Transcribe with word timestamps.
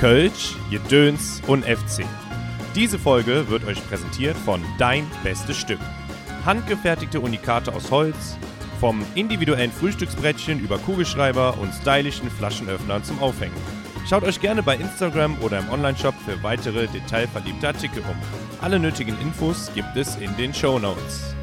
Kölsch, 0.00 0.56
Jedöns 0.70 1.42
und 1.46 1.62
FC. 1.62 2.06
Diese 2.74 2.98
Folge 2.98 3.50
wird 3.50 3.66
euch 3.66 3.86
präsentiert 3.86 4.34
von 4.34 4.64
Dein 4.78 5.06
Bestes 5.22 5.58
Stück. 5.58 5.78
Handgefertigte 6.46 7.20
Unikate 7.20 7.74
aus 7.74 7.90
Holz, 7.90 8.38
vom 8.80 9.04
individuellen 9.14 9.70
Frühstücksbrettchen 9.70 10.58
über 10.58 10.78
Kugelschreiber 10.78 11.58
und 11.58 11.74
stylischen 11.74 12.30
Flaschenöffnern 12.30 13.04
zum 13.04 13.18
Aufhängen. 13.18 13.54
Schaut 14.08 14.22
euch 14.22 14.40
gerne 14.40 14.62
bei 14.62 14.76
Instagram 14.76 15.38
oder 15.42 15.58
im 15.58 15.68
Onlineshop 15.68 16.14
für 16.24 16.42
weitere 16.42 16.86
detailverliebte 16.86 17.68
Artikel 17.68 18.00
um. 18.00 18.16
Alle 18.62 18.78
nötigen 18.78 19.20
Infos 19.20 19.70
gibt 19.74 19.94
es 19.96 20.16
in 20.16 20.34
den 20.38 20.54
Show 20.54 20.78
Notes. 20.78 21.34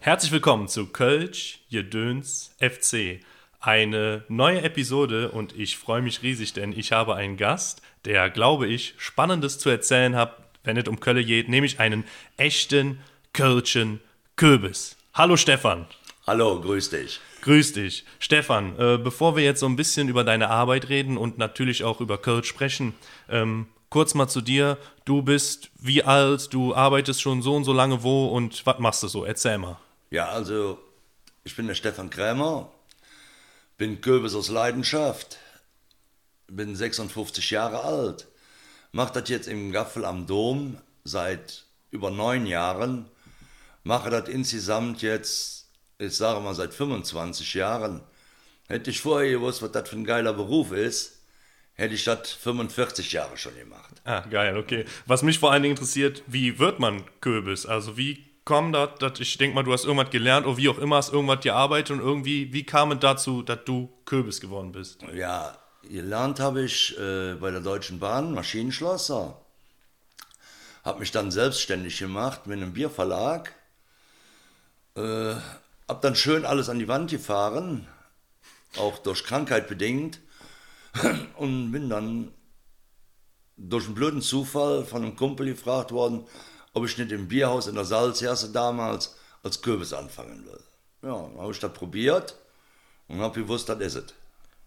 Herzlich 0.00 0.32
willkommen 0.32 0.66
zu 0.66 0.86
Kölsch, 0.86 1.60
Jedöns, 1.68 2.56
FC. 2.58 3.20
Eine 3.64 4.24
neue 4.28 4.60
Episode 4.60 5.30
und 5.30 5.58
ich 5.58 5.78
freue 5.78 6.02
mich 6.02 6.20
riesig, 6.20 6.52
denn 6.52 6.70
ich 6.72 6.92
habe 6.92 7.14
einen 7.14 7.38
Gast, 7.38 7.80
der, 8.04 8.28
glaube 8.28 8.66
ich, 8.66 8.92
Spannendes 8.98 9.58
zu 9.58 9.70
erzählen 9.70 10.16
hat, 10.16 10.36
wenn 10.64 10.76
es 10.76 10.86
um 10.86 11.00
Köln 11.00 11.24
geht, 11.24 11.48
nämlich 11.48 11.80
einen 11.80 12.04
echten 12.36 13.00
Kölschen 13.32 14.00
Köbis. 14.36 14.98
Hallo 15.14 15.38
Stefan. 15.38 15.86
Hallo, 16.26 16.60
grüß 16.60 16.90
dich. 16.90 17.20
Grüß 17.40 17.72
dich. 17.72 18.04
Stefan, 18.18 18.78
äh, 18.78 18.98
bevor 18.98 19.34
wir 19.34 19.44
jetzt 19.44 19.60
so 19.60 19.66
ein 19.66 19.76
bisschen 19.76 20.10
über 20.10 20.24
deine 20.24 20.50
Arbeit 20.50 20.90
reden 20.90 21.16
und 21.16 21.38
natürlich 21.38 21.84
auch 21.84 22.02
über 22.02 22.18
Kölsch 22.18 22.48
sprechen, 22.48 22.92
ähm, 23.30 23.68
kurz 23.88 24.12
mal 24.12 24.28
zu 24.28 24.42
dir. 24.42 24.76
Du 25.06 25.22
bist 25.22 25.70
wie 25.80 26.02
alt, 26.02 26.52
du 26.52 26.74
arbeitest 26.74 27.22
schon 27.22 27.40
so 27.40 27.56
und 27.56 27.64
so 27.64 27.72
lange 27.72 28.02
wo 28.02 28.26
und 28.26 28.66
was 28.66 28.78
machst 28.78 29.02
du 29.02 29.08
so? 29.08 29.24
Erzähl 29.24 29.56
mal. 29.56 29.78
Ja, 30.10 30.26
also 30.28 30.78
ich 31.44 31.56
bin 31.56 31.66
der 31.66 31.74
Stefan 31.74 32.10
Krämer, 32.10 32.70
bin 33.76 34.00
Köbis 34.00 34.34
aus 34.34 34.48
Leidenschaft, 34.48 35.38
bin 36.46 36.76
56 36.76 37.50
Jahre 37.50 37.82
alt, 37.82 38.28
mache 38.92 39.20
das 39.20 39.28
jetzt 39.28 39.48
im 39.48 39.72
Gaffel 39.72 40.04
am 40.04 40.26
Dom 40.26 40.78
seit 41.02 41.64
über 41.90 42.10
neun 42.10 42.46
Jahren, 42.46 43.10
mache 43.82 44.10
das 44.10 44.28
insgesamt 44.28 45.02
jetzt, 45.02 45.68
ich 45.98 46.16
sage 46.16 46.40
mal, 46.40 46.54
seit 46.54 46.74
25 46.74 47.54
Jahren. 47.54 48.02
Hätte 48.68 48.90
ich 48.90 49.00
vorher 49.00 49.30
gewusst, 49.30 49.62
was 49.62 49.72
das 49.72 49.88
für 49.88 49.96
ein 49.96 50.04
geiler 50.04 50.32
Beruf 50.32 50.72
ist, 50.72 51.20
hätte 51.74 51.94
ich 51.94 52.04
das 52.04 52.32
45 52.32 53.12
Jahre 53.12 53.36
schon 53.36 53.56
gemacht. 53.56 54.00
Ah, 54.04 54.20
geil, 54.20 54.56
okay. 54.56 54.84
Was 55.06 55.22
mich 55.22 55.38
vor 55.38 55.52
allen 55.52 55.62
Dingen 55.62 55.76
interessiert, 55.76 56.22
wie 56.26 56.58
wird 56.58 56.78
man 56.78 57.04
Köbis? 57.20 57.66
Also 57.66 57.96
wie 57.96 58.24
kommt 58.44 58.74
das, 58.74 58.90
dass 58.98 59.20
ich 59.20 59.38
denke 59.38 59.54
mal, 59.54 59.62
du 59.62 59.72
hast 59.72 59.84
irgendwas 59.84 60.10
gelernt 60.10 60.46
oder 60.46 60.56
wie 60.56 60.68
auch 60.68 60.78
immer, 60.78 60.96
hast 60.96 61.12
irgendwas 61.12 61.40
gearbeitet 61.40 61.92
und 61.92 62.00
irgendwie, 62.00 62.52
wie 62.52 62.64
kam 62.64 62.92
es 62.92 63.00
dazu, 63.00 63.42
dass 63.42 63.64
du 63.64 63.90
Köbis 64.04 64.40
geworden 64.40 64.72
bist? 64.72 65.02
Ja, 65.14 65.56
gelernt 65.82 66.40
habe 66.40 66.62
ich 66.62 66.98
äh, 66.98 67.34
bei 67.34 67.50
der 67.50 67.60
Deutschen 67.60 67.98
Bahn, 67.98 68.34
Maschinenschlosser. 68.34 69.40
Habe 70.84 71.00
mich 71.00 71.10
dann 71.10 71.30
selbstständig 71.30 71.98
gemacht 71.98 72.46
mit 72.46 72.58
einem 72.58 72.74
Bierverlag. 72.74 73.54
Äh, 74.96 75.34
hab 75.88 76.02
dann 76.02 76.14
schön 76.14 76.44
alles 76.44 76.68
an 76.68 76.78
die 76.78 76.88
Wand 76.88 77.10
gefahren, 77.10 77.86
auch 78.78 78.98
durch 78.98 79.24
Krankheit 79.24 79.68
bedingt. 79.68 80.20
Und 81.36 81.72
bin 81.72 81.88
dann 81.88 82.32
durch 83.56 83.86
einen 83.86 83.94
blöden 83.94 84.22
Zufall 84.22 84.84
von 84.84 85.02
einem 85.02 85.16
Kumpel 85.16 85.46
gefragt 85.46 85.92
worden, 85.92 86.26
ob 86.74 86.84
ich 86.84 86.98
nicht 86.98 87.12
im 87.12 87.28
Bierhaus 87.28 87.66
in 87.66 87.74
der 87.74 87.84
Salzherse 87.84 88.52
damals 88.52 89.16
als 89.42 89.62
Kürbis 89.62 89.92
anfangen 89.92 90.44
will. 90.46 90.60
Ja, 91.02 91.16
dann 91.16 91.38
habe 91.40 91.52
ich 91.52 91.58
das 91.58 91.72
probiert 91.72 92.34
und 93.08 93.20
habe 93.20 93.40
gewusst, 93.40 93.68
das 93.68 93.80
ist 93.80 93.94
es. 93.96 94.14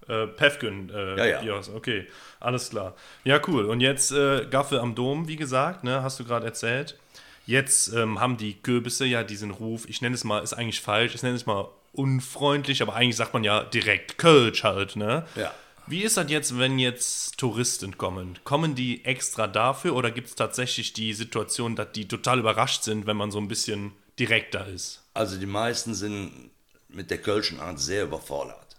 Äh, 0.08 0.28
Pefken, 0.28 0.90
äh, 0.90 1.18
Ja, 1.18 1.26
ja. 1.26 1.42
Bierhaus, 1.42 1.70
okay, 1.70 2.08
alles 2.40 2.70
klar. 2.70 2.96
Ja, 3.24 3.40
cool. 3.48 3.66
Und 3.66 3.82
jetzt 3.82 4.12
äh, 4.12 4.46
Gaffel 4.50 4.80
am 4.80 4.96
Dom, 4.96 5.28
wie 5.28 5.36
gesagt, 5.36 5.84
ne, 5.84 6.02
hast 6.02 6.20
du 6.20 6.24
gerade 6.24 6.46
erzählt. 6.46 6.98
Jetzt 7.46 7.94
ähm, 7.94 8.20
haben 8.20 8.38
die 8.38 8.62
Kürbisse 8.62 9.06
ja 9.06 9.24
diesen 9.24 9.52
Ruf, 9.52 9.88
ich 9.88 10.02
nenne 10.02 10.16
es 10.16 10.24
mal, 10.24 10.44
ist 10.44 10.54
eigentlich 10.54 10.82
falsch, 10.82 11.16
ich 11.16 11.24
nenne 11.24 11.36
es 11.36 11.46
mal 11.46 11.68
unfreundlich, 11.94 12.82
aber 12.82 12.94
eigentlich 12.94 13.16
sagt 13.16 13.34
man 13.34 13.44
ja 13.44 13.64
direkt 13.64 14.18
Kölsch 14.18 14.64
halt, 14.64 14.96
ne? 14.96 15.26
Ja. 15.36 15.54
Wie 15.90 16.04
ist 16.04 16.18
das 16.18 16.30
jetzt, 16.30 16.60
wenn 16.60 16.80
jetzt 16.80 17.38
Touristen 17.38 17.98
kommen? 17.98 18.38
Kommen 18.44 18.76
die 18.76 19.06
extra 19.06 19.48
dafür 19.48 19.96
oder 19.96 20.12
gibt 20.12 20.28
es 20.28 20.36
tatsächlich 20.36 20.92
die 20.92 21.14
Situation, 21.14 21.78
dass 21.78 21.94
die 21.94 22.10
total 22.10 22.40
überrascht 22.40 22.84
sind, 22.84 23.08
wenn 23.08 23.16
man 23.16 23.32
so 23.32 23.40
ein 23.40 23.48
bisschen 23.48 23.94
direkter 24.20 24.68
ist? 24.68 25.02
Also 25.14 25.38
die 25.38 25.46
meisten 25.46 25.96
sind 25.96 26.52
mit 26.90 27.10
der 27.10 27.20
Kölschen 27.20 27.62
Art 27.62 27.80
sehr 27.80 28.04
überfordert. 28.04 28.76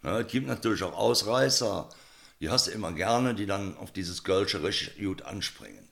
Ne, 0.00 0.20
es 0.20 0.32
gibt 0.32 0.46
natürlich 0.46 0.82
auch 0.82 0.96
Ausreißer, 0.96 1.90
die 2.40 2.48
hast 2.48 2.66
du 2.66 2.70
immer 2.70 2.92
gerne, 2.92 3.34
die 3.34 3.46
dann 3.46 3.76
auf 3.76 3.92
dieses 3.92 4.24
Kölsche 4.24 4.62
richtig 4.62 4.96
gut 4.98 5.22
anspringen. 5.22 5.86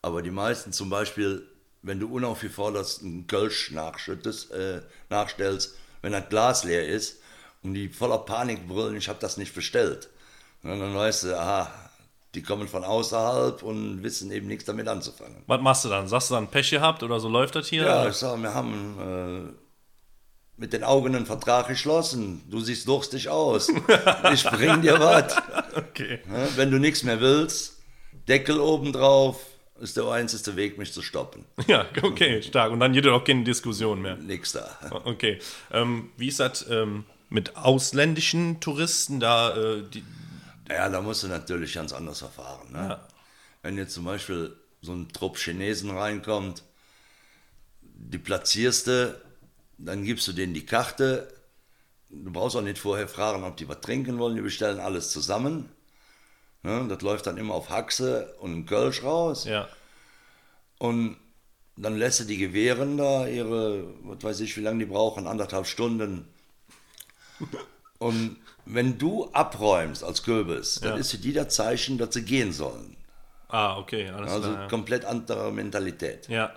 Aber 0.00 0.22
die 0.22 0.30
meisten 0.30 0.72
zum 0.72 0.88
Beispiel, 0.88 1.46
wenn 1.82 2.00
du 2.00 2.08
unaufgefordert 2.08 3.00
einen 3.02 3.26
Kölsch 3.26 3.70
äh, 3.70 4.80
nachstellst, 5.10 5.74
wenn 6.00 6.12
das 6.12 6.28
Glas 6.30 6.64
leer 6.64 6.88
ist 6.88 7.18
und 7.64 7.74
die 7.74 7.88
voller 7.88 8.18
Panik 8.18 8.68
brüllen, 8.68 8.96
ich 8.96 9.08
habe 9.08 9.18
das 9.20 9.36
nicht 9.36 9.54
bestellt. 9.54 10.10
Ne, 10.62 10.78
dann 10.78 10.94
weißt 10.94 11.24
du, 11.24 11.38
aha, 11.38 11.70
die 12.34 12.42
kommen 12.42 12.68
von 12.68 12.84
außerhalb 12.84 13.62
und 13.62 14.02
wissen 14.02 14.30
eben 14.30 14.46
nichts 14.46 14.64
damit 14.64 14.86
anzufangen. 14.86 15.42
Was 15.46 15.60
machst 15.60 15.84
du 15.84 15.88
dann? 15.88 16.06
Sagst 16.06 16.30
du 16.30 16.34
dann 16.34 16.48
Pech 16.48 16.70
gehabt 16.70 17.02
oder 17.02 17.20
so 17.20 17.28
läuft 17.28 17.56
das 17.56 17.68
hier? 17.68 17.84
Ja, 17.84 18.08
ich 18.08 18.14
sag, 18.14 18.40
wir 18.40 18.54
haben 18.54 18.98
äh, 19.00 20.60
mit 20.60 20.72
den 20.72 20.84
Augen 20.84 21.14
einen 21.14 21.26
Vertrag 21.26 21.68
geschlossen. 21.68 22.42
Du 22.50 22.60
siehst 22.60 22.86
durstig 22.86 23.28
aus. 23.28 23.68
Ich 24.32 24.44
bring 24.44 24.82
dir 24.82 25.00
was. 25.00 25.36
Okay. 25.76 26.20
Wenn 26.54 26.70
du 26.70 26.78
nichts 26.78 27.02
mehr 27.02 27.20
willst, 27.20 27.82
Deckel 28.28 28.60
oben 28.60 28.92
drauf, 28.92 29.40
ist 29.80 29.96
der 29.96 30.06
einzige 30.08 30.54
Weg, 30.54 30.78
mich 30.78 30.92
zu 30.92 31.02
stoppen. 31.02 31.44
Ja, 31.66 31.86
okay, 32.00 32.40
stark. 32.42 32.70
Und 32.70 32.78
dann 32.78 32.94
jeder 32.94 33.12
auch 33.12 33.24
keine 33.24 33.42
Diskussion 33.42 34.00
mehr. 34.00 34.16
Nix 34.16 34.52
da. 34.52 34.70
Okay. 35.04 35.40
Ähm, 35.72 36.10
wie 36.16 36.28
ist 36.28 36.38
das 36.38 36.64
ähm, 36.70 37.04
mit 37.34 37.56
ausländischen 37.56 38.60
Touristen 38.60 39.18
da? 39.18 39.56
Äh, 39.56 39.82
die, 39.92 40.04
Ja, 40.68 40.88
da 40.88 41.02
musst 41.02 41.24
du 41.24 41.26
natürlich 41.28 41.74
ganz 41.74 41.92
anders 41.92 42.20
verfahren. 42.20 42.72
Ne? 42.72 42.78
Ja. 42.78 43.08
Wenn 43.62 43.76
jetzt 43.76 43.92
zum 43.92 44.04
Beispiel 44.04 44.56
so 44.82 44.92
ein 44.92 45.08
Trupp 45.08 45.36
Chinesen 45.36 45.90
reinkommt, 45.90 46.62
die 47.82 48.18
platzierst 48.18 48.86
du, 48.86 49.20
dann 49.78 50.04
gibst 50.04 50.28
du 50.28 50.32
denen 50.32 50.54
die 50.54 50.64
Karte. 50.64 51.28
Du 52.08 52.30
brauchst 52.30 52.54
auch 52.54 52.62
nicht 52.62 52.78
vorher 52.78 53.08
fragen, 53.08 53.42
ob 53.42 53.56
die 53.56 53.68
was 53.68 53.80
trinken 53.80 54.18
wollen. 54.18 54.36
Die 54.36 54.42
bestellen 54.42 54.78
alles 54.78 55.10
zusammen. 55.10 55.68
Ne? 56.62 56.86
Das 56.88 57.02
läuft 57.02 57.26
dann 57.26 57.36
immer 57.36 57.54
auf 57.54 57.68
Haxe 57.68 58.36
und 58.38 58.66
Kölsch 58.66 59.02
raus. 59.02 59.44
ja. 59.44 59.68
Und 60.78 61.16
dann 61.76 61.96
lässt 61.96 62.20
du 62.20 62.24
die 62.24 62.36
gewähren 62.36 62.96
da 62.96 63.26
ihre, 63.26 63.84
was 64.04 64.22
weiß 64.22 64.40
ich, 64.40 64.56
wie 64.56 64.60
lange 64.60 64.80
die 64.80 64.84
brauchen, 64.84 65.26
anderthalb 65.26 65.66
Stunden. 65.66 66.28
Und 67.98 68.36
wenn 68.66 68.98
du 68.98 69.30
abräumst 69.32 70.02
als 70.04 70.22
Kürbis, 70.22 70.80
dann 70.80 70.92
Ja. 70.94 70.96
ist 70.98 71.10
für 71.12 71.18
die 71.18 71.32
das 71.32 71.54
Zeichen, 71.54 71.98
dass 71.98 72.14
sie 72.14 72.24
gehen 72.24 72.52
sollen. 72.52 72.96
Ah, 73.48 73.76
okay, 73.78 74.08
alles 74.08 74.30
Also 74.32 74.50
klar. 74.50 74.62
Ja. 74.62 74.68
komplett 74.68 75.04
andere 75.04 75.52
Mentalität. 75.52 76.28
Ja. 76.28 76.52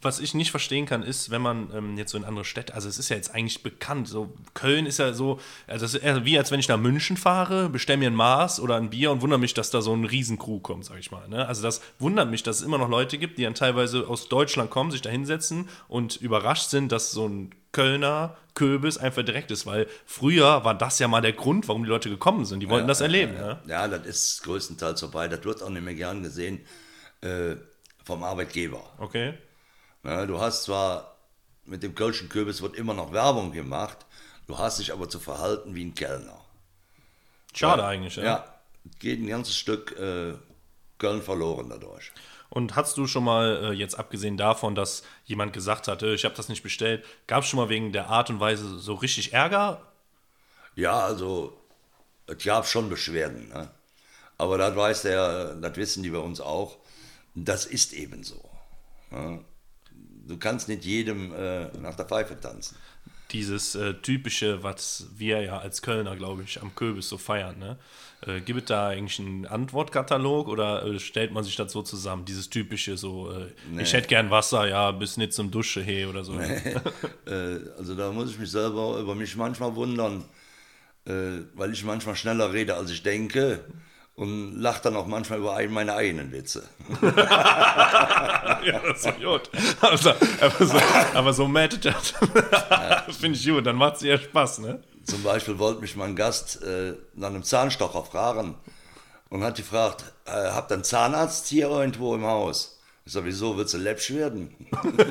Was 0.00 0.20
ich 0.20 0.34
nicht 0.34 0.50
verstehen 0.50 0.86
kann, 0.86 1.02
ist, 1.02 1.30
wenn 1.30 1.40
man 1.40 1.70
ähm, 1.74 1.96
jetzt 1.96 2.12
so 2.12 2.18
in 2.18 2.24
andere 2.24 2.44
Städte, 2.44 2.74
also 2.74 2.88
es 2.88 2.98
ist 2.98 3.08
ja 3.08 3.16
jetzt 3.16 3.34
eigentlich 3.34 3.62
bekannt, 3.62 4.06
so 4.06 4.34
Köln 4.52 4.84
ist 4.86 4.98
ja 4.98 5.12
so, 5.12 5.40
also 5.66 5.86
es 5.86 5.94
ist 5.94 6.02
eher 6.02 6.24
wie 6.24 6.36
als 6.36 6.50
wenn 6.50 6.60
ich 6.60 6.68
nach 6.68 6.78
München 6.78 7.16
fahre, 7.16 7.68
bestelle 7.68 7.98
mir 7.98 8.10
ein 8.10 8.14
Maß 8.14 8.60
oder 8.60 8.76
ein 8.76 8.90
Bier 8.90 9.10
und 9.10 9.22
wundere 9.22 9.38
mich, 9.38 9.54
dass 9.54 9.70
da 9.70 9.80
so 9.80 9.94
ein 9.94 10.04
Riesencrew 10.04 10.60
kommt, 10.60 10.84
sag 10.84 10.98
ich 10.98 11.10
mal. 11.10 11.28
Ne? 11.28 11.46
Also 11.46 11.62
das 11.62 11.80
wundert 11.98 12.30
mich, 12.30 12.42
dass 12.42 12.56
es 12.56 12.62
immer 12.62 12.78
noch 12.78 12.88
Leute 12.88 13.16
gibt, 13.16 13.38
die 13.38 13.44
dann 13.44 13.54
teilweise 13.54 14.06
aus 14.06 14.28
Deutschland 14.28 14.70
kommen, 14.70 14.90
sich 14.90 15.02
da 15.02 15.10
hinsetzen 15.10 15.68
und 15.88 16.16
überrascht 16.16 16.68
sind, 16.68 16.92
dass 16.92 17.10
so 17.10 17.26
ein 17.26 17.54
Kölner 17.72 18.36
Köbis 18.54 18.98
einfach 18.98 19.24
direkt 19.24 19.50
ist, 19.50 19.66
weil 19.66 19.88
früher 20.06 20.64
war 20.64 20.74
das 20.74 20.98
ja 21.00 21.08
mal 21.08 21.20
der 21.20 21.32
Grund, 21.32 21.66
warum 21.68 21.82
die 21.82 21.88
Leute 21.88 22.08
gekommen 22.08 22.44
sind. 22.44 22.60
Die 22.60 22.68
wollten 22.68 22.86
das 22.86 23.00
erleben. 23.00 23.34
Ne? 23.34 23.58
Ja, 23.66 23.88
das 23.88 24.06
ist 24.06 24.42
größtenteils 24.44 25.00
vorbei. 25.00 25.28
Das 25.28 25.44
wird 25.44 25.62
auch 25.62 25.70
nicht 25.70 25.82
mehr 25.82 25.94
gern 25.94 26.22
gesehen 26.22 26.60
äh, 27.20 27.56
vom 28.04 28.22
Arbeitgeber. 28.22 28.82
Okay. 28.98 29.34
Ja, 30.04 30.26
du 30.26 30.40
hast 30.40 30.64
zwar 30.64 31.16
mit 31.64 31.82
dem 31.82 31.94
Kölschen 31.94 32.28
Kürbis 32.28 32.62
wird 32.62 32.76
immer 32.76 32.94
noch 32.94 33.12
Werbung 33.12 33.52
gemacht, 33.52 33.98
du 34.46 34.58
hast 34.58 34.78
dich 34.78 34.92
aber 34.92 35.08
zu 35.08 35.18
verhalten 35.18 35.74
wie 35.74 35.84
ein 35.84 35.94
Kellner. 35.94 36.40
Schade 37.54 37.84
eigentlich. 37.84 38.16
Ja. 38.16 38.24
Ja, 38.24 38.54
geht 38.98 39.20
ein 39.20 39.26
ganzes 39.26 39.56
Stück 39.56 39.98
äh, 39.98 40.34
Köln 40.98 41.22
verloren 41.22 41.70
dadurch. 41.70 42.12
Und 42.50 42.76
hast 42.76 42.96
du 42.98 43.06
schon 43.06 43.24
mal, 43.24 43.64
äh, 43.64 43.72
jetzt 43.72 43.98
abgesehen 43.98 44.36
davon, 44.36 44.74
dass 44.74 45.02
jemand 45.24 45.52
gesagt 45.52 45.88
hat, 45.88 46.02
ich 46.02 46.24
habe 46.24 46.34
das 46.34 46.48
nicht 46.48 46.62
bestellt, 46.62 47.04
gab 47.26 47.42
es 47.42 47.48
schon 47.48 47.58
mal 47.58 47.68
wegen 47.68 47.92
der 47.92 48.08
Art 48.08 48.30
und 48.30 48.40
Weise 48.40 48.78
so 48.78 48.94
richtig 48.94 49.32
Ärger? 49.32 49.80
Ja, 50.76 51.00
also 51.00 51.56
es 52.26 52.44
gab 52.44 52.66
schon 52.66 52.88
Beschwerden. 52.88 53.48
Ne? 53.48 53.70
Aber 54.38 54.58
das 54.58 54.76
weiß 54.76 55.02
der, 55.02 55.54
das 55.54 55.76
wissen 55.76 56.02
die 56.02 56.10
bei 56.10 56.18
uns 56.18 56.40
auch. 56.40 56.76
Das 57.34 57.66
ist 57.66 57.92
eben 57.92 58.22
so. 58.22 58.40
Ne? 59.10 59.44
Du 60.26 60.36
kannst 60.38 60.68
nicht 60.68 60.84
jedem 60.84 61.32
äh, 61.34 61.66
nach 61.78 61.94
der 61.94 62.06
Pfeife 62.06 62.38
tanzen. 62.40 62.76
dieses 63.30 63.74
äh, 63.74 63.94
typische, 63.94 64.62
was 64.62 65.06
wir 65.16 65.42
ja 65.42 65.58
als 65.58 65.82
Kölner, 65.82 66.16
glaube 66.16 66.42
ich, 66.44 66.62
am 66.62 66.74
Kürbis 66.74 67.08
so 67.08 67.18
feiern, 67.18 67.58
ne? 67.58 67.76
Äh, 68.26 68.40
gibt 68.40 68.60
es 68.60 68.66
da 68.66 68.88
eigentlich 68.88 69.18
einen 69.18 69.44
Antwortkatalog 69.46 70.48
oder 70.48 70.84
äh, 70.86 70.98
stellt 70.98 71.32
man 71.32 71.44
sich 71.44 71.56
das 71.56 71.72
so 71.72 71.82
zusammen? 71.82 72.24
Dieses 72.24 72.48
typische, 72.48 72.96
so, 72.96 73.30
äh, 73.32 73.82
ich 73.82 73.92
hätte 73.92 74.08
gern 74.08 74.30
Wasser, 74.30 74.66
ja, 74.68 74.90
bis 74.92 75.16
nicht 75.16 75.32
zum 75.34 75.50
Dusche, 75.50 75.82
hey, 75.82 76.06
oder 76.06 76.24
so. 76.24 76.38
Äh, 77.26 77.58
also 77.78 77.94
da 77.94 78.12
muss 78.12 78.30
ich 78.30 78.38
mich 78.38 78.50
selber 78.50 78.98
über 78.98 79.14
mich 79.14 79.34
manchmal 79.36 79.74
wundern, 79.74 80.24
weil 81.06 81.72
ich 81.72 81.84
manchmal 81.84 82.16
schneller 82.16 82.52
rede, 82.52 82.76
als 82.76 82.90
ich 82.90 83.02
denke 83.02 83.64
und 84.16 84.60
lache 84.60 84.82
dann 84.82 84.96
auch 84.96 85.06
manchmal 85.06 85.38
über 85.40 85.56
ein- 85.56 85.72
meine 85.72 85.94
eigenen 85.94 86.30
Witze. 86.32 86.62
ja, 87.02 88.80
das 88.86 89.04
ist 89.04 89.16
gut. 89.20 89.50
Also, 89.80 90.10
aber 90.40 90.66
so, 90.66 90.78
aber 91.14 91.32
so 91.32 91.48
matcht 91.48 91.84
das. 91.84 92.14
finde 93.18 93.38
ich 93.38 93.46
gut, 93.46 93.66
dann 93.66 93.76
macht 93.76 93.96
es 93.96 94.02
eher 94.02 94.18
Spaß, 94.18 94.58
ne? 94.60 94.80
Zum 95.04 95.22
Beispiel 95.22 95.58
wollte 95.58 95.80
mich 95.80 95.96
mein 95.96 96.16
Gast 96.16 96.62
äh, 96.62 96.94
nach 97.14 97.28
einem 97.28 97.42
Zahnstocher 97.42 98.04
fragen 98.04 98.54
und 99.28 99.42
hat 99.44 99.56
gefragt, 99.56 100.04
äh, 100.26 100.30
habt 100.30 100.70
ihr 100.70 100.74
einen 100.76 100.84
Zahnarzt 100.84 101.46
hier 101.48 101.68
irgendwo 101.68 102.14
im 102.14 102.24
Haus? 102.24 102.78
Ich 103.06 103.12
sag, 103.12 103.24
wieso, 103.24 103.54
willst 103.58 103.74
du 103.74 103.78
läppsch 103.78 104.10
werden? 104.12 104.54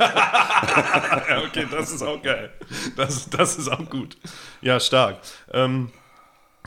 Ja, 1.30 1.42
okay, 1.48 1.68
das 1.70 1.92
ist 1.92 2.02
auch 2.02 2.22
geil. 2.22 2.52
Das, 2.96 3.30
das 3.30 3.58
ist 3.58 3.68
auch 3.70 3.88
gut. 3.90 4.18
Ja, 4.62 4.80
stark. 4.80 5.18
Ähm, 5.52 5.92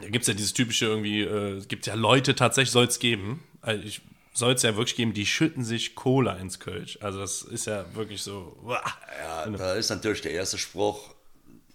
da 0.01 0.09
gibt 0.09 0.23
es 0.23 0.29
ja 0.29 0.35
dieses 0.35 0.53
typische 0.53 0.87
irgendwie, 0.87 1.23
äh, 1.23 1.53
es 1.57 1.69
gibt 1.69 1.87
ja 1.87 1.95
Leute, 1.95 2.35
tatsächlich 2.35 2.71
soll 2.73 2.87
es 2.87 2.99
geben, 2.99 3.43
also 3.63 3.83
ich 3.83 4.01
soll 4.35 4.53
es 4.53 4.63
ja 4.63 4.77
wirklich 4.77 4.97
geben, 4.97 5.15
die 5.15 5.25
schütten 5.25 5.65
sich 5.65 5.95
Cola 5.95 6.35
ins 6.35 6.61
Kölsch. 6.61 6.99
Also 7.01 7.21
das 7.21 7.41
ist 7.43 7.67
ja 7.67 7.85
wirklich 7.95 8.21
so. 8.23 8.57
uah. 8.63 8.83
Ja, 9.23 9.47
da 9.49 9.73
ist 9.75 9.89
natürlich 9.89 10.21
der 10.21 10.33
erste 10.33 10.59
Spruch, 10.59 11.15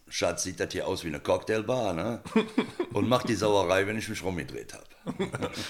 Schatz, 0.07 0.43
sieht 0.43 0.59
das 0.59 0.71
hier 0.71 0.87
aus 0.87 1.03
wie 1.03 1.07
eine 1.07 1.19
Cocktailbar, 1.19 1.93
ne? 1.93 2.21
Und 2.93 3.07
macht 3.09 3.29
die 3.29 3.33
Sauerei, 3.35 3.87
wenn 3.87 3.97
ich 3.97 4.09
mich 4.09 4.21
rumgedreht 4.23 4.73
habe. 4.73 4.83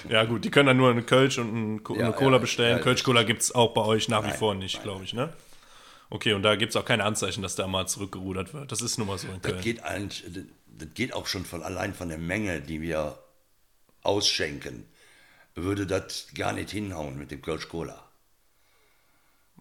Ja, 0.09 0.25
gut, 0.25 0.43
die 0.43 0.49
können 0.51 0.65
dann 0.67 0.77
nur 0.77 0.89
eine 0.91 1.03
Kölsch 1.03 1.37
und 1.37 1.53
ein 1.75 1.83
Co- 1.83 1.95
Ja, 1.95 2.05
eine 2.07 2.13
Cola 2.13 2.33
ja, 2.33 2.37
bestellen. 2.39 2.81
Kölsch-Cola 2.81 3.23
gibt 3.23 3.41
es 3.43 3.55
auch 3.55 3.73
bei 3.73 3.81
euch 3.81 4.09
nach 4.09 4.23
wie 4.23 4.29
Nein, 4.29 4.37
vor 4.37 4.55
nicht, 4.55 4.83
glaube 4.83 5.05
ich, 5.05 5.13
ne? 5.13 5.31
Okay, 6.11 6.33
und 6.33 6.43
da 6.43 6.57
gibt 6.57 6.71
es 6.71 6.75
auch 6.75 6.83
keine 6.83 7.05
Anzeichen, 7.05 7.41
dass 7.41 7.55
da 7.55 7.67
mal 7.67 7.87
zurückgerudert 7.87 8.53
wird. 8.53 8.71
Das 8.71 8.81
ist 8.81 8.97
nun 8.97 9.07
mal 9.07 9.17
so 9.17 9.29
in 9.29 9.41
Köln. 9.41 9.55
Das 9.55 9.63
geht 9.63 9.83
eigentlich, 9.83 10.25
das 10.67 10.89
geht 10.93 11.13
auch 11.13 11.25
schon 11.25 11.45
von 11.45 11.63
allein 11.63 11.93
von 11.93 12.09
der 12.09 12.17
Menge, 12.17 12.59
die 12.61 12.81
wir 12.81 13.17
ausschenken, 14.03 14.85
würde 15.55 15.87
das 15.87 16.27
gar 16.35 16.51
nicht 16.51 16.69
hinhauen 16.69 17.17
mit 17.17 17.31
dem 17.31 17.41
Kölsch 17.41 17.69
Cola. 17.69 17.97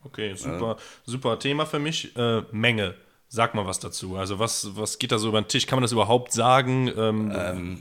Okay, 0.03 0.35
super, 0.35 0.77
super 1.07 1.39
Thema 1.39 1.67
für 1.67 1.79
mich. 1.79 2.17
Äh, 2.17 2.43
Menge. 2.51 2.95
Sag 3.29 3.55
mal 3.55 3.67
was 3.67 3.79
dazu. 3.79 4.17
Also 4.17 4.41
was, 4.41 4.77
was 4.77 4.99
geht 4.99 5.13
da 5.13 5.19
so 5.19 5.29
über 5.29 5.41
den 5.41 5.47
Tisch? 5.47 5.67
Kann 5.67 5.77
man 5.77 5.83
das 5.83 5.93
überhaupt 5.93 6.33
sagen? 6.33 6.89
Ähm, 6.97 7.81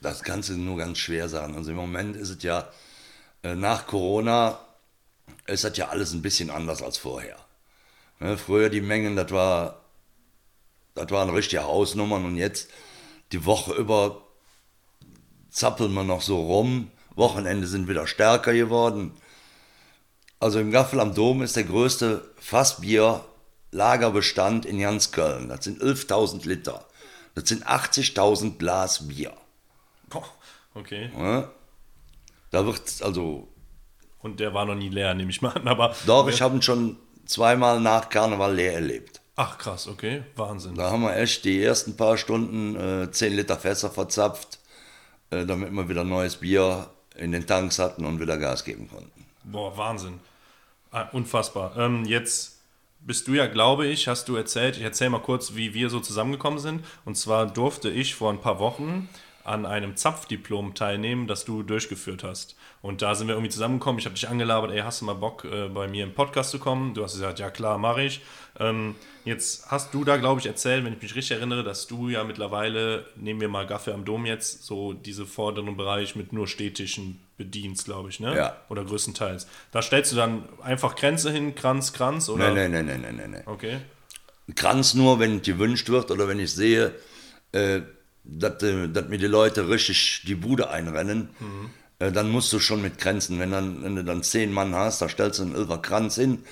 Das 0.00 0.24
kannst 0.24 0.48
du 0.48 0.54
nur 0.54 0.76
ganz 0.76 0.98
schwer 0.98 1.28
sagen. 1.28 1.54
Also 1.54 1.70
im 1.70 1.76
Moment 1.76 2.16
ist 2.16 2.30
es 2.30 2.42
ja 2.42 2.68
äh, 3.44 3.54
nach 3.54 3.86
Corona, 3.86 4.58
ist 5.46 5.64
das 5.64 5.76
ja 5.76 5.88
alles 5.88 6.12
ein 6.12 6.22
bisschen 6.22 6.50
anders 6.50 6.82
als 6.82 6.98
vorher. 6.98 7.36
Ne, 8.20 8.38
früher 8.38 8.70
die 8.70 8.80
Mengen, 8.80 9.16
das 9.16 9.30
war, 9.30 9.80
das 10.94 11.10
waren 11.10 11.30
richtige 11.30 11.64
Hausnummern 11.64 12.24
und 12.24 12.36
jetzt 12.36 12.70
die 13.32 13.44
Woche 13.44 13.74
über 13.74 14.22
zappeln 15.50 15.92
wir 15.92 16.04
noch 16.04 16.22
so 16.22 16.40
rum. 16.40 16.92
Wochenende 17.14 17.66
sind 17.66 17.88
wieder 17.88 18.06
stärker 18.06 18.52
geworden. 18.52 19.12
Also 20.40 20.58
im 20.58 20.72
Gaffel 20.72 21.00
am 21.00 21.14
Dom 21.14 21.40
ist 21.42 21.56
der 21.56 21.64
größte 21.64 22.22
Fassbier-Lagerbestand 22.38 24.66
in 24.66 24.80
ganz 24.80 25.10
Köln. 25.12 25.48
Das 25.48 25.64
sind 25.64 25.80
11.000 25.80 26.46
Liter. 26.46 26.84
Das 27.34 27.48
sind 27.48 27.66
80.000 27.66 28.58
Glas 28.58 29.08
Bier. 29.08 29.32
okay. 30.74 31.08
Ne? 31.16 31.48
Da 32.50 32.66
wird 32.66 32.82
also, 33.00 33.48
Und 34.24 34.40
der 34.40 34.54
war 34.54 34.64
noch 34.64 34.74
nie 34.74 34.88
leer, 34.88 35.12
nehme 35.12 35.30
ich 35.30 35.42
mal 35.42 35.50
an. 35.50 35.68
Aber 35.68 35.94
doch, 36.06 36.26
ich 36.28 36.40
habe 36.40 36.56
ihn 36.56 36.62
schon 36.62 36.96
zweimal 37.26 37.78
nach 37.78 38.08
Karneval 38.08 38.54
leer 38.54 38.72
erlebt. 38.72 39.20
ach 39.36 39.58
krass, 39.58 39.86
okay, 39.86 40.22
Wahnsinn. 40.34 40.74
Da 40.76 40.90
haben 40.90 41.02
wir 41.02 41.14
echt 41.14 41.44
die 41.44 41.62
ersten 41.62 41.94
paar 41.94 42.16
Stunden 42.16 42.74
äh, 43.04 43.10
10 43.10 43.34
Liter 43.34 43.58
Fässer 43.58 43.90
verzapft, 43.90 44.58
äh, 45.30 45.44
damit 45.44 45.70
wir 45.72 45.90
wieder 45.90 46.04
neues 46.04 46.36
Bier 46.36 46.88
in 47.16 47.32
den 47.32 47.46
Tanks 47.46 47.78
hatten 47.78 48.06
und 48.06 48.18
wieder 48.18 48.38
Gas 48.38 48.64
geben 48.64 48.88
konnten. 48.88 49.26
Boah, 49.44 49.76
Wahnsinn. 49.76 50.20
Ah, 50.90 51.08
unfassbar. 51.12 51.76
Ähm, 51.76 52.06
jetzt 52.06 52.60
bist 53.00 53.28
du 53.28 53.34
ja, 53.34 53.46
glaube 53.46 53.86
ich, 53.86 54.08
hast 54.08 54.28
du 54.30 54.36
erzählt, 54.36 54.78
ich 54.78 54.82
erzähle 54.84 55.10
mal 55.10 55.20
kurz, 55.20 55.54
wie 55.54 55.74
wir 55.74 55.90
so 55.90 56.00
zusammengekommen 56.00 56.58
sind. 56.58 56.82
Und 57.04 57.18
zwar 57.18 57.46
durfte 57.46 57.90
ich 57.90 58.14
vor 58.14 58.32
ein 58.32 58.40
paar 58.40 58.58
Wochen 58.58 59.10
an 59.44 59.66
einem 59.66 59.96
Zapfdiplom 59.96 60.74
teilnehmen, 60.74 61.26
das 61.26 61.44
du 61.44 61.62
durchgeführt 61.62 62.24
hast. 62.24 62.56
Und 62.80 63.02
da 63.02 63.14
sind 63.14 63.28
wir 63.28 63.34
irgendwie 63.34 63.50
zusammengekommen. 63.50 63.98
Ich 63.98 64.06
habe 64.06 64.14
dich 64.14 64.28
angelabert, 64.28 64.70
ey, 64.72 64.80
hast 64.80 65.00
du 65.00 65.04
mal 65.04 65.14
Bock, 65.14 65.44
äh, 65.44 65.68
bei 65.68 65.86
mir 65.86 66.04
im 66.04 66.14
Podcast 66.14 66.50
zu 66.50 66.58
kommen? 66.58 66.94
Du 66.94 67.02
hast 67.02 67.12
gesagt, 67.12 67.38
ja 67.38 67.50
klar, 67.50 67.78
mache 67.78 68.02
ich. 68.02 68.22
Ähm, 68.58 68.94
jetzt 69.24 69.70
hast 69.70 69.94
du 69.94 70.04
da, 70.04 70.16
glaube 70.16 70.40
ich, 70.40 70.46
erzählt, 70.46 70.84
wenn 70.84 70.94
ich 70.94 71.02
mich 71.02 71.14
richtig 71.14 71.38
erinnere, 71.38 71.62
dass 71.62 71.86
du 71.86 72.08
ja 72.08 72.24
mittlerweile, 72.24 73.04
nehmen 73.16 73.40
wir 73.40 73.48
mal 73.48 73.66
Kaffee 73.66 73.92
am 73.92 74.04
Dom 74.04 74.26
jetzt, 74.26 74.64
so 74.64 74.92
diese 74.92 75.26
vorderen 75.26 75.76
Bereich 75.76 76.16
mit 76.16 76.32
nur 76.32 76.46
Städtischen 76.46 77.20
bedienst, 77.36 77.84
glaube 77.84 78.10
ich, 78.10 78.20
ne? 78.20 78.34
Ja. 78.36 78.56
Oder 78.68 78.84
größtenteils. 78.84 79.46
Da 79.72 79.82
stellst 79.82 80.12
du 80.12 80.16
dann 80.16 80.44
einfach 80.62 80.94
Grenze 80.96 81.30
hin, 81.30 81.54
Kranz, 81.54 81.92
Kranz, 81.92 82.28
oder? 82.28 82.52
Nein, 82.52 82.70
nein, 82.70 82.86
nein, 82.86 83.00
nein, 83.02 83.16
nein, 83.16 83.30
nein. 83.30 83.42
Okay. 83.46 83.78
Kranz 84.54 84.94
nur, 84.94 85.18
wenn 85.20 85.42
gewünscht 85.42 85.88
wird 85.88 86.10
oder 86.10 86.28
wenn 86.28 86.38
ich 86.38 86.52
sehe, 86.52 86.94
äh, 87.52 87.80
dass, 88.24 88.62
äh, 88.62 88.88
dass 88.88 89.08
mir 89.08 89.18
die 89.18 89.26
Leute 89.26 89.68
richtig 89.68 90.22
die 90.26 90.34
Bude 90.34 90.70
einrennen, 90.70 91.28
äh, 91.98 92.10
dann 92.10 92.30
musst 92.30 92.52
du 92.52 92.58
schon 92.58 92.82
mit 92.82 92.98
Grenzen. 92.98 93.38
Wenn, 93.38 93.50
dann, 93.50 93.82
wenn 93.84 93.96
du 93.96 94.04
dann 94.04 94.22
zehn 94.22 94.52
Mann 94.52 94.74
hast, 94.74 95.02
da 95.02 95.08
stellst 95.08 95.38
du 95.38 95.44
einen 95.44 95.54
Elfer 95.54 95.78
Kranz 95.78 96.16
hin, 96.16 96.44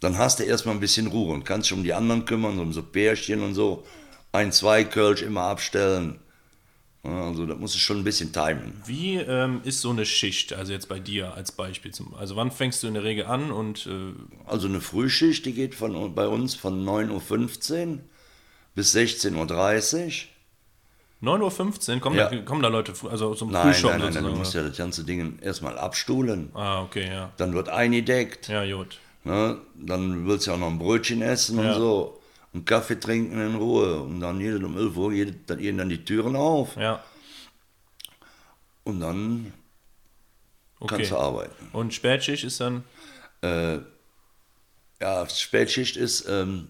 dann 0.00 0.16
hast 0.16 0.38
du 0.38 0.44
erstmal 0.44 0.74
ein 0.74 0.80
bisschen 0.80 1.08
Ruhe 1.08 1.34
und 1.34 1.44
kannst 1.44 1.70
dich 1.70 1.76
um 1.76 1.82
die 1.82 1.94
anderen 1.94 2.24
kümmern, 2.24 2.56
so 2.56 2.62
um 2.62 2.72
so 2.72 2.82
Bärchen 2.82 3.42
und 3.42 3.54
so. 3.54 3.84
Ein, 4.30 4.52
zwei 4.52 4.84
Kölsch 4.84 5.22
immer 5.22 5.42
abstellen. 5.42 6.20
Also 7.02 7.46
da 7.46 7.54
musst 7.54 7.74
du 7.74 7.78
schon 7.78 7.98
ein 7.98 8.04
bisschen 8.04 8.32
timen. 8.32 8.82
Wie 8.84 9.16
ähm, 9.16 9.60
ist 9.64 9.80
so 9.80 9.90
eine 9.90 10.04
Schicht, 10.04 10.52
also 10.52 10.72
jetzt 10.72 10.88
bei 10.88 10.98
dir 10.98 11.32
als 11.34 11.52
Beispiel? 11.52 11.92
Zum, 11.92 12.14
also 12.14 12.36
wann 12.36 12.50
fängst 12.50 12.82
du 12.82 12.88
in 12.88 12.94
der 12.94 13.04
Regel 13.04 13.26
an 13.26 13.50
und 13.50 13.86
äh, 13.86 14.12
Also 14.46 14.68
eine 14.68 14.80
Frühschicht, 14.80 15.46
die 15.46 15.52
geht 15.52 15.74
von, 15.74 16.14
bei 16.14 16.26
uns 16.26 16.54
von 16.54 16.84
9.15 16.84 17.86
Uhr 17.86 17.98
bis 18.74 18.94
16.30 18.94 20.06
Uhr. 20.06 20.12
9.15 21.22 21.94
Uhr 21.94 22.00
kommen, 22.00 22.16
Ja. 22.16 22.28
da, 22.28 22.36
kommen 22.42 22.62
da 22.62 22.68
Leute, 22.68 22.92
also 23.10 23.34
zum 23.34 23.50
Nein, 23.50 23.62
Frühschoppen 23.72 23.98
nein, 23.98 24.12
nein, 24.14 24.22
nein, 24.22 24.32
du 24.32 24.38
musst 24.38 24.54
ja 24.54 24.62
das 24.62 24.76
ganze 24.76 25.04
Ding 25.04 25.38
erstmal 25.40 25.76
abstuhlen. 25.78 26.50
Ah, 26.54 26.82
okay, 26.82 27.08
ja. 27.08 27.32
Dann 27.38 27.52
wird 27.54 27.68
eingedeckt. 27.68 28.48
Ja, 28.48 28.64
gut. 28.76 28.98
Ne? 29.24 29.58
Dann 29.74 30.26
willst 30.26 30.46
du 30.46 30.50
ja 30.52 30.56
auch 30.56 30.60
noch 30.60 30.68
ein 30.68 30.78
Brötchen 30.78 31.20
essen 31.22 31.58
Ja. 31.58 31.72
und 31.72 31.74
so. 31.80 32.20
Und 32.52 32.64
Kaffee 32.66 32.98
trinken 33.00 33.38
in 33.40 33.56
Ruhe. 33.56 34.00
Und 34.00 34.20
dann 34.20 34.40
jede 34.40 34.64
um 34.64 34.76
11 34.78 34.96
Uhr 34.96 35.12
jede, 35.12 35.32
dann 35.32 35.58
gehen 35.58 35.76
dann 35.76 35.88
die 35.88 36.04
Türen 36.04 36.36
auf. 36.36 36.76
Ja, 36.76 37.02
Und 38.84 39.00
dann 39.00 39.52
okay. 40.80 40.94
kannst 40.96 41.10
du 41.10 41.16
arbeiten. 41.16 41.68
Und 41.72 41.92
Spätschicht 41.94 42.44
ist 42.44 42.60
dann, 42.60 42.84
Äh, 43.42 43.78
ja, 45.00 45.28
Spätschicht 45.28 45.96
ist 45.96 46.26
ähm, 46.28 46.68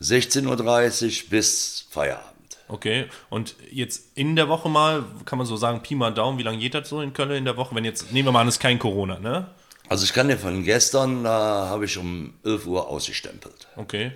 16.30 0.00 1.24
Uhr 1.24 1.30
bis 1.30 1.86
Feierabend. 1.90 2.35
Okay. 2.68 3.06
Und 3.30 3.56
jetzt 3.70 4.16
in 4.16 4.36
der 4.36 4.48
Woche 4.48 4.68
mal, 4.68 5.04
kann 5.24 5.38
man 5.38 5.46
so 5.46 5.56
sagen, 5.56 5.82
Pi 5.82 5.94
mal 5.94 6.12
Daumen, 6.12 6.38
wie 6.38 6.42
lange 6.42 6.58
geht 6.58 6.74
das 6.74 6.88
so 6.88 7.00
in 7.00 7.12
Köln 7.12 7.30
in 7.32 7.44
der 7.44 7.56
Woche? 7.56 7.74
Wenn 7.74 7.84
jetzt, 7.84 8.12
nehmen 8.12 8.28
wir 8.28 8.32
mal 8.32 8.40
an, 8.42 8.48
es 8.48 8.56
ist 8.56 8.60
kein 8.60 8.78
Corona, 8.78 9.18
ne? 9.18 9.48
Also 9.88 10.04
ich 10.04 10.12
kann 10.12 10.28
dir 10.28 10.36
von 10.36 10.64
gestern, 10.64 11.22
da 11.24 11.68
habe 11.68 11.84
ich 11.84 11.96
um 11.96 12.34
11 12.44 12.66
Uhr 12.66 12.88
ausgestempelt. 12.88 13.68
Okay, 13.76 14.12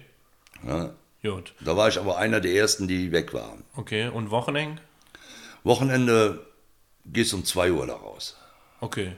Ne? 0.63 0.93
gut. 1.23 1.53
Da 1.61 1.77
war 1.77 1.89
ich 1.89 1.99
aber 1.99 2.19
einer 2.19 2.41
der 2.41 2.53
ersten, 2.55 2.89
die 2.89 3.13
weg 3.13 3.33
waren. 3.33 3.63
Okay, 3.77 4.09
und 4.09 4.31
Wochenende? 4.31 4.81
Wochenende 5.65 6.45
gehst 7.07 7.35
um 7.35 7.45
2 7.45 7.73
Uhr 7.73 7.87
da 7.87 7.95
raus. 7.95 8.37
Okay. 8.81 9.13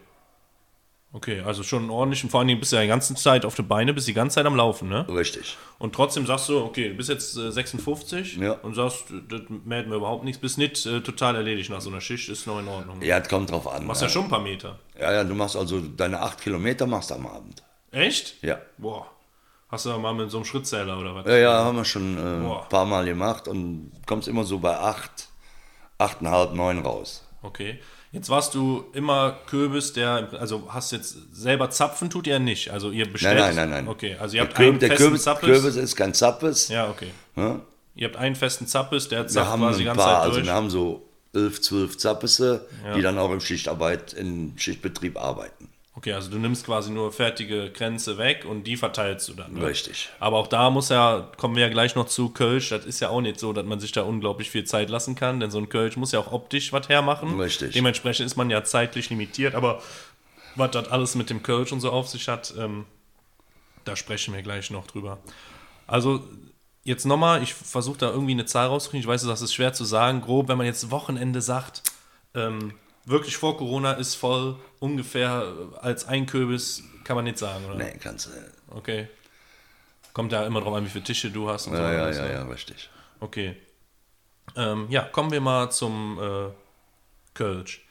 Okay, 1.15 1.41
also 1.41 1.63
schon 1.63 1.91
ordentlich 1.91 2.25
und 2.25 2.31
vor 2.31 2.41
allen 2.41 2.49
Dingen 2.49 2.59
bist 2.61 2.73
du 2.73 2.77
ja 2.77 2.83
die 2.83 2.89
ganze 2.89 3.15
Zeit 3.15 3.45
auf 3.45 3.55
die 3.55 3.61
Beine, 3.63 3.93
bist 3.93 4.09
die 4.09 4.15
ganze 4.15 4.37
Zeit 4.37 4.47
am 4.47 4.57
Laufen, 4.57 4.89
ne? 4.89 5.07
Richtig. 5.11 5.59
Und 5.79 5.95
trotzdem 5.95 6.25
sagst 6.25 6.49
du, 6.49 6.59
okay, 6.65 6.89
du 6.89 6.95
bist 6.95 7.11
jetzt 7.11 7.37
äh, 7.37 7.51
56 7.53 8.39
Ja. 8.39 8.53
und 8.53 8.75
sagst, 8.75 9.05
das 9.29 9.43
melden 9.67 9.91
wir 9.91 9.99
überhaupt 9.99 10.25
nichts, 10.25 10.41
bist 10.41 10.57
nicht 10.57 10.87
äh, 10.87 11.03
total 11.03 11.37
erledigt 11.37 11.69
nach 11.69 11.83
so 11.83 11.91
einer 11.91 12.01
Schicht, 12.01 12.31
ist 12.31 12.47
noch 12.47 12.59
in 12.61 12.67
Ordnung. 12.69 13.03
Ja, 13.03 13.19
es 13.19 13.29
kommt 13.29 13.51
drauf 13.51 13.69
an. 13.69 13.85
Machst 13.87 14.01
ja. 14.01 14.09
ja 14.09 14.13
schon 14.13 14.25
ein 14.25 14.31
paar 14.31 14.41
Meter. 14.41 14.79
ja, 14.99 15.13
ja, 15.13 15.23
du 15.25 15.35
machst 15.35 15.55
also 15.55 15.81
deine 15.81 16.19
8 16.21 16.41
Kilometer 16.41 16.87
machst 16.87 17.11
du 17.11 17.15
am 17.17 17.27
Abend. 17.27 17.63
Echt? 17.91 18.43
Ja. 18.43 18.59
Boah. 18.79 19.07
Hast 19.69 19.85
du 19.87 19.99
mal 19.99 20.15
mit 20.15 20.31
so 20.31 20.39
einem 20.39 20.47
Schrittzähler 20.47 20.99
oder 20.99 21.15
was? 21.15 21.27
Ja, 21.27 21.37
ja, 21.37 21.65
haben 21.65 21.77
wir 21.77 21.85
schon 21.85 22.17
äh, 22.17 22.21
ein 22.21 22.69
paar 22.71 22.87
Mal 22.87 23.05
gemacht 23.05 23.49
und 23.49 23.91
kommst 24.07 24.29
immer 24.29 24.45
so 24.45 24.59
bei 24.59 24.79
8, 24.79 25.29
8,5, 25.99 26.55
9 26.55 26.79
raus. 26.81 27.27
Okay. 27.43 27.81
Jetzt 28.13 28.29
warst 28.29 28.55
du 28.55 28.85
immer 28.93 29.39
Kürbis, 29.47 29.95
der, 29.95 30.29
also 30.39 30.69
hast 30.69 30.93
jetzt 30.93 31.17
selber 31.35 31.71
zapfen 31.71 32.11
tut 32.11 32.27
ihr 32.27 32.39
nicht. 32.39 32.71
Also 32.71 32.91
ihr 32.91 33.11
bestellt. 33.11 33.39
Nein, 33.39 33.55
nein, 33.57 33.71
nein, 33.71 33.85
nein. 33.85 33.89
Okay, 33.89 34.17
also 34.21 34.37
ihr 34.37 34.43
Der, 34.43 34.49
habt 34.49 34.57
Kür 34.57 34.67
einen 34.67 34.79
der 34.79 34.89
festen 34.91 35.05
Kürbis, 35.05 35.23
Zappes. 35.23 35.49
Kürbis 35.49 35.77
ist 35.77 35.97
kein 35.97 36.13
Zappes. 36.13 36.69
Ja, 36.69 36.91
okay. 36.91 37.11
Ja? 37.37 37.61
Ihr 37.95 38.07
habt 38.07 38.17
einen 38.17 38.37
festen 38.37 38.67
Zappes, 38.67 39.09
der 39.09 39.27
zapft 39.29 39.51
haben 39.51 39.63
quasi 39.63 39.83
die 39.83 39.89
ein 39.89 39.97
ganze 39.97 40.05
paar, 40.05 40.15
Zeit 40.17 40.23
also 40.25 40.35
durch. 40.37 40.47
wir 40.47 40.53
haben 40.55 40.69
so 40.69 41.09
11, 41.35 41.61
12 41.63 41.97
Zappesse, 41.97 42.67
die 42.95 43.01
dann 43.01 43.19
auch 43.19 43.31
im 43.33 43.41
Schichtarbeit, 43.41 44.13
im 44.13 44.53
Schichtbetrieb 44.59 45.19
arbeiten. 45.19 45.69
Okay, 45.95 46.15
also 46.15 46.31
du 46.31 46.39
nimmst 46.39 46.65
quasi 46.65 46.91
nur 46.91 47.13
fertige 47.13 47.71
Grenze 47.71 48.17
weg 48.17 48.47
und 48.49 48.65
die 48.65 48.79
verteilst 48.79 49.29
du 49.29 49.35
dann. 49.35 49.53
Ne? 49.53 49.67
Richtig. 49.67 50.09
Aber 50.21 50.39
auch 50.39 50.47
da 50.47 50.71
muss 50.71 50.89
ja, 50.89 51.31
kommen 51.37 51.55
wir 51.55 51.65
ja 51.65 51.69
gleich 51.69 51.95
noch 51.95 52.07
zu 52.07 52.31
Kölsch, 52.31 52.71
das 52.71 52.87
ist 52.87 53.01
ja 53.01 53.11
auch 53.11 53.21
nicht 53.21 53.39
so, 53.39 53.53
dass 53.53 53.67
man 53.67 53.79
sich 53.79 53.93
da 53.93 54.03
unglaublich 54.03 54.51
viel 54.51 54.65
Zeit 54.65 54.89
lassen 54.89 55.15
kann, 55.17 55.39
denn 55.39 55.51
so 55.51 55.59
ein 55.59 55.69
Kölsch 55.69 55.97
muss 55.97 56.13
ja 56.13 56.21
auch 56.21 56.33
optisch 56.33 56.73
was 56.73 56.89
hermachen. 56.89 57.39
Richtig. 57.39 57.75
Dementsprechend 57.75 58.25
ist 58.25 58.37
man 58.37 58.49
ja 58.49 58.65
zeitlich 58.65 59.11
limitiert, 59.11 59.55
aber 59.55 59.83
was 60.57 60.71
das 60.71 60.89
alles 60.89 61.15
mit 61.15 61.29
dem 61.29 61.43
Kölsch 61.43 61.73
und 61.73 61.81
so 61.81 61.91
auf 61.91 62.09
sich 62.09 62.27
hat, 62.27 62.55
ähm, 62.59 62.87
da 63.85 63.95
sprechen 63.95 64.33
wir 64.33 64.43
gleich 64.43 64.71
noch 64.71 64.87
drüber. 64.87 65.19
Also 65.87 66.25
jetzt 66.85 67.05
nochmal, 67.05 67.43
ich 67.43 67.53
versuche 67.53 67.99
da 67.99 68.11
irgendwie 68.11 68.33
eine 68.33 68.47
Zahl 68.47 68.69
rauszukriegen, 68.69 69.03
ich 69.03 69.09
weiß, 69.09 69.25
das 69.25 69.43
ist 69.43 69.53
schwer 69.53 69.75
zu 69.75 69.85
sagen, 69.85 70.23
grob, 70.23 70.49
wenn 70.49 70.57
man 70.57 70.67
jetzt 70.67 70.91
Wochenende 70.91 71.43
sagt, 71.43 71.83
ähm, 72.35 72.75
wirklich 73.05 73.37
vor 73.37 73.57
Corona 73.57 73.93
ist 73.93 74.15
voll 74.15 74.57
ungefähr 74.79 75.53
äh, 75.73 75.77
als 75.79 76.07
ein 76.07 76.27
Kürbis, 76.27 76.83
kann 77.05 77.17
man 77.17 77.25
nicht 77.25 77.39
sagen, 77.39 77.65
oder? 77.67 77.77
Nee, 77.77 77.97
kannst 78.01 78.27
du. 78.27 78.31
Okay. 78.77 79.09
Kommt 80.13 80.33
ja 80.33 80.45
immer 80.45 80.61
drauf 80.61 80.75
an, 80.75 80.85
wie 80.85 80.91
viele 80.91 81.05
Tische 81.05 81.31
du 81.31 81.49
hast 81.49 81.67
und 81.67 81.77
so. 81.77 81.83
Ja, 81.83 81.93
ja, 81.93 82.03
alles, 82.05 82.19
ja, 82.19 82.25
ne? 82.25 82.33
ja, 82.33 82.45
richtig. 82.45 82.91
Okay. 83.21 83.57
Ähm, 84.57 84.87
ja, 84.91 85.03
kommen 85.03 85.31
wir 85.31 85.41
mal 85.41 85.71
zum 85.71 86.19
äh, 86.21 86.51
Kölsch. 87.35 87.85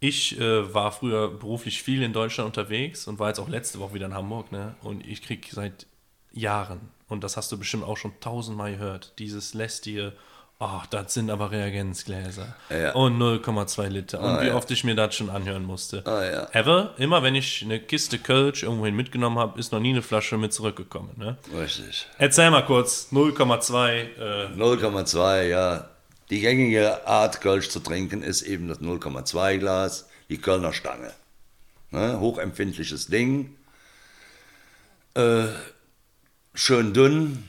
Ich 0.00 0.38
äh, 0.38 0.74
war 0.74 0.92
früher 0.92 1.28
beruflich 1.28 1.82
viel 1.82 2.02
in 2.02 2.12
Deutschland 2.12 2.48
unterwegs 2.48 3.06
und 3.06 3.18
war 3.18 3.28
jetzt 3.28 3.38
auch 3.38 3.48
letzte 3.48 3.78
Woche 3.78 3.94
wieder 3.94 4.06
in 4.06 4.14
Hamburg, 4.14 4.52
ne? 4.52 4.74
Und 4.82 5.06
ich 5.06 5.22
krieg 5.22 5.48
seit 5.50 5.86
Jahren, 6.32 6.80
und 7.08 7.24
das 7.24 7.36
hast 7.36 7.50
du 7.52 7.58
bestimmt 7.58 7.84
auch 7.84 7.96
schon 7.96 8.12
tausendmal 8.20 8.72
gehört, 8.72 9.18
dieses 9.18 9.54
lästige, 9.54 10.12
ach, 10.58 10.86
das 10.86 11.14
sind 11.14 11.30
aber 11.30 11.50
Reagenzgläser. 11.50 12.54
Ja. 12.70 12.92
Und 12.94 13.18
0,2 13.18 13.88
Liter. 13.88 14.20
Und 14.20 14.24
Ah, 14.30 14.42
wie 14.42 14.46
ja. 14.48 14.54
oft 14.54 14.70
ich 14.70 14.84
mir 14.84 14.94
das 14.94 15.14
schon 15.14 15.30
anhören 15.30 15.64
musste. 15.64 16.02
Ah, 16.06 16.24
ja. 16.24 16.48
Ever, 16.52 16.94
immer 16.98 17.22
wenn 17.22 17.34
ich 17.34 17.62
eine 17.62 17.78
Kiste 17.80 18.18
Kölsch 18.18 18.62
irgendwohin 18.62 18.96
mitgenommen 18.96 19.38
habe, 19.38 19.58
ist 19.60 19.72
noch 19.72 19.80
nie 19.80 19.90
eine 19.90 20.02
Flasche 20.02 20.36
mit 20.38 20.52
zurückgekommen. 20.52 21.10
Ne? 21.16 21.36
Richtig. 21.54 22.06
Erzähl 22.18 22.50
mal 22.50 22.64
kurz, 22.64 23.08
0,2, 23.12 23.90
äh, 24.18 24.46
0,2, 24.56 25.42
ja. 25.48 25.88
Die 26.30 26.40
gängige 26.40 27.06
Art, 27.06 27.40
Kölsch 27.40 27.68
zu 27.68 27.78
trinken, 27.80 28.22
ist 28.22 28.42
eben 28.42 28.66
das 28.68 28.80
0,2 28.80 29.58
Glas, 29.58 30.08
die 30.28 30.38
Kölner 30.38 30.72
Stange. 30.72 31.12
Ne? 31.90 32.18
Hochempfindliches 32.18 33.06
Ding. 33.06 33.54
Äh, 35.14 35.44
schön 36.54 36.92
dünn. 36.92 37.48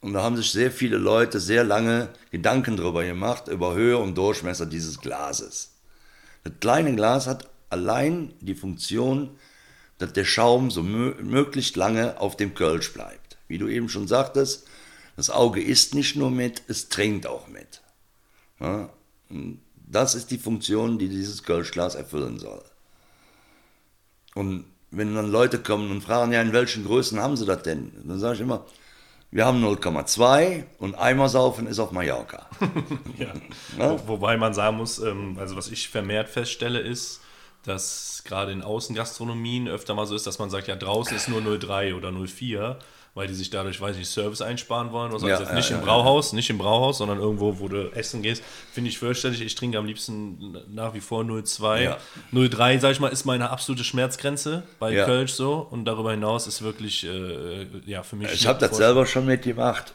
Und 0.00 0.12
da 0.12 0.22
haben 0.22 0.36
sich 0.36 0.50
sehr 0.50 0.70
viele 0.70 0.98
Leute 0.98 1.40
sehr 1.40 1.64
lange 1.64 2.10
Gedanken 2.30 2.76
darüber 2.76 3.04
gemacht, 3.04 3.48
über 3.48 3.74
Höhe 3.74 3.98
und 3.98 4.16
Durchmesser 4.16 4.66
dieses 4.66 5.00
Glases. 5.00 5.72
Das 6.44 6.52
kleine 6.60 6.94
Glas 6.94 7.26
hat 7.26 7.48
allein 7.70 8.32
die 8.40 8.54
Funktion, 8.54 9.36
dass 9.98 10.12
der 10.12 10.24
Schaum 10.24 10.70
so 10.70 10.82
mö 10.82 11.14
möglichst 11.22 11.76
lange 11.76 12.20
auf 12.20 12.36
dem 12.36 12.54
Kölsch 12.54 12.92
bleibt. 12.92 13.38
Wie 13.48 13.58
du 13.58 13.68
eben 13.68 13.88
schon 13.88 14.06
sagtest, 14.06 14.66
das 15.16 15.30
Auge 15.30 15.62
isst 15.62 15.94
nicht 15.94 16.14
nur 16.16 16.30
mit, 16.30 16.62
es 16.68 16.88
trinkt 16.88 17.26
auch 17.26 17.48
mit. 17.48 17.82
Ja, 18.60 18.90
das 19.88 20.14
ist 20.14 20.30
die 20.30 20.38
Funktion, 20.38 20.98
die 20.98 21.08
dieses 21.08 21.42
Kölschglas 21.42 21.94
erfüllen 21.94 22.38
soll. 22.38 22.62
Und 24.34 24.66
wenn 24.90 25.14
dann 25.14 25.30
Leute 25.30 25.58
kommen 25.58 25.90
und 25.90 26.02
fragen, 26.02 26.32
ja, 26.32 26.42
in 26.42 26.52
welchen 26.52 26.84
Größen 26.84 27.18
haben 27.20 27.36
sie 27.36 27.46
das 27.46 27.62
denn? 27.62 27.92
Dann 28.04 28.18
sage 28.18 28.34
ich 28.34 28.40
immer, 28.40 28.66
wir 29.36 29.44
haben 29.44 29.62
0,2 29.62 30.64
und 30.78 30.94
Eimer 30.94 31.28
saufen 31.28 31.66
ist 31.66 31.78
auf 31.78 31.92
Mallorca. 31.92 32.46
Ja. 33.18 33.32
Ja. 33.78 33.90
Wo, 33.90 34.08
wobei 34.08 34.38
man 34.38 34.54
sagen 34.54 34.78
muss, 34.78 34.98
ähm, 34.98 35.36
also 35.38 35.56
was 35.56 35.68
ich 35.68 35.90
vermehrt 35.90 36.30
feststelle, 36.30 36.80
ist, 36.80 37.20
dass 37.62 38.22
gerade 38.24 38.52
in 38.52 38.62
Außengastronomien 38.62 39.68
öfter 39.68 39.94
mal 39.94 40.06
so 40.06 40.14
ist, 40.14 40.26
dass 40.26 40.38
man 40.38 40.48
sagt, 40.48 40.68
ja, 40.68 40.76
draußen 40.76 41.14
ist 41.14 41.28
nur 41.28 41.42
03 41.58 41.94
oder 41.94 42.12
04, 42.12 42.78
weil 43.16 43.26
die 43.26 43.34
sich 43.34 43.48
dadurch, 43.48 43.80
weiß 43.80 43.92
ich 43.92 44.00
nicht, 44.00 44.10
Service 44.10 44.42
einsparen 44.42 44.92
wollen. 44.92 45.10
Oder 45.10 45.20
so. 45.20 45.26
Ja, 45.26 45.36
also 45.36 45.44
jetzt 45.44 45.50
ja, 45.50 45.56
nicht 45.56 45.70
ja, 45.70 45.76
im 45.76 45.80
ja. 45.80 45.86
Brauhaus, 45.86 46.34
nicht 46.34 46.50
im 46.50 46.58
Brauhaus, 46.58 46.98
sondern 46.98 47.18
irgendwo, 47.18 47.58
wo 47.58 47.66
du 47.66 47.90
essen 47.92 48.20
gehst, 48.20 48.42
finde 48.70 48.90
ich 48.90 48.98
fürchterlich. 48.98 49.40
Ich 49.40 49.54
trinke 49.54 49.78
am 49.78 49.86
liebsten 49.86 50.54
nach 50.68 50.92
wie 50.92 51.00
vor 51.00 51.24
02. 51.24 51.82
Ja. 51.82 51.98
03, 52.30 52.78
sag 52.78 52.92
ich 52.92 53.00
mal, 53.00 53.08
ist 53.08 53.24
meine 53.24 53.48
absolute 53.48 53.84
Schmerzgrenze 53.84 54.64
bei 54.78 54.92
Ja. 54.92 55.06
Kölsch 55.06 55.32
so. 55.32 55.66
Und 55.70 55.86
darüber 55.86 56.10
hinaus 56.10 56.46
ist 56.46 56.60
wirklich, 56.60 57.06
äh, 57.06 57.66
ja, 57.86 58.02
für 58.02 58.16
mich. 58.16 58.30
Ich 58.34 58.46
habe 58.46 58.60
das 58.60 58.76
selber 58.76 59.06
schon 59.06 59.24
mitgemacht 59.24 59.94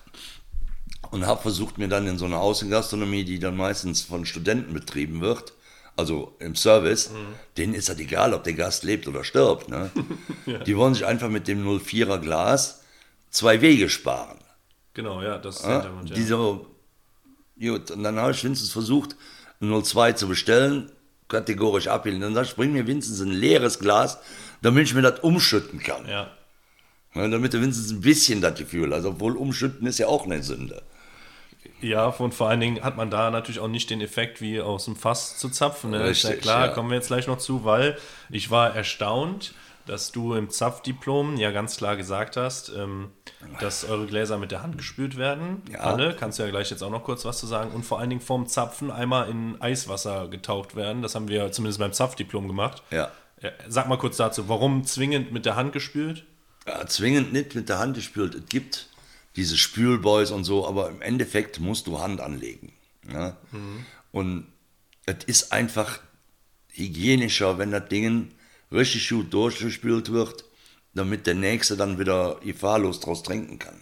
und 1.11 1.27
habe 1.27 1.43
versucht, 1.43 1.77
mir 1.77 1.89
dann 1.89 2.07
in 2.07 2.17
so 2.17 2.25
einer 2.25 2.39
Außengastronomie, 2.39 3.23
die 3.23 3.37
dann 3.37 3.55
meistens 3.55 4.01
von 4.01 4.25
Studenten 4.25 4.73
betrieben 4.73 5.21
wird, 5.21 5.53
also 5.95 6.35
im 6.39 6.55
Service, 6.55 7.11
denen 7.55 7.75
ist 7.75 7.87
das 7.87 7.99
egal, 7.99 8.33
ob 8.33 8.43
der 8.45 8.53
Gast 8.53 8.83
lebt 8.83 9.07
oder 9.07 9.23
stirbt. 9.23 9.69
Ne? 9.69 9.91
Die 10.65 10.75
wollen 10.75 10.95
sich 10.95 11.05
einfach 11.05 11.29
mit 11.29 11.47
dem 11.47 11.67
04er 11.67 12.17
Glas 12.17 12.80
zwei 13.31 13.61
Wege 13.61 13.89
sparen. 13.89 14.37
Genau, 14.93 15.21
ja, 15.21 15.37
das 15.37 15.57
ist 15.57 15.65
Ja? 15.65 15.81
Hintergrund, 15.81 16.09
ja. 16.09 16.59
Gut, 17.59 17.91
und 17.91 18.03
dann 18.03 18.19
habe 18.19 18.31
ich 18.31 18.43
wenigstens 18.43 18.71
versucht, 18.71 19.15
ein 19.61 19.83
02 19.83 20.13
zu 20.13 20.27
bestellen, 20.27 20.91
kategorisch 21.27 21.87
ablehnen. 21.87 22.21
Dann 22.21 22.33
sag 22.33 22.45
ich, 22.45 22.55
bring 22.55 22.73
mir 22.73 22.87
wenigstens 22.87 23.19
ein 23.21 23.31
leeres 23.31 23.79
Glas, 23.79 24.19
damit 24.61 24.87
ich 24.87 24.93
mir 24.93 25.01
das 25.01 25.19
umschütten 25.21 25.79
kann. 25.79 26.07
ja. 26.07 26.29
Ja, 27.13 27.27
damit 27.27 27.53
du 27.53 27.61
wenigstens 27.61 27.91
ein 27.91 27.99
bisschen 27.99 28.39
das 28.39 28.57
Gefühl 28.57 28.93
hast. 28.95 29.03
Obwohl 29.03 29.35
umschütten 29.35 29.85
ist 29.85 29.97
ja 29.99 30.07
auch 30.07 30.23
eine 30.23 30.41
Sünde. 30.43 30.81
Ja, 31.81 32.05
und 32.07 32.33
vor 32.33 32.47
allen 32.47 32.61
Dingen 32.61 32.83
hat 32.83 32.95
man 32.95 33.09
da 33.09 33.29
natürlich 33.31 33.59
auch 33.59 33.67
nicht 33.67 33.89
den 33.89 33.99
Effekt, 34.01 34.39
wie 34.39 34.61
aus 34.61 34.85
dem 34.85 34.95
Fass 34.95 35.37
zu 35.37 35.49
zapfen. 35.49 35.91
Ne? 35.91 36.07
ist 36.07 36.23
ja 36.23 36.29
Richtig, 36.29 36.43
klar, 36.43 36.67
ja. 36.67 36.73
kommen 36.73 36.89
wir 36.89 36.95
jetzt 36.95 37.07
gleich 37.07 37.27
noch 37.27 37.37
zu, 37.37 37.65
weil 37.65 37.97
ich 38.29 38.49
war 38.49 38.73
erstaunt, 38.75 39.53
dass 39.91 40.13
du 40.13 40.35
im 40.35 40.49
Zapfdiplom 40.49 41.35
ja 41.35 41.51
ganz 41.51 41.75
klar 41.75 41.97
gesagt 41.97 42.37
hast, 42.37 42.69
ähm, 42.69 43.09
dass 43.59 43.83
eure 43.83 44.07
Gläser 44.07 44.37
mit 44.37 44.49
der 44.49 44.63
Hand 44.63 44.77
gespült 44.77 45.17
werden. 45.17 45.63
Ja. 45.69 45.79
Alle, 45.79 46.15
kannst 46.15 46.39
du 46.39 46.43
ja 46.43 46.49
gleich 46.49 46.71
jetzt 46.71 46.81
auch 46.81 46.89
noch 46.89 47.03
kurz 47.03 47.25
was 47.25 47.39
zu 47.39 47.45
sagen. 47.45 47.71
Und 47.71 47.83
vor 47.83 47.99
allen 47.99 48.09
Dingen 48.09 48.21
vorm 48.21 48.47
Zapfen 48.47 48.89
einmal 48.89 49.29
in 49.29 49.61
Eiswasser 49.61 50.29
getaucht 50.29 50.77
werden. 50.77 51.01
Das 51.01 51.13
haben 51.13 51.27
wir 51.27 51.51
zumindest 51.51 51.79
beim 51.79 51.91
Zapfdiplom 51.91 52.47
gemacht. 52.47 52.83
Ja. 52.89 53.11
Sag 53.67 53.89
mal 53.89 53.97
kurz 53.97 54.15
dazu, 54.15 54.47
warum 54.47 54.85
zwingend 54.85 55.33
mit 55.33 55.45
der 55.45 55.57
Hand 55.57 55.73
gespült? 55.73 56.23
ja. 56.65 56.87
Zwingend 56.87 57.33
nicht 57.33 57.53
mit 57.53 57.67
der 57.67 57.79
Hand 57.79 57.95
gespült. 57.95 58.33
Es 58.33 58.45
gibt 58.47 58.87
diese 59.35 59.57
Spülboys 59.57 60.31
und 60.31 60.45
so, 60.45 60.65
aber 60.65 60.87
im 60.87 61.01
Endeffekt 61.01 61.59
musst 61.59 61.87
du 61.87 61.99
Hand 61.99 62.21
anlegen. 62.21 62.71
Ja? 63.11 63.35
Und 64.13 64.47
es 65.05 65.25
ist 65.25 65.51
einfach 65.51 65.99
hygienischer, 66.69 67.57
wenn 67.57 67.71
das 67.71 67.89
Ding 67.89 68.31
richtig 68.71 69.09
gut 69.09 69.33
durchgespült 69.33 70.11
wird, 70.11 70.45
damit 70.93 71.27
der 71.27 71.35
Nächste 71.35 71.77
dann 71.77 71.99
wieder 71.99 72.37
gefahrlos 72.43 72.99
draus 72.99 73.23
trinken 73.23 73.59
kann. 73.59 73.79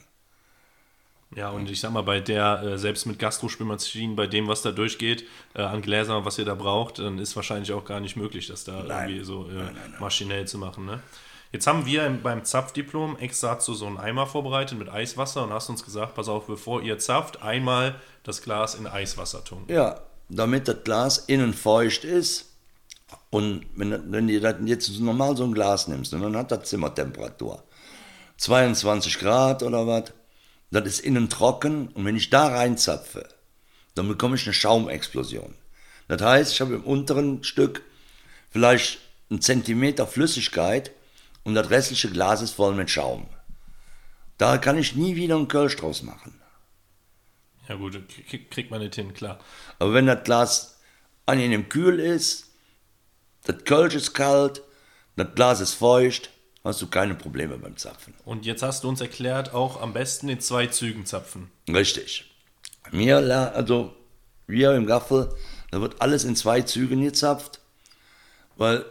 Ja, 1.36 1.52
und 1.52 1.70
ich 1.70 1.80
sag 1.80 1.92
mal, 1.92 2.02
bei 2.02 2.20
der, 2.20 2.64
äh, 2.64 2.78
selbst 2.78 3.06
mit 3.06 3.20
Gastrospülmaschinen, 3.20 4.16
bei 4.16 4.26
dem, 4.26 4.48
was 4.48 4.64
da 4.64 4.72
durchgeht, 4.72 5.26
äh, 5.54 5.62
an 5.62 5.84
Gläsern, 5.84 6.26
was 6.26 6.40
ihr 6.40 6.46
da 6.46 6.56
braucht, 6.56 6.98
dann 6.98 7.20
ist 7.20 7.36
wahrscheinlich 7.36 7.72
auch 7.72 7.86
gar 7.86 8.00
nicht 8.00 8.16
möglich, 8.16 8.48
das 8.48 8.64
da 8.64 8.84
Nein. 8.84 9.10
irgendwie 9.10 9.26
so 9.26 9.48
äh, 9.48 10.00
maschinell 10.00 10.48
zu 10.48 10.58
machen. 10.58 10.88
Ne? 10.88 11.02
Jetzt 11.52 11.68
haben 11.68 11.86
wir 11.86 12.06
im, 12.06 12.24
beim 12.24 12.44
Zapfdiplom 12.44 13.18
extra 13.18 13.54
dazu 13.54 13.76
so 13.76 13.86
einen 13.86 13.98
Eimer 13.98 14.26
vorbereitet 14.26 14.78
mit 14.80 14.90
Eiswasser 14.90 15.44
und 15.44 15.54
hast 15.54 15.70
uns 15.70 15.84
gesagt, 15.84 16.16
pass 16.16 16.28
auf, 16.30 16.48
bevor 16.48 16.82
ihr 16.82 16.98
zapft, 16.98 17.44
einmal 17.44 17.96
das 18.24 18.42
Glas 18.42 18.74
in 18.74 18.88
Eiswasser 18.88 19.44
tunken. 19.44 19.72
Ja, 19.72 20.02
damit 20.30 20.68
das 20.68 20.84
Glas 20.84 21.18
innen 21.20 21.54
feucht 21.54 22.06
ist. 22.06 22.49
Und 23.32 23.66
wenn, 23.76 24.12
wenn 24.12 24.28
du 24.28 24.40
das 24.40 24.56
jetzt 24.66 24.90
normal 25.00 25.38
so 25.38 25.44
ein 25.44 25.54
Glas 25.54 25.88
nimmst, 25.88 26.14
und 26.14 26.22
dann 26.22 26.36
hat 26.36 26.52
das 26.52 26.70
Zimmertemperatur 26.70 27.64
22 28.38 29.20
Grad 29.20 29.64
oder 29.64 29.86
was, 29.86 30.06
das 30.72 30.86
ist 30.86 31.00
innen 31.02 31.30
trocken 31.30 31.90
und 31.90 32.06
wenn 32.06 32.16
ich 32.16 32.30
da 32.30 32.48
reinzapfe, 32.48 33.28
dann 33.96 34.08
bekomme 34.08 34.36
ich 34.36 34.46
eine 34.46 34.54
Schaumexplosion. 34.54 35.54
Das 36.08 36.22
heißt, 36.22 36.54
ich 36.54 36.62
habe 36.62 36.76
im 36.76 36.84
unteren 36.84 37.44
Stück 37.44 37.84
vielleicht 38.50 39.00
einen 39.30 39.42
Zentimeter 39.42 40.08
Flüssigkeit 40.08 40.92
und 41.44 41.56
das 41.56 41.70
restliche 41.70 42.10
Glas 42.10 42.42
ist 42.42 42.52
voll 42.54 42.74
mit 42.76 42.90
Schaum. 42.90 43.28
Da 44.38 44.58
kann 44.58 44.78
ich 44.78 44.96
nie 44.96 45.16
wieder 45.16 45.36
einen 45.36 45.48
Kölsch 45.48 45.76
draus 45.76 46.02
machen. 46.02 46.40
Ja 47.68 47.76
gut, 47.76 48.00
krieg- 48.28 48.50
kriegt 48.50 48.72
man 48.72 48.80
nicht 48.82 48.96
hin, 48.96 49.14
klar. 49.14 49.40
Aber 49.78 49.94
wenn 49.94 50.08
das 50.08 50.24
Glas 50.24 50.80
angenehm 51.26 51.70
kühl 51.70 52.00
ist, 52.00 52.49
das 53.44 53.64
Kölsch 53.66 53.96
ist 53.96 54.14
kalt, 54.14 54.62
das 55.16 55.28
Glas 55.36 55.60
ist 55.62 55.74
feucht, 55.74 56.30
hast 56.64 56.82
du 56.82 56.88
keine 56.88 57.16
Probleme 57.16 57.58
beim 57.58 57.78
Zapfen. 57.78 58.14
Und 58.26 58.46
jetzt 58.46 58.62
hast 58.64 58.84
du 58.84 58.90
uns 58.90 59.02
erklärt, 59.02 59.54
auch 59.54 59.82
am 59.82 59.94
besten 59.94 60.30
in 60.30 60.40
zwei 60.40 60.68
Zügen 60.68 61.06
zapfen. 61.06 61.50
Richtig. 61.68 62.32
Wir, 62.92 63.22
la- 63.22 63.50
also 63.50 63.94
wir 64.48 64.74
im 64.74 64.86
Gaffel 64.88 65.30
Da 65.72 65.80
wird 65.82 66.02
alles 66.02 66.24
in 66.24 66.36
zwei 66.36 66.62
Zügen 66.62 67.02
gezapft, 67.04 67.60
weil 68.58 68.86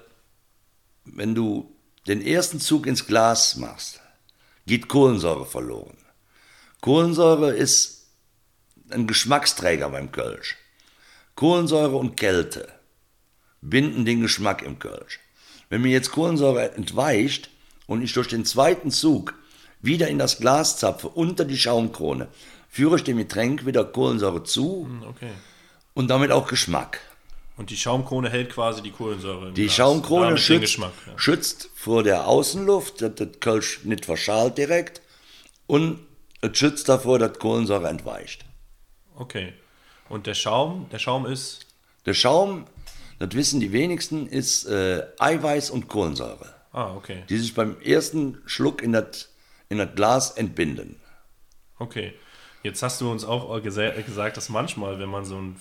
wenn 1.05 1.35
du 1.35 1.75
den 2.07 2.23
ersten 2.25 2.61
Zug 2.61 2.87
ins 2.87 3.07
Glas 3.07 3.57
machst, 3.57 4.01
geht 4.67 4.87
Kohlensäure 4.89 5.45
verloren. 5.47 5.97
Kohlensäure 6.81 7.53
ist 7.53 8.07
ein 8.91 9.07
Geschmacksträger 9.07 9.91
beim 9.91 10.13
Kölsch. 10.13 10.57
Kohlensäure 11.35 11.97
und 11.97 12.17
Kälte 12.17 12.73
binden 13.61 14.05
den 14.05 14.21
Geschmack 14.21 14.63
im 14.63 14.79
Kölsch. 14.79 15.21
Wenn 15.69 15.83
mir 15.83 15.91
jetzt 15.91 16.13
Kohlensäure 16.13 16.73
entweicht 16.73 17.51
und 17.87 18.03
ich 18.03 18.13
durch 18.13 18.29
den 18.29 18.45
zweiten 18.45 18.91
Zug 18.91 19.35
wieder 19.83 20.09
in 20.09 20.19
das 20.19 20.39
Glas 20.39 20.77
zapfe, 20.79 21.09
unter 21.09 21.45
die 21.45 21.59
Schaumkrone, 21.59 22.29
führe 22.69 22.97
ich 22.97 23.05
dem 23.05 23.17
Getränk 23.19 23.67
wieder 23.67 23.85
Kohlensäure 23.85 24.45
zu 24.45 24.85
Hm, 24.87 25.03
Okay. 25.09 25.31
und 25.95 26.09
damit 26.09 26.31
auch 26.33 26.47
Geschmack. 26.49 27.01
Und 27.57 27.71
die 27.71 27.77
Schaumkrone 27.77 28.31
hält 28.31 28.51
quasi 28.51 28.83
die 28.83 28.93
Kohlensäure 28.93 29.49
im 29.49 29.55
Die 29.55 29.65
Glas. 29.65 29.75
Schaumkrone 29.75 30.39
schützt. 30.39 30.79
Ja. 30.79 30.91
schützt 31.17 31.71
vor 31.75 32.05
der 32.05 32.29
Außenluft, 32.29 33.03
dass 33.03 33.15
das 33.17 33.29
Kölsch 33.41 33.81
nicht 33.85 34.05
verschalt 34.05 34.57
direkt 34.59 35.03
und 35.67 35.99
es 36.41 36.57
schützt 36.57 36.89
davor, 36.89 37.19
dass 37.19 37.39
Kohlensäure 37.41 37.89
entweicht. 37.89 38.45
Okay. 39.17 39.53
Und 40.09 40.27
der 40.29 40.35
Schaum, 40.35 40.89
der 40.93 41.01
Schaum 41.01 41.27
ist. 41.27 41.67
Der 42.07 42.15
Schaum, 42.15 42.67
das 43.19 43.31
wissen 43.33 43.61
die 43.61 43.73
wenigsten, 43.73 44.27
ist 44.27 44.67
äh, 44.67 45.03
Eiweiß 45.19 45.71
und 45.71 45.89
Kohlensäure, 45.89 46.55
Ah, 46.73 46.95
okay. 46.95 47.25
die 47.29 47.39
sich 47.39 47.55
beim 47.55 47.81
ersten 47.81 48.39
Schluck 48.47 48.83
in 48.83 48.93
das, 48.93 49.29
in 49.69 49.79
das 49.79 49.95
Glas 49.95 50.31
entbinden. 50.33 50.97
Okay. 51.79 52.15
Jetzt 52.63 52.83
hast 52.83 53.01
du 53.01 53.11
uns 53.11 53.25
auch 53.25 53.57
gesa- 53.61 54.03
gesagt, 54.03 54.37
dass 54.37 54.49
manchmal, 54.49 54.99
wenn 54.99 55.09
man 55.09 55.25
so 55.25 55.37
ein 55.37 55.57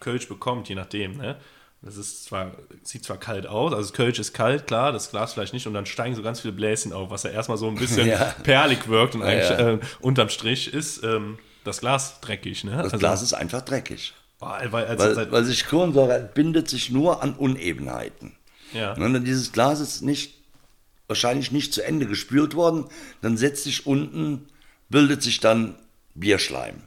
Kölsch 0.00 0.28
bekommt, 0.28 0.68
je 0.68 0.74
nachdem, 0.74 1.16
ne? 1.16 1.36
Das 1.80 1.96
ist 1.96 2.24
zwar, 2.24 2.56
sieht 2.82 3.04
zwar 3.04 3.18
kalt 3.18 3.46
aus, 3.46 3.72
also 3.72 3.88
das 3.88 3.92
Kölsch 3.96 4.18
ist 4.18 4.32
kalt, 4.32 4.66
klar, 4.66 4.90
das 4.90 5.10
Glas 5.10 5.34
vielleicht 5.34 5.52
nicht, 5.52 5.68
und 5.68 5.74
dann 5.74 5.86
steigen 5.86 6.16
so 6.16 6.22
ganz 6.22 6.40
viele 6.40 6.52
Bläschen 6.52 6.92
auf, 6.92 7.10
was 7.10 7.22
ja 7.22 7.30
erstmal 7.30 7.56
so 7.56 7.68
ein 7.68 7.76
bisschen 7.76 8.06
Ja. 8.08 8.34
perlig 8.42 8.88
wirkt 8.88 9.14
und 9.14 9.22
eigentlich 9.22 9.50
ja. 9.50 9.74
Äh, 9.74 9.78
unterm 10.00 10.28
Strich 10.28 10.72
ist 10.74 11.04
ähm, 11.04 11.38
das 11.62 11.78
Glas 11.80 12.20
dreckig, 12.20 12.64
ne? 12.64 12.82
Das 12.82 12.98
Glas 12.98 13.22
ist 13.22 13.32
einfach 13.34 13.60
dreckig. 13.62 14.12
Weil, 14.38 14.72
weil, 14.72 14.98
Weil, 14.98 15.32
weil 15.32 15.44
sich 15.44 15.66
Kohlensäure 15.66 16.14
entbindet 16.14 16.68
sich 16.68 16.90
nur 16.90 17.22
an 17.22 17.34
Unebenheiten. 17.34 18.36
ja. 18.72 18.92
Und 18.92 19.14
wenn 19.14 19.24
dieses 19.24 19.52
Glas 19.52 19.80
ist 19.80 20.02
nicht, 20.02 20.34
wahrscheinlich 21.08 21.52
nicht 21.52 21.72
zu 21.74 21.82
Ende 21.82 22.06
gespült 22.06 22.54
worden, 22.54 22.84
dann 23.20 23.36
setzt 23.36 23.64
sich 23.64 23.86
unten, 23.86 24.48
bildet 24.88 25.22
sich 25.22 25.40
dann 25.40 25.74
Bierschleim. 26.14 26.82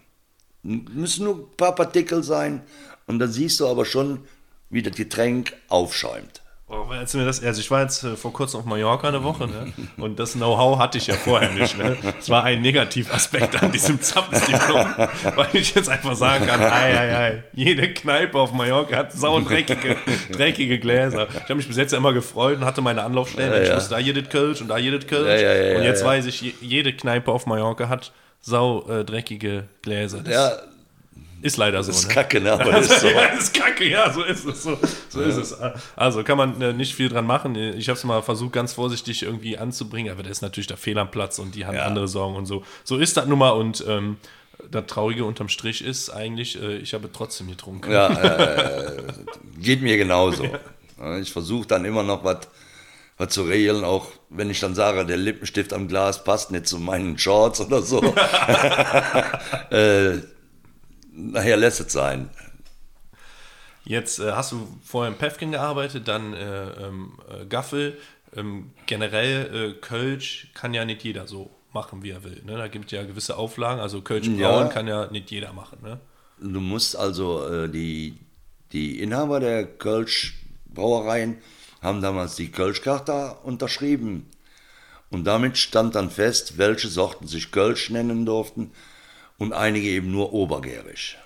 Müssen 0.64 1.26
nur 1.26 1.36
ein 1.36 1.58
paar 1.58 1.76
Partikel 1.76 2.24
sein 2.24 2.62
und 3.08 3.20
dann 3.20 3.32
siehst 3.32 3.60
du 3.60 3.68
aber 3.68 3.86
schon, 3.86 4.26
wie 4.70 4.84
das 4.84 4.96
Getränk 4.96 5.54
aufschäumt. 5.68 6.41
Oh, 6.74 6.90
als 6.90 7.14
mir 7.14 7.26
das, 7.26 7.44
also 7.44 7.60
ich 7.60 7.70
war 7.70 7.82
jetzt 7.82 8.02
äh, 8.06 8.16
vor 8.16 8.32
kurzem 8.32 8.62
auf 8.62 8.66
Mallorca 8.66 9.10
eine 9.10 9.24
Woche, 9.26 9.46
ne? 9.46 9.74
Und 9.98 10.20
das 10.20 10.34
Know-how 10.34 10.80
hatte 10.80 10.98
ich 11.00 11.08
ja 11.08 11.16
vorher 11.16 11.52
nicht, 11.52 11.78
ne? 11.78 11.98
Es 12.18 12.30
war 12.30 12.46
ein 12.46 12.62
Negativaspekt 12.62 13.62
an 13.62 13.74
diesem 13.74 14.00
Zappensdiplom, 14.02 14.86
weil 15.36 15.48
ich 15.54 15.76
jetzt 15.76 15.90
einfach 15.90 16.16
sagen 16.16 16.46
kann, 16.48 16.62
ei, 16.62 16.98
ei, 16.98 17.16
ei, 17.18 17.44
jede 17.52 17.94
Kneipe 17.94 18.40
auf 18.40 18.54
Mallorca 18.54 18.96
hat 18.96 19.12
saudreckige, 19.12 19.98
dreckige 20.32 20.80
Gläser. 20.80 21.28
Ich 21.34 21.42
habe 21.44 21.56
mich 21.56 21.68
bis 21.68 21.76
jetzt 21.76 21.92
ja 21.92 21.98
immer 21.98 22.14
gefreut 22.14 22.58
und 22.60 22.64
hatte 22.66 22.82
meine 22.82 23.04
Anlaufstellen. 23.04 23.62
ich 23.64 23.68
ja. 23.68 23.76
wusste, 23.76 23.90
da 23.96 24.00
jedes 24.00 24.30
Kölsch 24.30 24.62
und 24.62 24.70
da 24.70 24.78
jedes 24.78 25.06
Kölsch. 25.08 25.42
Ja, 25.42 25.78
und 25.78 25.84
jetzt 25.84 26.06
weiß 26.06 26.26
ich, 26.28 26.42
je- 26.42 26.54
jede 26.62 26.94
Kneipe 26.94 27.32
auf 27.34 27.46
Mallorca 27.48 27.90
hat 27.90 28.14
sau 28.40 28.88
äh, 28.90 29.04
dreckige 29.04 29.66
Gläser. 29.82 30.20
Das 30.24 30.34
Ja, 30.34 30.52
ist 31.42 31.58
leider 31.58 31.84
so, 31.84 31.92
ist 31.92 32.08
ne? 32.08 32.14
kacke, 32.14 32.40
ne? 32.42 32.54
aber 32.54 32.72
das 32.72 32.88
ist 32.90 33.02
so. 33.02 33.08
ja, 33.10 33.22
ist 33.26 33.54
kacke, 33.54 33.88
ja, 33.88 34.12
so 34.12 34.24
ist 34.24 34.46
es. 34.46 34.64
So, 34.64 34.78
so 35.10 35.22
ist 35.22 35.38
es. 35.38 35.56
Also 35.96 36.24
kann 36.24 36.38
man 36.38 36.62
äh, 36.62 36.74
nicht 36.74 36.96
viel 36.96 37.10
dran 37.10 37.26
machen. 37.26 37.56
Ich 37.56 37.90
habe 37.90 37.98
es 37.98 38.04
mal 38.04 38.22
versucht, 38.22 38.54
ganz 38.54 38.74
vorsichtig 38.74 39.24
irgendwie 39.24 39.58
anzubringen, 39.58 40.12
aber 40.12 40.24
da 40.24 40.30
ist 40.30 40.42
natürlich 40.42 40.68
der 40.68 40.78
Fehl 40.78 40.98
am 40.98 41.12
Platz 41.12 41.40
und 41.40 41.56
die 41.56 41.66
haben 41.66 41.76
Ja. 41.76 41.86
andere 41.86 42.08
Sorgen 42.08 42.36
und 42.36 42.46
so. 42.46 42.64
So 42.84 42.98
ist 42.98 43.18
das 43.18 43.26
nun 43.26 43.40
mal 43.40 43.52
und 43.52 43.84
ähm, 43.88 44.18
das 44.70 44.86
Traurige 44.88 45.26
unterm 45.26 45.50
Strich 45.50 45.84
ist 45.84 46.10
eigentlich, 46.10 46.62
äh, 46.62 46.78
ich 46.78 46.94
habe 46.94 47.10
trotzdem 47.12 47.48
getrunken. 47.50 47.92
Ja, 47.92 48.10
äh, 48.10 48.98
geht 49.60 49.82
mir 49.82 49.98
genauso. 49.98 50.48
Ja, 51.00 51.18
Ich 51.18 51.32
versuche 51.32 51.66
dann 51.66 51.84
immer 51.84 52.04
noch 52.04 52.24
was 52.24 52.42
was 53.18 53.34
zu 53.34 53.44
regeln, 53.44 53.84
auch 53.84 54.08
wenn 54.30 54.50
ich 54.50 54.60
dann 54.60 54.74
sage, 54.74 55.06
der 55.06 55.18
Lippenstift 55.18 55.74
am 55.74 55.88
Glas 55.88 56.24
passt 56.24 56.52
nicht 56.52 56.68
zu 56.68 56.80
meinen 56.80 57.18
Shorts 57.20 57.62
oder 57.62 57.82
so. 57.84 58.02
äh, 59.70 60.18
nachher 61.12 61.58
lässt 61.58 61.80
es 61.82 61.94
sein. 61.94 62.30
Jetzt 63.84 64.20
äh, 64.20 64.32
hast 64.34 64.52
du 64.52 64.68
vorher 64.84 65.12
im 65.12 65.18
Pefkin 65.18 65.52
gearbeitet, 65.52 66.08
dann 66.08 66.34
äh, 66.34 66.70
ähm, 66.88 67.14
äh, 67.30 67.46
Gaffel. 67.46 67.98
Ähm, 68.36 68.72
generell 68.86 69.72
äh, 69.72 69.82
Kölsch 69.82 70.48
kann 70.54 70.74
ja 70.74 70.86
nicht 70.86 71.04
jeder 71.04 71.28
so 71.28 71.50
machen, 71.74 72.04
wie 72.04 72.12
er 72.12 72.24
will. 72.24 72.42
Ne? 72.46 72.58
Da 72.58 72.68
gibt 72.68 72.92
ja 72.92 73.04
gewisse 73.04 73.38
Auflagen. 73.38 73.82
Also 73.82 74.02
Kölsch 74.02 74.28
brauen 74.28 74.40
Ja. 74.40 74.68
kann 74.68 74.88
ja 74.88 75.08
nicht 75.08 75.32
jeder 75.32 75.52
machen. 75.54 75.80
Ne? 75.82 76.00
Du 76.40 76.60
musst 76.60 76.96
also, 76.96 77.46
äh, 77.48 77.70
die, 77.70 78.18
die 78.72 79.02
Inhaber 79.02 79.40
der 79.40 79.66
Kölsch-Brauereien 79.66 81.38
haben 81.82 82.02
damals 82.02 82.36
die 82.36 82.52
Kölsch-Charta 82.52 83.32
unterschrieben. 83.44 84.28
Und 85.10 85.26
damit 85.26 85.58
stand 85.58 85.96
dann 85.96 86.10
fest, 86.10 86.58
welche 86.58 86.88
Sorten 86.88 87.28
sich 87.28 87.52
Kölsch 87.52 87.90
nennen 87.90 88.26
durften 88.26 88.72
und 89.42 89.54
einige 89.54 89.88
eben 89.90 90.12
nur 90.12 90.34
obergärig. 90.34 91.18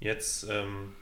Jetzt, 0.00 0.46
ähm, 0.48 0.94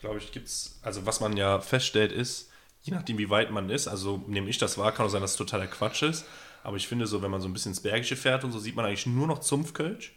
glaube 0.00 0.18
ich, 0.18 0.32
gibt 0.32 0.48
es, 0.48 0.80
also 0.82 1.06
was 1.06 1.20
man 1.20 1.36
ja 1.36 1.60
feststellt 1.60 2.10
ist, 2.10 2.50
je 2.82 2.92
nachdem 2.92 3.16
wie 3.18 3.30
weit 3.30 3.52
man 3.52 3.70
ist, 3.70 3.86
also 3.86 4.24
nehme 4.26 4.50
ich 4.50 4.58
das 4.58 4.76
wahr, 4.78 4.90
kann 4.90 5.06
auch 5.06 5.10
sein, 5.10 5.20
dass 5.22 5.32
es 5.32 5.36
totaler 5.36 5.68
Quatsch 5.68 6.02
ist, 6.02 6.24
aber 6.64 6.76
ich 6.76 6.88
finde 6.88 7.06
so, 7.06 7.22
wenn 7.22 7.30
man 7.30 7.40
so 7.40 7.48
ein 7.48 7.52
bisschen 7.52 7.70
ins 7.70 7.80
Bergische 7.80 8.16
fährt 8.16 8.42
und 8.42 8.50
so, 8.50 8.58
sieht 8.58 8.74
man 8.74 8.84
eigentlich 8.84 9.06
nur 9.06 9.28
noch 9.28 9.38
Zumpfkölsch. 9.38 10.12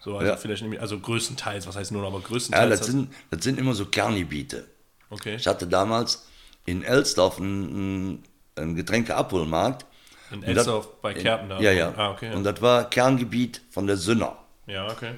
So, 0.00 0.16
also 0.18 0.32
Ja. 0.32 0.36
vielleicht, 0.36 0.62
nämlich- 0.62 0.80
also 0.80 0.98
größtenteils, 0.98 1.66
was 1.68 1.76
heißt 1.76 1.92
nur 1.92 2.02
noch, 2.02 2.08
aber 2.08 2.18
Ja, 2.20 2.26
größtenteils. 2.26 2.70
das 2.70 2.80
hast- 2.80 2.86
sind, 2.88 3.14
das 3.30 3.44
sind 3.44 3.58
immer 3.60 3.74
so 3.74 3.86
Kerngebiete. 3.86 4.66
okay. 5.10 5.36
Ich 5.36 5.46
hatte 5.46 5.68
damals 5.68 6.26
in 6.66 6.82
Elsdorf 6.82 7.38
einen, 7.38 8.24
einen 8.56 8.74
Getränkeabholmarkt. 8.74 9.86
In 10.34 10.40
Und 10.40 10.48
das- 10.48 10.66
Elsdorf 10.66 10.88
bei 11.00 11.14
Kerpen 11.14 11.48
da. 11.48 11.60
Ja, 11.60 11.72
ja. 11.72 11.92
Ah, 11.96 12.10
okay. 12.10 12.34
Und 12.34 12.44
das 12.44 12.60
war 12.60 12.88
Kerngebiet 12.90 13.60
von 13.70 13.86
der 13.86 13.96
Sünner. 13.96 14.36
ja, 14.66 14.86
okay. 14.90 15.12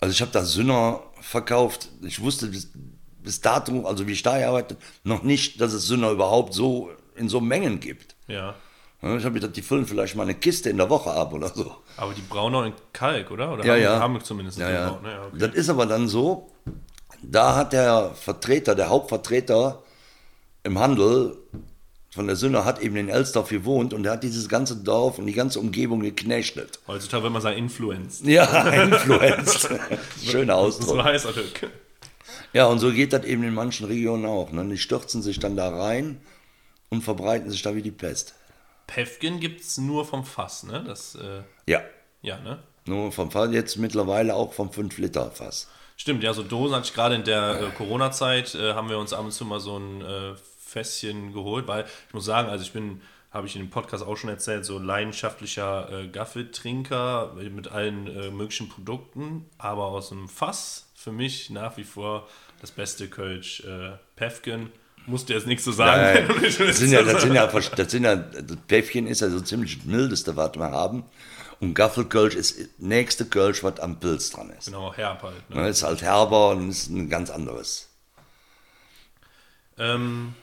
Also 0.00 0.12
ich 0.12 0.20
habe 0.20 0.30
da 0.30 0.44
Sünner 0.44 1.00
verkauft. 1.22 1.88
Ich 2.02 2.20
wusste 2.20 2.48
bis, 2.48 2.70
bis 3.22 3.40
dato, 3.40 3.86
also 3.86 4.06
wie 4.06 4.12
ich 4.12 4.22
da 4.22 4.38
gearbeitet, 4.38 4.76
noch 5.04 5.22
nicht, 5.22 5.58
dass 5.60 5.72
es 5.72 5.86
Sünner 5.86 6.10
überhaupt 6.10 6.52
so 6.52 6.90
in 7.14 7.28
so 7.30 7.40
Mengen 7.40 7.80
gibt. 7.80 8.14
Ja. 8.28 8.54
Ja, 9.02 9.16
Ich 9.16 9.24
habe 9.24 9.34
gedacht, 9.34 9.56
die 9.56 9.62
füllen 9.62 9.86
vielleicht 9.86 10.14
mal 10.14 10.24
eine 10.24 10.34
Kiste 10.34 10.68
in 10.70 10.76
der 10.76 10.90
Woche 10.90 11.10
ab 11.10 11.32
oder 11.32 11.48
so. 11.48 11.74
Aber 11.96 12.12
die 12.12 12.20
Braunau 12.22 12.62
in 12.64 12.72
Kalk, 12.92 13.30
oder? 13.30 13.52
Oder 13.52 13.64
Ja, 13.64 13.72
haben, 13.72 13.80
ja. 13.82 14.00
haben 14.00 14.24
zumindest 14.24 14.58
Ja, 14.58 14.70
ja. 14.70 14.90
ne? 15.02 15.10
ja 15.12 15.26
okay. 15.26 15.38
Das 15.38 15.54
ist 15.54 15.68
aber 15.70 15.86
dann 15.86 16.08
so, 16.08 16.50
da 17.22 17.56
hat 17.56 17.72
der 17.72 18.10
Vertreter, 18.14 18.74
der 18.74 18.88
Hauptvertreter 18.90 19.82
im 20.62 20.78
Handel 20.78 21.36
von 22.16 22.26
der 22.26 22.34
Sünner 22.34 22.64
hat 22.64 22.80
eben 22.80 22.96
in 22.96 23.08
Elsdorf 23.08 23.48
gewohnt 23.50 23.94
und 23.94 24.02
der 24.02 24.12
hat 24.12 24.24
dieses 24.24 24.48
ganze 24.48 24.76
Dorf 24.76 25.18
und 25.18 25.26
die 25.26 25.32
ganze 25.32 25.60
Umgebung 25.60 26.00
geknechtet. 26.00 26.80
Heutzutage 26.88 27.22
wird 27.22 27.32
man 27.32 27.42
sagen, 27.42 27.56
Influenced. 27.58 28.26
Ja, 28.26 28.68
Influenz. 28.82 29.68
Schöner 30.24 30.54
So 30.54 30.58
Ausdruck. 30.60 31.04
heißt 31.04 31.26
das. 31.26 31.36
okay. 31.38 31.68
Ja, 32.52 32.66
und 32.66 32.78
so 32.80 32.90
geht 32.90 33.12
das 33.12 33.24
eben 33.24 33.44
in 33.44 33.54
manchen 33.54 33.86
Regionen 33.86 34.26
auch. 34.26 34.50
Ne? 34.50 34.64
Die 34.68 34.78
stürzen 34.78 35.22
sich 35.22 35.38
dann 35.38 35.56
da 35.56 35.68
rein 35.68 36.20
und 36.88 37.02
verbreiten 37.04 37.50
sich 37.50 37.62
da 37.62 37.74
wie 37.76 37.82
die 37.82 37.90
Pest. 37.92 38.34
Pefkin 38.86 39.40
gibt 39.40 39.60
es 39.60 39.78
nur 39.78 40.04
vom 40.04 40.24
Fass, 40.24 40.62
ne? 40.62 40.82
Das, 40.86 41.16
äh, 41.16 41.42
Ja, 41.70 41.82
ja, 42.22 42.38
ne? 42.40 42.58
nur 42.86 43.10
vom 43.12 43.30
Fall 43.30 43.52
jetzt 43.52 43.76
mittlerweile 43.78 44.34
auch 44.34 44.52
vom 44.52 44.70
5-Liter-Fass. 44.70 45.68
Stimmt, 45.96 46.22
ja, 46.22 46.32
so 46.34 46.42
Dosen 46.44 46.76
hatte 46.76 46.86
ich 46.86 46.94
gerade 46.94 47.14
in 47.16 47.24
der 47.24 47.60
äh, 47.60 47.70
Corona-Zeit, 47.76 48.54
äh, 48.54 48.74
haben 48.74 48.88
wir 48.88 48.98
uns 48.98 49.12
ab 49.12 49.24
und 49.24 49.32
zu 49.32 49.44
mal 49.44 49.58
so 49.60 49.76
ein 49.78 50.02
äh, 50.02 50.34
Fässchen 50.66 51.32
geholt, 51.32 51.68
weil 51.68 51.84
ich 52.08 52.14
muss 52.14 52.24
sagen, 52.24 52.48
also 52.48 52.64
ich 52.64 52.72
bin, 52.72 53.00
habe 53.30 53.46
ich 53.46 53.54
in 53.54 53.62
dem 53.62 53.70
Podcast 53.70 54.04
auch 54.04 54.16
schon 54.16 54.30
erzählt, 54.30 54.64
so 54.64 54.78
leidenschaftlicher 54.78 55.90
äh, 55.92 56.08
Gaffeltrinker 56.08 57.34
mit 57.50 57.68
allen 57.68 58.06
äh, 58.08 58.30
möglichen 58.30 58.68
Produkten, 58.68 59.46
aber 59.58 59.86
aus 59.86 60.10
einem 60.12 60.28
Fass 60.28 60.88
für 60.94 61.12
mich 61.12 61.50
nach 61.50 61.76
wie 61.76 61.84
vor 61.84 62.28
das 62.60 62.72
beste 62.72 63.08
Kölsch. 63.08 63.60
Äh, 63.60 63.92
Pefken, 64.16 64.72
musste 65.06 65.34
jetzt 65.34 65.46
nichts 65.46 65.64
zu 65.64 65.72
sagen. 65.72 66.26
Nein, 66.26 66.40
du 66.58 66.66
das 66.66 66.78
sind 66.78 66.90
ja, 66.90 67.02
das 67.02 67.22
sind 67.22 67.34
ja, 67.34 67.46
das 67.46 67.90
sind 67.90 68.04
ja, 68.04 68.16
das 68.16 68.56
Päffchen 68.66 69.06
ist 69.06 69.20
ja 69.20 69.30
so 69.30 69.40
ziemlich 69.40 69.78
das 69.78 69.86
mildeste, 69.86 70.36
was 70.36 70.54
wir 70.54 70.70
haben. 70.70 71.04
Und 71.60 71.74
Gaffelkölsch 71.74 72.34
ist 72.34 72.58
das 72.58 72.68
nächste 72.78 73.24
Kölsch, 73.24 73.62
was 73.62 73.80
am 73.80 73.98
Pilz 73.98 74.30
dran 74.30 74.50
ist. 74.50 74.66
Genau, 74.66 74.92
herb 74.92 75.22
halt. 75.22 75.48
Ne? 75.48 75.62
Ne, 75.62 75.68
ist 75.68 75.82
halt 75.82 76.02
herber 76.02 76.50
und 76.50 76.68
ist 76.68 76.90
ein 76.90 77.08
ganz 77.08 77.30
anderes. 77.30 77.88
Ähm, 79.78 80.34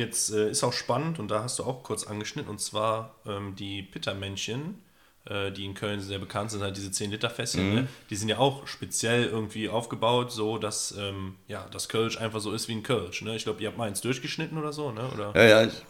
jetzt 0.00 0.32
äh, 0.32 0.50
ist 0.50 0.64
auch 0.64 0.72
spannend 0.72 1.18
und 1.20 1.28
da 1.30 1.42
hast 1.44 1.58
du 1.60 1.64
auch 1.64 1.82
kurz 1.84 2.04
angeschnitten 2.04 2.50
und 2.50 2.60
zwar 2.60 3.14
ähm, 3.26 3.54
die 3.56 3.82
Pittermännchen 3.82 4.78
äh, 5.26 5.52
die 5.52 5.66
in 5.66 5.74
Köln 5.74 6.00
sehr 6.00 6.18
bekannt 6.18 6.50
sind, 6.50 6.62
halt 6.62 6.76
diese 6.78 6.88
10-Liter-Fässchen, 6.88 7.68
Mhm. 7.68 7.74
ne? 7.74 7.88
die 8.08 8.16
sind 8.16 8.30
ja 8.30 8.38
auch 8.38 8.66
speziell 8.66 9.26
irgendwie 9.26 9.68
aufgebaut, 9.68 10.32
so 10.32 10.56
dass 10.56 10.94
ähm, 10.98 11.34
ja, 11.46 11.66
das 11.70 11.90
Kölsch 11.90 12.16
einfach 12.18 12.40
so 12.40 12.52
ist 12.52 12.68
wie 12.68 12.72
ein 12.72 12.82
Kölsch. 12.82 13.20
Ne? 13.22 13.36
Ich 13.36 13.44
glaube, 13.44 13.60
ihr 13.60 13.68
habt 13.68 13.76
meins 13.76 14.00
durchgeschnitten 14.00 14.56
oder 14.56 14.72
so, 14.72 14.92
ne? 14.92 15.08
Oder? 15.12 15.32
Ja, 15.36 15.44
ja, 15.60 15.64
ich- 15.66 15.82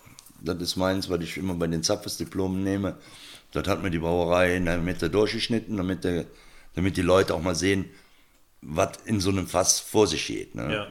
das 0.42 0.60
ist 0.60 0.74
meins, 0.76 1.08
was 1.08 1.20
ich 1.22 1.36
immer 1.36 1.54
bei 1.54 1.68
den 1.68 1.82
Zapfes-Diplomen 1.84 2.64
nehme. 2.64 2.96
Das 3.52 3.68
hat 3.68 3.82
mir 3.82 3.90
die 3.90 3.98
Brauerei 4.00 4.56
in 4.56 4.64
der 4.64 4.78
Mitte 4.78 5.08
durchgeschnitten, 5.10 5.76
damit, 5.76 6.02
der, 6.02 6.24
damit 6.74 6.96
die 6.96 7.02
Leute 7.02 7.34
auch 7.34 7.42
mal 7.42 7.54
sehen, 7.54 7.88
was 8.62 8.98
in 9.04 9.20
so 9.20 9.30
einem 9.30 9.46
Fass 9.46 9.78
vor 9.80 10.06
sich 10.08 10.26
geht. 10.26 10.54
Ne? 10.56 10.72
Ja. 10.74 10.86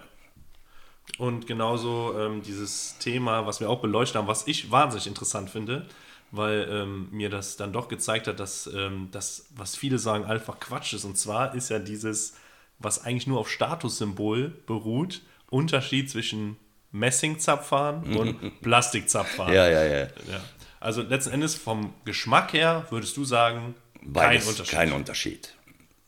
Und 1.19 1.47
genauso 1.47 2.17
ähm, 2.17 2.41
dieses 2.41 2.97
Thema, 2.97 3.45
was 3.45 3.59
wir 3.59 3.69
auch 3.69 3.81
beleuchtet 3.81 4.15
haben, 4.15 4.27
was 4.27 4.47
ich 4.47 4.71
wahnsinnig 4.71 5.05
interessant 5.05 5.49
finde, 5.49 5.85
weil 6.31 6.65
ähm, 6.71 7.09
mir 7.11 7.29
das 7.29 7.57
dann 7.57 7.73
doch 7.73 7.89
gezeigt 7.89 8.27
hat, 8.27 8.39
dass 8.39 8.67
ähm, 8.73 9.09
das, 9.11 9.47
was 9.53 9.75
viele 9.75 9.99
sagen, 9.99 10.23
einfach 10.23 10.61
Quatsch 10.61 10.93
ist. 10.93 11.03
Und 11.03 11.17
zwar 11.17 11.53
ist 11.55 11.69
ja 11.69 11.79
dieses, 11.79 12.35
was 12.79 13.03
eigentlich 13.03 13.27
nur 13.27 13.37
auf 13.37 13.49
Statussymbol 13.49 14.53
beruht, 14.65 15.21
Unterschied 15.49 16.09
zwischen 16.09 16.55
Messingzapfern 16.93 18.15
und 18.17 18.61
Plastikzapfern. 18.61 19.51
ja, 19.53 19.67
ja. 19.69 19.83
ja. 19.83 19.99
Ja. 19.99 20.41
Also 20.79 21.01
letzten 21.01 21.33
Endes 21.33 21.55
vom 21.55 21.93
Geschmack 22.05 22.53
her 22.53 22.85
würdest 22.91 23.17
du 23.17 23.25
sagen, 23.25 23.75
kein 23.95 24.13
Beides, 24.13 24.47
Unterschied. 24.47 24.73
Kein 24.73 24.93
Unterschied. 24.93 25.53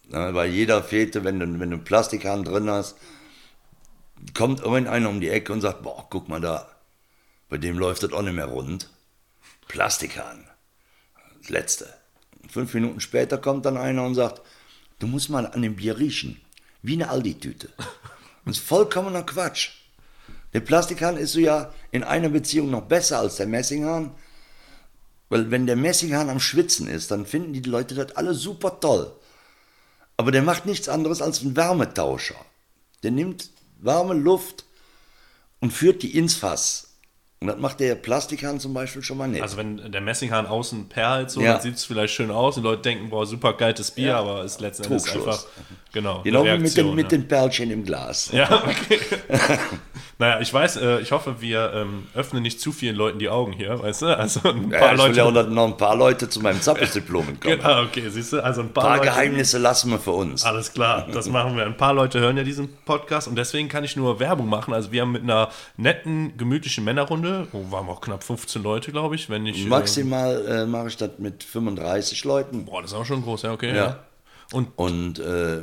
Ja, 0.09 0.31
bei 0.31 0.45
jeder 0.45 0.81
Fete, 0.81 1.25
wenn 1.25 1.37
du, 1.39 1.45
wenn 1.59 1.69
du 1.69 1.75
einen 1.75 1.83
Plastikhahn 1.83 2.45
drin 2.45 2.69
hast, 2.69 2.97
kommt 4.33 4.61
irgendeiner 4.61 5.09
um 5.09 5.21
die 5.21 5.29
Ecke 5.29 5.53
und 5.53 5.61
sagt, 5.61 5.83
boah, 5.83 6.07
guck 6.09 6.29
mal 6.29 6.41
da, 6.41 6.69
bei 7.49 7.57
dem 7.57 7.77
läuft 7.77 8.03
das 8.03 8.13
auch 8.13 8.21
nicht 8.21 8.33
mehr 8.33 8.45
rund. 8.45 8.89
Plastikhahn. 9.67 10.47
Das 11.39 11.49
letzte. 11.49 11.93
Fünf 12.49 12.73
Minuten 12.73 12.99
später 12.99 13.37
kommt 13.37 13.65
dann 13.65 13.77
einer 13.77 14.05
und 14.05 14.15
sagt, 14.15 14.41
du 14.99 15.07
musst 15.07 15.29
mal 15.29 15.45
an 15.47 15.61
dem 15.61 15.75
Bier 15.75 15.97
riechen. 15.97 16.41
Wie 16.81 16.93
eine 16.93 17.09
Aldi-Tüte. 17.09 17.69
Das 18.45 18.57
ist 18.57 18.65
vollkommener 18.65 19.23
Quatsch. 19.23 19.69
Der 20.53 20.61
Plastikhahn 20.61 21.17
ist 21.17 21.33
so 21.33 21.39
ja 21.39 21.71
in 21.91 22.03
einer 22.03 22.29
Beziehung 22.29 22.71
noch 22.71 22.81
besser 22.81 23.19
als 23.19 23.35
der 23.35 23.47
Messinghahn. 23.47 24.11
Weil 25.29 25.51
wenn 25.51 25.67
der 25.67 25.75
Messinghahn 25.75 26.29
am 26.29 26.39
Schwitzen 26.39 26.87
ist, 26.87 27.11
dann 27.11 27.25
finden 27.25 27.53
die 27.53 27.61
Leute 27.61 27.95
das 27.95 28.15
alle 28.15 28.33
super 28.33 28.79
toll. 28.79 29.15
Aber 30.17 30.31
der 30.31 30.41
macht 30.41 30.65
nichts 30.65 30.89
anderes 30.89 31.21
als 31.21 31.41
einen 31.41 31.55
Wärmetauscher. 31.55 32.35
Der 33.03 33.11
nimmt 33.11 33.49
warme 33.83 34.13
Luft 34.13 34.65
und 35.59 35.71
führt 35.71 36.03
die 36.03 36.17
ins 36.17 36.35
Fass. 36.35 36.90
Und 37.43 37.47
das 37.47 37.57
macht 37.57 37.79
der 37.79 37.95
Plastikhahn 37.95 38.59
zum 38.59 38.75
Beispiel 38.75 39.01
schon 39.01 39.17
mal 39.17 39.27
nicht. 39.27 39.41
Also 39.41 39.57
wenn 39.57 39.91
der 39.91 39.99
Messinghahn 40.01 40.45
außen 40.45 40.89
perlt, 40.89 41.31
so, 41.31 41.41
Ja. 41.41 41.53
dann 41.53 41.61
sieht 41.63 41.73
es 41.73 41.85
vielleicht 41.85 42.13
schön 42.13 42.29
aus. 42.29 42.53
Die 42.53 42.61
Leute 42.61 42.83
denken, 42.83 43.09
boah, 43.09 43.25
super 43.25 43.53
geiles 43.53 43.89
Bier, 43.89 44.15
aber 44.15 44.43
ist 44.43 44.61
letzten 44.61 44.83
Endes 44.83 45.05
Trugschluss. 45.05 45.25
einfach, 45.27 45.45
genau, 45.91 46.21
genau 46.23 46.45
wie 46.45 46.59
mit, 46.59 46.77
den, 46.77 46.93
mit 46.93 47.05
ja. 47.11 47.17
den 47.17 47.27
Perlchen 47.27 47.71
im 47.71 47.83
Glas. 47.83 48.29
Ja, 48.31 48.47
okay. 48.63 48.99
naja, 50.19 50.39
ich 50.39 50.53
weiß, 50.53 50.77
äh, 50.77 50.99
ich 50.99 51.11
hoffe, 51.11 51.37
wir 51.39 51.73
ähm, 51.73 52.05
öffnen 52.13 52.43
nicht 52.43 52.61
zu 52.61 52.71
vielen 52.71 52.95
Leuten 52.95 53.17
die 53.17 53.29
Augen 53.29 53.53
hier, 53.53 53.81
weißt 53.81 54.03
du? 54.03 54.15
Also 54.15 54.41
ein 54.47 54.69
Ja, 54.69 54.77
paar 54.77 54.93
ich 54.93 54.99
will 54.99 55.07
Leute. 55.07 55.17
ja 55.17 55.23
auch 55.23 55.47
noch 55.49 55.65
ein 55.67 55.77
paar 55.77 55.95
Leute 55.95 56.29
zu 56.29 56.41
meinem 56.41 56.61
Zappelsdiplom 56.61 57.25
kommen. 57.25 57.39
genau, 57.57 57.81
okay, 57.81 58.07
siehst 58.09 58.33
du, 58.33 58.43
also 58.43 58.61
ein 58.61 58.67
Ein 58.67 58.73
paar, 58.73 58.83
paar 58.83 58.97
Leute. 58.97 59.09
Geheimnisse 59.09 59.57
lassen 59.57 59.89
wir 59.89 59.97
für 59.97 60.11
uns. 60.11 60.45
Alles 60.45 60.71
klar, 60.73 61.07
das 61.11 61.27
machen 61.27 61.57
wir. 61.57 61.65
Ein 61.65 61.75
paar 61.75 61.95
Leute 61.95 62.19
hören 62.19 62.37
ja 62.37 62.43
diesen 62.43 62.69
Podcast 62.85 63.27
und 63.27 63.35
deswegen 63.35 63.67
kann 63.67 63.83
ich 63.83 63.95
nur 63.95 64.19
Werbung 64.19 64.47
machen. 64.47 64.75
Also 64.75 64.91
wir 64.91 65.01
haben 65.01 65.11
mit 65.11 65.23
einer 65.23 65.49
netten, 65.77 66.37
gemütlichen 66.37 66.83
Männerrunde, 66.83 67.30
wo 67.51 67.71
waren 67.71 67.87
wir 67.87 67.93
auch 67.93 68.01
knapp 68.01 68.23
15 68.23 68.61
Leute, 68.61 68.91
glaube 68.91 69.15
ich, 69.15 69.29
wenn 69.29 69.43
nicht. 69.43 69.65
Äh, 69.65 69.69
Maximal 69.69 70.45
äh, 70.45 70.65
mache 70.65 70.87
ich 70.87 70.97
das 70.97 71.11
mit 71.17 71.43
35 71.43 72.23
Leuten. 72.23 72.65
boah, 72.65 72.81
das 72.81 72.91
ist 72.91 72.97
auch 72.97 73.05
schon 73.05 73.23
groß, 73.23 73.43
ja, 73.43 73.53
okay. 73.53 73.75
Ja. 73.75 73.99
Und 74.51 74.69
Und 74.75 75.19
äh, 75.19 75.61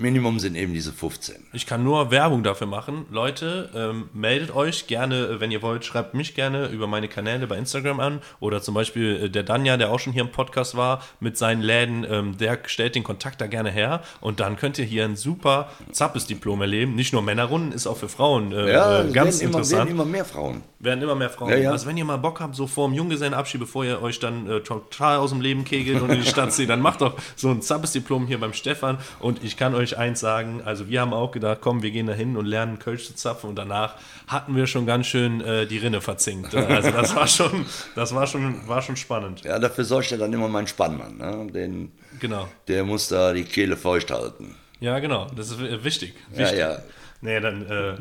Minimum 0.00 0.38
sind 0.38 0.54
eben 0.54 0.72
diese 0.74 0.92
15. 0.92 1.34
Ich 1.52 1.66
kann 1.66 1.82
nur 1.82 2.12
Werbung 2.12 2.44
dafür 2.44 2.68
machen. 2.68 3.06
Leute, 3.10 3.68
ähm, 3.74 4.08
meldet 4.12 4.54
euch 4.54 4.86
gerne, 4.86 5.26
äh, 5.26 5.40
wenn 5.40 5.50
ihr 5.50 5.60
wollt, 5.60 5.84
schreibt 5.84 6.14
mich 6.14 6.36
gerne 6.36 6.68
über 6.68 6.86
meine 6.86 7.08
Kanäle 7.08 7.48
bei 7.48 7.58
Instagram 7.58 7.98
an. 7.98 8.20
Oder 8.38 8.62
zum 8.62 8.74
Beispiel 8.74 9.24
äh, 9.24 9.28
der 9.28 9.42
Danja, 9.42 9.76
der 9.76 9.90
auch 9.90 9.98
schon 9.98 10.12
hier 10.12 10.22
im 10.22 10.30
Podcast 10.30 10.76
war, 10.76 11.02
mit 11.18 11.36
seinen 11.36 11.62
Läden, 11.62 12.06
ähm, 12.08 12.38
der 12.38 12.60
stellt 12.66 12.94
den 12.94 13.02
Kontakt 13.02 13.40
da 13.40 13.48
gerne 13.48 13.72
her. 13.72 14.00
Und 14.20 14.38
dann 14.38 14.56
könnt 14.56 14.78
ihr 14.78 14.84
hier 14.84 15.04
ein 15.04 15.16
super 15.16 15.68
Zappes-Diplom 15.90 16.60
erleben. 16.60 16.94
Nicht 16.94 17.12
nur 17.12 17.22
Männerrunden, 17.22 17.72
ist 17.72 17.88
auch 17.88 17.96
für 17.96 18.08
Frauen 18.08 18.52
äh, 18.52 18.72
Ja, 18.72 19.00
äh, 19.02 19.10
ganz 19.10 19.40
werden 19.40 19.48
immer, 19.50 19.58
interessant. 19.58 19.78
werden 19.78 19.90
immer 19.90 20.04
mehr 20.04 20.24
Frauen. 20.24 20.62
werden 20.78 21.02
immer 21.02 21.16
mehr 21.16 21.30
Frauen. 21.30 21.50
Ja, 21.50 21.56
ja. 21.56 21.70
Also 21.72 21.88
wenn 21.88 21.96
ihr 21.96 22.04
mal 22.04 22.18
Bock 22.18 22.38
habt, 22.38 22.54
so 22.54 22.68
vor 22.68 22.86
dem 22.86 22.94
Junggesellenabschied, 22.94 23.58
bevor 23.60 23.84
ihr 23.84 24.00
euch 24.00 24.20
dann 24.20 24.48
äh, 24.48 24.60
total 24.60 25.18
aus 25.18 25.30
dem 25.30 25.40
Leben 25.40 25.64
kegelt 25.64 26.00
und 26.00 26.10
in 26.10 26.20
die 26.20 26.28
Stadt 26.28 26.52
zieht, 26.52 26.70
dann 26.70 26.80
macht 26.80 27.00
doch 27.00 27.14
so 27.34 27.50
ein 27.50 27.62
Zappes-Diplom 27.62 28.28
hier 28.28 28.38
beim 28.38 28.52
Stefan. 28.52 28.98
Und 29.18 29.42
ich 29.42 29.56
kann 29.56 29.74
euch 29.74 29.87
eins 29.96 30.20
sagen, 30.20 30.60
also 30.64 30.88
wir 30.88 31.00
haben 31.00 31.12
auch 31.14 31.30
gedacht, 31.32 31.58
komm, 31.60 31.82
wir 31.82 31.90
gehen 31.90 32.06
da 32.06 32.12
hin 32.12 32.36
und 32.36 32.46
lernen 32.46 32.78
Kölsch 32.78 33.06
zu 33.06 33.14
zapfen. 33.14 33.48
Und 33.50 33.56
danach 33.56 33.94
hatten 34.26 34.54
wir 34.56 34.66
schon 34.66 34.84
ganz 34.86 35.06
schön 35.06 35.40
äh, 35.40 35.66
die 35.66 35.78
Rinne 35.78 36.00
verzinkt. 36.00 36.54
Also 36.54 36.90
das 36.90 37.14
war 37.14 37.26
schon, 37.26 37.64
das 37.94 38.14
war 38.14 38.26
schon, 38.26 38.66
war 38.68 38.82
schon 38.82 38.96
spannend. 38.96 39.42
Ja, 39.44 39.58
dafür 39.58 39.84
sorgt 39.84 40.10
ja 40.10 40.16
dann 40.16 40.32
immer 40.32 40.48
mein 40.48 40.66
Spannmann. 40.66 41.16
Ne? 41.16 41.50
Den, 41.52 41.92
Genau. 42.20 42.48
der 42.66 42.84
muss 42.84 43.08
da 43.08 43.32
die 43.32 43.44
Kehle 43.44 43.76
feucht 43.76 44.10
halten. 44.10 44.54
Ja, 44.80 44.98
genau. 44.98 45.26
Das 45.36 45.50
ist 45.50 45.60
äh, 45.60 45.82
wichtig. 45.84 46.14
Ja, 46.32 46.38
wichtig. 46.40 46.58
ja. 46.58 46.78
Nee, 47.20 47.40
dann 47.40 47.66
äh, 47.66 47.94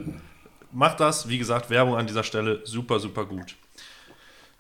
macht 0.72 1.00
das. 1.00 1.28
Wie 1.30 1.38
gesagt, 1.38 1.70
Werbung 1.70 1.96
an 1.96 2.08
dieser 2.08 2.24
Stelle 2.24 2.62
super, 2.66 3.00
super 3.00 3.26
gut. 3.26 3.56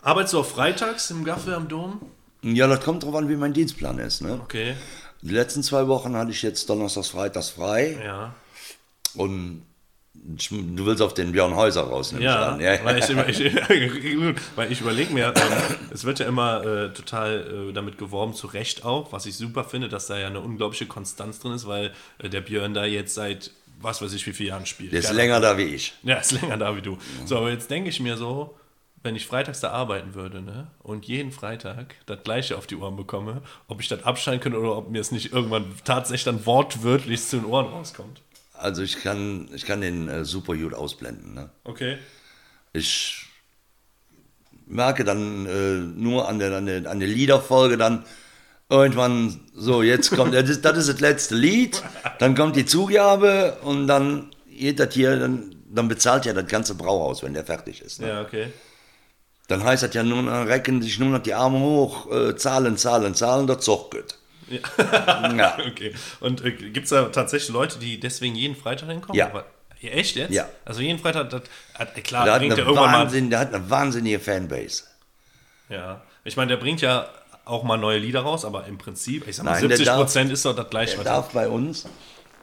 Arbeitest 0.02 0.34
du 0.34 0.40
auch 0.40 0.46
freitags 0.46 1.12
im 1.12 1.24
Gaffel 1.26 1.54
am 1.54 1.68
Dom? 1.68 2.02
Ja, 2.44 2.68
das 2.68 2.84
kommt 2.84 3.04
drauf 3.04 3.16
an, 3.16 3.30
wie 3.30 3.36
mein 3.36 3.52
Dienstplan 3.54 3.98
ist. 4.00 4.22
Ne? 4.22 4.40
Okay. 4.44 4.76
Die 5.28 5.34
letzten 5.34 5.64
zwei 5.64 5.88
Wochen 5.88 6.16
hatte 6.16 6.32
ich 6.32 6.42
jetzt 6.42 6.70
Donnerstags, 6.70 7.10
Freitags 7.10 7.50
frei. 7.50 7.98
Ja. 8.04 8.34
Und 9.16 9.64
du 10.14 10.86
willst 10.86 11.02
auf 11.02 11.14
den 11.14 11.32
Björn 11.32 11.56
Häuser 11.56 11.82
raus, 11.84 12.12
nehme 12.12 12.26
Ja, 12.26 12.58
ich 12.58 12.80
an. 12.80 12.86
weil 12.86 12.98
ich, 13.00 13.10
immer- 13.10 13.28
ich, 13.30 13.40
weil 14.56 14.72
ich 14.72 14.82
überlege 14.82 15.14
mir, 15.14 15.28
ähm, 15.36 15.78
es 15.92 16.04
wird 16.06 16.20
ja 16.20 16.26
immer 16.28 16.64
äh, 16.66 16.94
total 16.94 17.70
äh, 17.70 17.74
damit 17.74 17.98
geworben, 17.98 18.34
zu 18.34 18.48
Recht 18.48 18.84
auch, 18.86 19.12
was 19.12 19.26
ich 19.26 19.36
super 19.36 19.64
finde, 19.64 19.90
dass 19.90 20.08
da 20.08 20.18
ja 20.18 20.28
eine 20.28 20.40
unglaubliche 20.40 20.86
Konstanz 20.86 21.40
drin 21.40 21.52
ist, 21.54 21.68
weil 21.68 21.94
äh, 22.20 22.30
der 22.30 22.42
Björn 22.42 22.74
da 22.74 22.86
jetzt 22.86 23.14
seit 23.16 23.52
was 23.80 24.02
weiß 24.02 24.12
ich 24.14 24.26
wie 24.26 24.34
vielen 24.34 24.50
Jahren 24.50 24.66
spielt. 24.66 24.92
Der 24.92 25.00
ist 25.02 25.06
Keine 25.08 25.18
länger 25.18 25.40
da 25.40 25.56
wie 25.58 25.64
ich. 25.66 25.94
Ja, 26.02 26.16
ist 26.16 26.32
länger 26.32 26.58
da 26.58 26.76
wie 26.76 26.82
du. 26.82 26.98
So, 27.26 27.38
aber 27.38 27.52
jetzt 27.52 27.70
denke 27.70 27.90
ich 27.92 28.00
mir 28.00 28.18
so, 28.18 28.58
wenn 29.08 29.16
ich 29.16 29.26
freitags 29.26 29.62
da 29.62 29.72
arbeiten 29.72 30.16
würde, 30.16 30.42
ne, 30.42 30.68
und 30.84 31.06
jeden 31.06 31.32
Freitag 31.32 31.96
das 32.08 32.24
gleiche 32.24 32.58
auf 32.58 32.68
die 32.68 32.76
Ohren 32.76 32.98
bekomme, 32.98 33.42
ob 33.70 33.80
ich 33.80 33.88
das 33.88 34.04
abschneiden 34.04 34.42
könnte 34.42 34.60
oder 34.60 34.76
ob 34.76 34.90
mir 34.90 35.00
es 35.00 35.12
nicht 35.12 35.32
irgendwann 35.32 35.74
tatsächlich 35.86 36.26
dann 36.26 36.46
wortwörtlich 36.46 37.24
zu 37.24 37.38
den 37.38 37.46
Ohren 37.46 37.68
rauskommt. 37.68 38.22
Also 38.54 38.82
ich 38.82 39.02
kann, 39.02 39.48
ich 39.56 39.66
kann 39.66 39.80
den 39.80 40.10
äh, 40.10 40.26
super 40.26 40.58
gut 40.58 40.74
ausblenden. 40.74 41.36
Ne? 41.36 41.50
Okay. 41.64 41.98
Ich 42.74 43.26
merke 44.66 45.06
dann 45.06 45.46
äh, 45.46 46.00
nur 46.00 46.28
an 46.28 46.40
der, 46.40 46.52
an, 46.52 46.66
der, 46.66 46.92
an 46.92 47.00
der 47.00 47.08
Liederfolge 47.08 47.78
dann 47.78 48.04
irgendwann 48.70 49.40
so, 49.54 49.84
jetzt 49.84 50.12
kommt, 50.12 50.34
das 50.34 50.50
ist, 50.50 50.66
das 50.66 50.78
ist 50.78 50.90
das 50.90 51.00
letzte 51.00 51.36
Lied, 51.36 51.82
dann 52.20 52.36
kommt 52.36 52.58
die 52.58 52.66
Zugabe 52.66 53.58
und 53.62 53.88
dann 53.88 54.32
geht 54.50 54.82
das 54.82 54.94
hier, 54.94 55.18
dann, 55.18 55.56
dann 55.70 55.88
bezahlt 55.88 56.26
ja 56.26 56.34
das 56.34 56.48
ganze 56.48 56.76
Brauhaus, 56.76 57.24
wenn 57.24 57.34
der 57.34 57.46
fertig 57.46 57.80
ist. 57.82 58.02
Ne? 58.02 58.10
Ja, 58.10 58.22
okay. 58.22 58.48
Dann 59.48 59.64
heißt 59.64 59.84
das 59.84 59.94
ja 59.94 60.04
nur, 60.04 60.22
noch, 60.24 60.46
recken 60.46 60.82
sich 60.82 61.00
nur 61.00 61.10
noch 61.10 61.20
die 61.24 61.34
Arme 61.34 61.60
hoch, 61.60 62.12
äh, 62.12 62.36
zahlen, 62.36 62.76
zahlen, 62.78 63.16
zahlen, 63.16 63.48
der 63.48 63.60
Zug 63.60 63.92
geht. 63.92 64.18
Ja. 64.50 65.58
Okay. 65.68 65.94
Und 66.20 66.44
äh, 66.44 66.52
gibt 66.52 66.86
es 66.86 66.90
da 66.90 67.04
tatsächlich 67.06 67.50
Leute, 67.50 67.80
die 67.80 68.00
deswegen 68.00 68.36
jeden 68.36 68.56
Freitag 68.56 68.90
hinkommen? 68.90 69.18
Ja. 69.18 69.28
Aber, 69.28 69.46
ja, 69.82 69.92
echt 69.92 70.16
jetzt? 70.16 70.32
Ja. 70.34 70.48
Also 70.66 70.82
jeden 70.82 71.00
Freitag, 71.00 71.30
das, 71.30 71.42
hat- 71.76 71.98
äh, 71.98 72.02
klar, 72.02 72.26
Der 72.26 72.34
hat, 72.34 72.40
bringt 72.42 72.54
eine 72.54 72.62
er 72.62 72.68
irgendwann 72.68 72.92
mal. 72.92 73.00
Wahnsinn, 73.04 73.30
der 73.30 73.40
hat 73.40 73.54
eine 73.54 73.70
wahnsinnige 73.70 74.20
Fanbase. 74.20 74.84
Ja. 75.70 76.02
Ich 76.24 76.36
meine, 76.38 76.50
der 76.50 76.58
bringt 76.58 76.82
ja 76.82 77.08
auch 77.46 77.64
mal 77.64 77.78
neue 77.78 78.00
Lieder 78.00 78.22
raus, 78.22 78.44
aber 78.46 78.66
im 78.68 78.78
Prinzip, 78.78 79.28
ich 79.28 79.36
sag 79.38 79.46
mal, 79.46 79.52
Nein, 79.52 79.62
der 79.62 79.70
70 79.78 79.86
darf- 79.86 79.98
Prozent 79.98 80.32
ist 80.32 80.46
doch 80.46 80.56
das 80.56 80.70
gleiche. 80.70 80.94
Er 80.94 80.98
was- 81.00 81.06
darf 81.06 81.30
bei 81.32 81.48
uns 81.48 81.86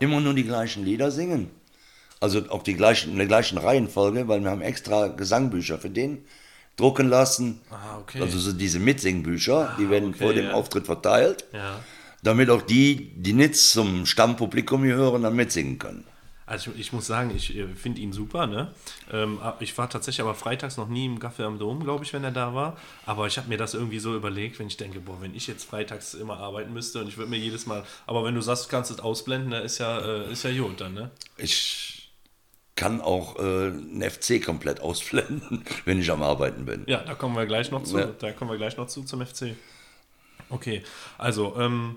immer 0.01 0.21
nur 0.21 0.35
die 0.35 0.45
gleichen 0.45 0.85
Lieder 0.85 1.11
singen. 1.11 1.51
Also 2.21 2.43
auch 2.49 2.63
die 2.63 2.75
gleichen, 2.75 3.13
in 3.13 3.19
der 3.19 3.27
gleichen 3.27 3.59
Reihenfolge, 3.59 4.29
weil 4.29 4.41
wir 4.43 4.51
haben 4.51 4.63
extra 4.63 5.09
Gesangbücher 5.09 5.79
für 5.79 5.91
den 5.91 6.25
drucken 6.77 7.09
lassen. 7.09 7.61
Ah, 7.71 7.99
okay. 7.99 8.21
Also 8.21 8.39
so 8.39 8.53
diese 8.53 8.79
Mitsingbücher, 8.79 9.77
die 9.79 9.89
werden 9.91 10.11
okay, 10.11 10.19
vor 10.19 10.35
dem 10.35 10.47
ja. 10.47 10.53
Auftritt 10.53 10.87
verteilt, 10.87 11.45
ja. 11.53 11.81
damit 12.23 12.51
auch 12.51 12.63
die, 12.63 13.13
die 13.17 13.33
nicht 13.33 13.57
zum 13.57 14.07
Stammpublikum 14.07 14.83
gehören, 14.83 15.23
dann 15.23 15.37
mitsingen 15.37 15.79
können. 15.79 16.05
Also 16.47 16.73
ich, 16.73 16.81
ich 16.81 16.93
muss 16.93 17.07
sagen, 17.07 17.33
ich 17.35 17.57
äh, 17.57 17.67
finde 17.69 18.01
ihn 18.03 18.13
super, 18.13 18.47
ne? 18.47 18.71
Ähm, 19.11 19.39
ich 19.61 19.77
war 19.79 19.89
tatsächlich 19.89 20.21
aber 20.21 20.35
freitags 20.35 20.77
noch 20.77 20.89
nie 20.89 21.07
im 21.07 21.19
Gaffel 21.19 21.47
am 21.47 21.59
Dom, 21.59 21.83
glaube 21.83 22.05
ich, 22.05 22.13
wenn 22.13 22.23
er 22.23 22.33
da 22.33 22.55
war. 22.55 22.77
Aber 23.07 23.27
ich 23.27 23.39
habe 23.39 23.49
mir 23.49 23.57
das 23.57 23.73
irgendwie 23.73 23.99
so 23.99 24.15
überlegt, 24.15 24.59
wenn 24.59 24.67
ich 24.67 24.77
denke, 24.77 25.01
boah, 25.01 25.21
wenn 25.21 25.35
ich 25.35 25.47
jetzt 25.47 25.65
freitags 25.65 26.13
immer 26.13 26.39
arbeiten 26.39 26.73
müsste 26.73 27.01
und 27.01 27.09
ich 27.09 27.17
würde 27.17 27.31
mir 27.31 27.39
jedes 27.39 27.67
Mal. 27.67 27.85
Aber 28.07 28.25
wenn 28.25 28.35
du 28.35 28.43
sagst, 28.43 28.67
du 28.67 28.69
kannst 28.69 28.91
es 28.91 29.01
ausblenden, 29.01 29.53
da 29.53 29.61
ist 29.61 29.79
ja, 29.79 29.99
äh, 30.01 30.33
ist 30.33 30.45
ja 30.45 30.51
gut 30.51 30.81
dann, 30.83 30.93
ne? 30.93 31.11
Ich 31.39 31.94
kann 32.77 33.01
auch 33.01 33.37
äh, 33.39 33.41
einen 33.41 34.03
FC 34.03 34.45
komplett 34.45 34.81
ausblenden, 34.81 35.65
wenn 35.85 36.01
ich 36.01 36.11
am 36.11 36.23
Arbeiten 36.23 36.65
bin. 36.65 36.85
Ja, 36.87 36.99
da 37.05 37.15
kommen 37.15 37.37
wir 37.37 37.47
gleich 37.47 37.71
noch 37.71 37.85
zu. 37.85 37.99
Ja. 37.99 38.07
Da 38.19 38.33
kommen 38.33 38.51
wir 38.51 38.57
gleich 38.59 38.77
noch 38.77 38.87
zu 38.89 39.05
zum 39.05 39.25
FC. 39.25 39.55
Okay, 40.51 40.83
also 41.17 41.57
ähm, 41.59 41.97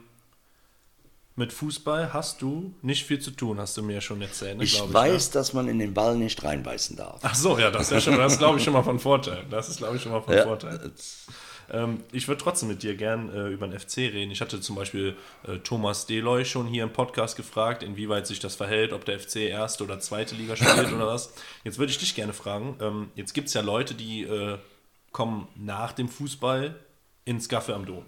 mit 1.35 1.53
Fußball 1.53 2.13
hast 2.13 2.41
du 2.41 2.73
nicht 2.81 3.05
viel 3.05 3.19
zu 3.19 3.31
tun, 3.31 3.59
hast 3.59 3.77
du 3.77 3.83
mir 3.83 4.01
schon 4.01 4.21
erzählt. 4.21 4.57
Ne, 4.57 4.63
Ich 4.63 4.75
glaub 4.75 4.93
weiß, 4.93 5.31
dass 5.31 5.53
man 5.53 5.67
in 5.67 5.77
den 5.79 5.93
Ball 5.93 6.15
nicht 6.15 6.43
reinbeißen 6.43 6.95
darf. 6.95 7.19
Ach 7.21 7.35
so, 7.35 7.57
ja, 7.59 7.69
das 7.69 7.83
ist 7.83 7.91
ja 7.91 8.01
schon, 8.01 8.17
das 8.17 8.37
glaube 8.37 8.57
ich, 8.57 8.63
schon 8.63 8.73
mal 8.73 8.83
von 8.83 8.99
Vorteil. 8.99 9.45
Das 9.49 9.69
ist, 9.69 9.77
glaube 9.77 9.97
ich, 9.97 10.01
schon 10.01 10.11
mal 10.11 10.21
von 10.21 10.33
Ja, 10.33 10.43
Vorteil. 10.43 10.91
Ähm, 11.69 12.03
ich 12.11 12.27
würde 12.27 12.41
trotzdem 12.41 12.69
mit 12.69 12.83
dir 12.83 12.95
gern 12.95 13.33
äh, 13.33 13.47
über 13.49 13.67
den 13.67 13.77
FC 13.77 13.97
reden. 13.97 14.31
Ich 14.31 14.41
hatte 14.41 14.61
zum 14.61 14.75
Beispiel 14.75 15.15
äh, 15.47 15.57
Thomas 15.59 16.05
Deloy 16.05 16.45
schon 16.45 16.67
hier 16.67 16.83
im 16.83 16.93
Podcast 16.93 17.35
gefragt, 17.35 17.83
inwieweit 17.83 18.27
sich 18.27 18.39
das 18.39 18.55
verhält, 18.55 18.93
ob 18.93 19.05
der 19.05 19.19
FC 19.19 19.37
erste 19.37 19.83
oder 19.83 19.99
zweite 19.99 20.35
Liga 20.35 20.55
spielt 20.55 20.91
oder 20.93 21.07
was. 21.07 21.33
Jetzt 21.63 21.77
würde 21.77 21.91
ich 21.91 21.97
dich 21.97 22.15
gerne 22.15 22.33
fragen. 22.33 22.77
Ähm, 22.81 23.11
jetzt 23.15 23.33
gibt 23.33 23.47
es 23.47 23.53
ja 23.53 23.61
Leute, 23.61 23.95
die 23.95 24.23
äh, 24.23 24.57
kommen 25.11 25.47
nach 25.55 25.93
dem 25.93 26.09
Fußball 26.09 26.75
ins 27.25 27.49
Gaffe 27.49 27.75
am 27.75 27.85
Dom. 27.85 28.05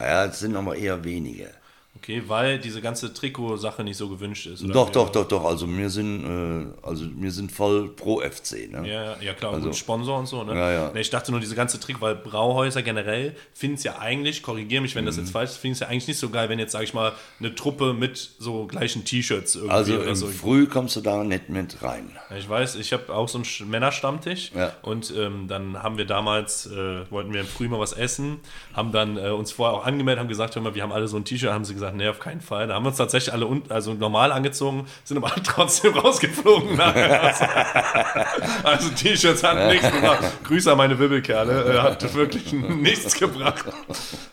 Ja, 0.00 0.26
es 0.26 0.38
sind 0.38 0.56
aber 0.56 0.76
eher 0.76 1.04
wenige. 1.04 1.50
Okay, 1.96 2.22
weil 2.28 2.60
diese 2.60 2.80
ganze 2.80 3.12
Trikot-Sache 3.12 3.82
nicht 3.82 3.96
so 3.96 4.08
gewünscht 4.08 4.46
ist. 4.46 4.62
oder 4.62 4.72
Doch, 4.72 4.90
doch, 4.90 5.08
doch, 5.10 5.26
doch. 5.26 5.44
Also 5.44 5.66
wir 5.68 5.90
sind, 5.90 6.24
äh, 6.24 6.86
also 6.86 7.04
wir 7.16 7.32
sind 7.32 7.50
voll 7.50 7.88
pro 7.88 8.20
FC. 8.20 8.70
Ne? 8.70 8.88
Ja, 8.88 9.16
ja 9.20 9.34
klar, 9.34 9.52
und 9.54 9.74
Sponsor 9.74 10.16
und 10.16 10.26
so, 10.26 10.44
ne? 10.44 10.54
Ja, 10.54 10.70
ja. 10.70 10.94
Ich 10.94 11.10
dachte 11.10 11.32
nur, 11.32 11.40
diese 11.40 11.56
ganze 11.56 11.80
Trick, 11.80 12.00
weil 12.00 12.14
Brauhäuser 12.14 12.82
generell 12.82 13.34
finden 13.52 13.74
es 13.76 13.82
ja 13.82 13.98
eigentlich, 13.98 14.44
korrigiere 14.44 14.80
mich, 14.80 14.94
wenn 14.94 15.06
das 15.06 15.16
Mhm. 15.16 15.22
jetzt 15.24 15.32
falsch 15.32 15.50
ist, 15.50 15.56
finden 15.56 15.72
es 15.72 15.80
ja 15.80 15.88
eigentlich 15.88 16.06
nicht 16.06 16.18
so 16.18 16.30
geil, 16.30 16.48
wenn 16.48 16.60
jetzt, 16.60 16.70
sage 16.70 16.84
ich 16.84 16.94
mal, 16.94 17.12
eine 17.40 17.54
Truppe 17.56 17.92
mit 17.94 18.30
so 18.38 18.66
gleichen 18.66 19.04
T-Shirts 19.04 19.56
irgendwie 19.56 19.74
Also 19.74 19.96
oder 19.98 20.14
so. 20.14 20.28
Früh 20.28 20.66
kommst 20.66 20.94
du 20.94 21.00
da 21.00 21.24
nicht 21.24 21.48
mit 21.48 21.82
rein. 21.82 22.12
Ich 22.38 22.48
weiß, 22.48 22.76
ich 22.76 22.92
habe 22.92 23.12
auch 23.12 23.28
so 23.28 23.38
einen 23.38 23.44
Sch- 23.44 23.64
Männerstammtisch 23.66 24.52
Ja. 24.54 24.72
und 24.82 25.12
ähm, 25.16 25.48
dann 25.48 25.82
haben 25.82 25.98
wir 25.98 26.04
damals, 26.04 26.66
äh, 26.66 27.10
wollten 27.10 27.32
wir 27.32 27.40
im 27.40 27.46
Früh 27.48 27.66
mal 27.68 27.80
was 27.80 27.92
essen, 27.92 28.38
haben 28.72 28.92
dann 28.92 29.16
äh, 29.16 29.30
uns 29.30 29.50
vorher 29.50 29.76
auch 29.76 29.84
angemeldet, 29.84 30.20
haben 30.20 30.28
gesagt, 30.28 30.54
hör 30.54 30.62
mal, 30.62 30.76
wir 30.76 30.84
haben 30.84 30.92
alle 30.92 31.08
so 31.08 31.16
ein 31.16 31.24
T-Shirt, 31.24 31.50
haben 31.50 31.64
sie 31.64 31.74
gesagt, 31.78 31.96
nee, 31.96 32.08
auf 32.08 32.18
keinen 32.18 32.40
Fall. 32.40 32.66
Da 32.66 32.74
haben 32.74 32.84
wir 32.84 32.88
uns 32.88 32.98
tatsächlich 32.98 33.32
alle 33.32 33.46
un 33.46 33.62
also 33.68 33.94
normal 33.94 34.32
angezogen, 34.32 34.86
sind 35.04 35.16
aber 35.16 35.32
trotzdem 35.44 35.94
rausgeflogen 35.94 36.80
also 38.62 38.88
T-Shirts 38.90 39.42
hatten 39.42 39.68
nichts 39.68 39.90
gebracht. 39.90 40.24
Grüße 40.44 40.70
an 40.70 40.78
meine 40.78 40.98
Wibbelkerle, 40.98 41.74
äh, 41.74 41.78
hat 41.80 42.14
wirklich 42.14 42.52
nichts 42.52 43.14
gebracht. 43.14 43.64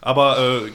Aber 0.01 0.37
äh, 0.39 0.71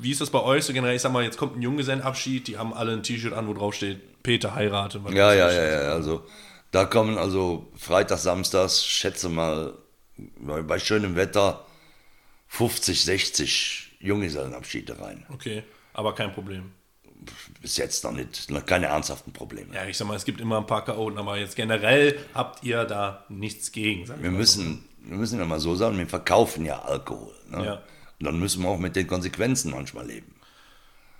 wie 0.00 0.10
ist 0.10 0.20
das 0.20 0.30
bei 0.30 0.40
euch 0.40 0.64
so 0.64 0.72
generell? 0.72 0.96
Ich 0.96 1.02
sag 1.02 1.12
mal, 1.12 1.22
jetzt 1.22 1.36
kommt 1.36 1.56
ein 1.56 1.62
Junggesellenabschied, 1.62 2.48
die 2.48 2.58
haben 2.58 2.72
alle 2.72 2.92
ein 2.92 3.02
T-Shirt 3.02 3.32
an, 3.32 3.48
wo 3.48 3.54
drauf 3.54 3.74
steht, 3.74 4.22
Peter 4.22 4.54
heirate. 4.54 5.00
Ja, 5.10 5.32
ja, 5.32 5.50
ja, 5.50 5.64
ja. 5.64 5.92
Also 5.92 6.24
da 6.70 6.84
kommen 6.84 7.18
also 7.18 7.70
Freitag, 7.76 8.18
Samstags, 8.18 8.84
schätze 8.84 9.28
mal, 9.28 9.74
bei, 10.38 10.62
bei 10.62 10.78
schönem 10.78 11.16
Wetter 11.16 11.64
50, 12.48 13.04
60 13.04 13.96
Junggesellenabschiede 14.00 14.98
rein. 15.00 15.26
Okay, 15.32 15.62
aber 16.00 16.14
kein 16.14 16.32
Problem. 16.32 16.72
Bis 17.60 17.76
jetzt 17.76 18.02
noch 18.02 18.12
nicht, 18.12 18.50
noch 18.50 18.64
keine 18.64 18.86
ernsthaften 18.86 19.32
Probleme. 19.32 19.74
Ja, 19.74 19.84
ich 19.84 19.96
sag 19.98 20.08
mal, 20.08 20.16
es 20.16 20.24
gibt 20.24 20.40
immer 20.40 20.56
ein 20.56 20.66
paar 20.66 20.84
Chaoten, 20.84 21.18
aber 21.18 21.36
jetzt 21.36 21.54
generell 21.54 22.18
habt 22.34 22.64
ihr 22.64 22.84
da 22.84 23.24
nichts 23.28 23.72
gegen. 23.72 24.08
Wir 24.08 24.16
mal 24.16 24.24
so. 24.24 24.30
müssen, 24.30 24.84
wir 25.04 25.18
müssen 25.18 25.38
ja 25.38 25.44
mal 25.44 25.60
so 25.60 25.76
sagen, 25.76 25.98
wir 25.98 26.06
verkaufen 26.06 26.64
ja 26.64 26.80
Alkohol. 26.80 27.34
Ne? 27.50 27.64
Ja. 27.64 27.72
Und 28.18 28.26
dann 28.26 28.38
müssen 28.38 28.62
wir 28.62 28.70
auch 28.70 28.78
mit 28.78 28.96
den 28.96 29.06
Konsequenzen 29.06 29.70
manchmal 29.70 30.06
leben. 30.06 30.34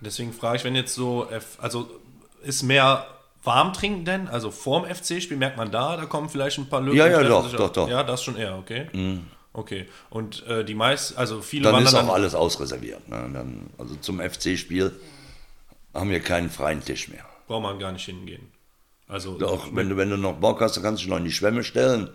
Deswegen 0.01 0.33
frage 0.33 0.57
ich, 0.57 0.65
wenn 0.65 0.75
jetzt 0.75 0.95
so, 0.95 1.29
also 1.59 1.91
ist 2.43 2.63
mehr 2.63 3.07
warm 3.43 3.73
trinken 3.75 4.05
denn? 4.05 4.29
Also 4.29 4.51
vorm 4.51 4.87
FC-Spiel 4.87 5.37
merkt 5.37 5.59
man 5.59 5.71
da, 5.71 5.97
da 5.97 6.07
kommen 6.07 6.31
vielleicht 6.31 6.59
ein 6.59 6.69
paar 6.69 6.81
Lücken. 6.81 6.97
Ja, 6.97 7.07
ja, 7.07 7.23
doch, 7.23 7.51
doch, 7.53 7.71
doch. 7.71 7.87
Mhm. 7.87 7.93
Ja, 7.93 8.03
das 8.03 8.23
schon 8.23 8.37
eher, 8.37 8.57
okay. 8.57 8.89
Okay. 9.53 9.87
Und 10.11 10.47
äh, 10.47 10.65
die 10.65 10.75
meisten, 10.75 11.17
also 11.17 11.43
viele 11.43 11.71
Dann 11.71 11.83
ist 11.83 11.95
auch 11.95 12.01
dann, 12.01 12.11
alles 12.11 12.35
ausreserviert. 12.35 13.09
Ne? 13.09 13.31
Dann, 13.33 13.71
also 13.79 13.97
zum 13.97 14.21
FC-Spiel 14.21 14.93
haben 15.93 16.11
wir 16.11 16.21
keinen 16.21 16.51
freien 16.51 16.85
Tisch 16.85 17.09
mehr. 17.09 17.25
braucht 17.47 17.63
man 17.63 17.79
gar 17.79 17.93
nicht 17.93 18.05
hingehen. 18.05 18.53
Also, 19.09 19.39
Doch, 19.39 19.75
wenn 19.75 19.89
du, 19.89 19.97
wenn 19.97 20.09
du 20.11 20.17
noch 20.17 20.35
Bock 20.35 20.61
hast, 20.61 20.77
dann 20.77 20.85
kannst 20.85 21.01
du 21.01 21.05
dich 21.05 21.11
noch 21.11 21.19
in 21.19 21.25
die 21.25 21.33
Schwemme 21.33 21.65
stellen. 21.65 22.11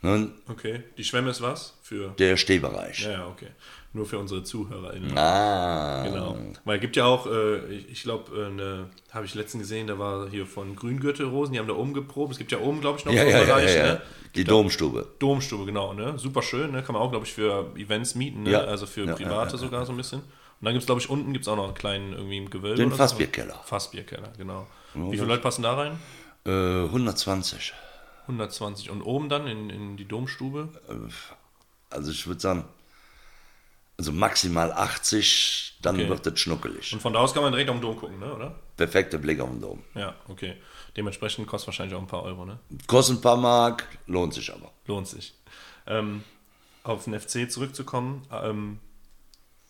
Ne? 0.00 0.30
okay. 0.48 0.82
Die 0.96 1.04
Schwemme 1.04 1.30
ist 1.30 1.40
was? 1.40 1.74
Für. 1.82 2.10
Der 2.18 2.36
Stehbereich. 2.36 3.00
Ja, 3.00 3.26
okay. 3.26 3.48
Nur 3.94 4.06
für 4.06 4.18
unsere 4.18 4.42
ZuhörerInnen. 4.42 5.16
Ah. 5.16 6.02
Genau. 6.04 6.36
Weil 6.64 6.76
es 6.76 6.80
gibt 6.80 6.96
ja 6.96 7.04
auch, 7.04 7.26
äh, 7.26 7.64
ich, 7.72 7.90
ich 7.90 8.02
glaube, 8.02 8.36
äh, 8.36 8.46
eine 8.46 8.86
habe 9.12 9.24
ich 9.24 9.34
letztens 9.36 9.62
gesehen, 9.62 9.86
da 9.86 10.00
war 10.00 10.28
hier 10.28 10.46
von 10.46 10.74
Grüngürtelrosen, 10.74 11.52
die 11.52 11.60
haben 11.60 11.68
da 11.68 11.74
oben 11.74 11.94
geprobt. 11.94 12.32
Es 12.32 12.38
gibt 12.38 12.50
ja 12.50 12.58
oben, 12.58 12.80
glaube 12.80 12.98
ich, 12.98 13.04
noch 13.04 13.12
Ja, 13.12 13.20
so 13.20 13.28
einen 13.28 13.36
ja, 13.36 13.38
ja, 13.38 13.54
Bereich, 13.54 13.74
ja, 13.76 13.86
ja. 13.86 13.92
ne? 13.94 14.02
Die 14.34 14.42
Domstube. 14.42 15.06
Domstube, 15.20 15.64
genau, 15.64 15.92
ne? 15.92 16.18
Super 16.18 16.42
schön, 16.42 16.72
ne? 16.72 16.82
Kann 16.82 16.94
man 16.94 17.02
auch, 17.02 17.10
glaube 17.10 17.24
ich, 17.24 17.32
für 17.32 17.72
Events 17.76 18.16
mieten, 18.16 18.42
ne? 18.42 18.58
Also 18.58 18.86
für 18.86 19.06
Private 19.06 19.56
sogar 19.56 19.86
so 19.86 19.92
ein 19.92 19.96
bisschen. 19.96 20.18
Und 20.20 20.64
dann 20.66 20.72
gibt 20.72 20.82
es, 20.82 20.86
glaube 20.86 21.00
ich, 21.00 21.08
unten 21.08 21.32
gibt 21.32 21.44
es 21.44 21.48
auch 21.48 21.56
noch 21.56 21.66
einen 21.66 21.74
kleinen 21.74 22.14
irgendwie 22.14 22.38
im 22.38 22.50
Gewölbe. 22.50 22.76
Den 22.76 22.86
oder 22.86 22.96
so. 22.96 23.02
Fassbierkeller. 23.02 23.60
Fassbierkeller, 23.64 24.32
genau. 24.36 24.66
Wie 24.94 25.16
viele 25.16 25.26
Leute 25.26 25.42
passen 25.42 25.62
da 25.62 25.74
rein? 25.74 25.98
Äh, 26.44 26.86
120. 26.86 27.72
120. 28.22 28.90
Und 28.90 29.02
oben 29.02 29.28
dann 29.28 29.46
in, 29.46 29.70
in 29.70 29.96
die 29.96 30.06
Domstube? 30.06 30.68
Also 31.90 32.10
ich 32.10 32.26
würde 32.26 32.40
sagen, 32.40 32.64
also 33.96 34.12
maximal 34.12 34.72
80, 34.72 35.78
dann 35.82 35.96
Okay. 35.96 36.08
wird 36.08 36.26
es 36.26 36.40
schnuckelig. 36.40 36.92
Und 36.92 37.00
von 37.00 37.12
da 37.12 37.20
aus 37.20 37.32
kann 37.34 37.42
man 37.42 37.52
direkt 37.52 37.70
auf 37.70 37.76
den 37.76 37.82
Dom 37.82 37.96
gucken, 37.96 38.18
ne? 38.18 38.34
Oder? 38.34 38.54
Perfekter 38.76 39.18
Blick 39.18 39.40
auf 39.40 39.50
den 39.50 39.60
Dom. 39.60 39.82
Ja, 39.94 40.14
okay. 40.28 40.56
Dementsprechend 40.96 41.46
kostet 41.46 41.68
wahrscheinlich 41.68 41.94
auch 41.96 42.00
ein 42.00 42.06
paar 42.06 42.22
Euro, 42.22 42.44
ne? 42.44 42.58
Kostet 42.86 43.18
ein 43.18 43.20
paar 43.20 43.36
Mark, 43.36 43.86
lohnt 44.06 44.34
sich 44.34 44.52
aber. 44.52 44.70
Lohnt 44.86 45.06
sich. 45.06 45.34
Ähm, 45.86 46.24
auf 46.82 47.04
den 47.04 47.18
FC 47.18 47.50
zurückzukommen, 47.50 48.26
ähm, 48.32 48.78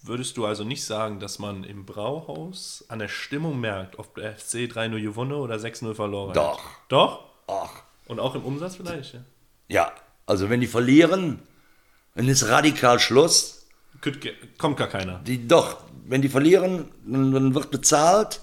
würdest 0.02 0.36
du 0.36 0.44
also 0.46 0.64
nicht 0.64 0.84
sagen, 0.84 1.18
dass 1.20 1.38
man 1.38 1.64
im 1.64 1.84
Brauhaus 1.86 2.84
an 2.88 2.98
der 2.98 3.08
Stimmung 3.08 3.58
merkt, 3.60 3.98
ob 3.98 4.14
der 4.16 4.36
FC 4.36 4.66
3-0 4.70 5.00
gewonnen 5.00 5.32
oder 5.32 5.56
6-0 5.56 5.94
verloren 5.94 6.30
hat? 6.30 6.36
Doch. 6.36 6.60
Doch? 6.88 7.24
Ach, 7.46 7.82
Und 8.06 8.20
auch 8.20 8.34
im 8.34 8.42
Umsatz 8.44 8.76
vielleicht? 8.76 9.14
Ja. 9.14 9.20
ja, 9.68 9.92
also 10.26 10.50
wenn 10.50 10.60
die 10.60 10.66
verlieren, 10.66 11.42
dann 12.14 12.28
ist 12.28 12.48
radikal 12.48 12.98
Schluss. 12.98 13.63
Kommt 14.58 14.76
gar 14.76 14.88
keiner. 14.88 15.20
Die, 15.20 15.46
doch, 15.48 15.78
wenn 16.06 16.22
die 16.22 16.28
verlieren, 16.28 16.90
dann, 17.06 17.32
dann 17.32 17.54
wird 17.54 17.70
bezahlt, 17.70 18.40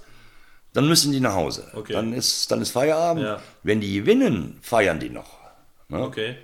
dann 0.74 0.88
müssen 0.88 1.12
die 1.12 1.20
nach 1.20 1.34
Hause. 1.34 1.70
Okay. 1.74 1.94
Dann, 1.94 2.14
ist, 2.14 2.50
dann 2.52 2.62
ist 2.62 2.72
Feierabend. 2.72 3.24
Ja. 3.24 3.42
Wenn 3.64 3.82
die 3.82 3.94
gewinnen, 3.94 4.58
feiern 4.62 5.00
die 5.00 5.10
noch. 5.10 5.38
Ne? 5.90 6.02
Okay. 6.02 6.38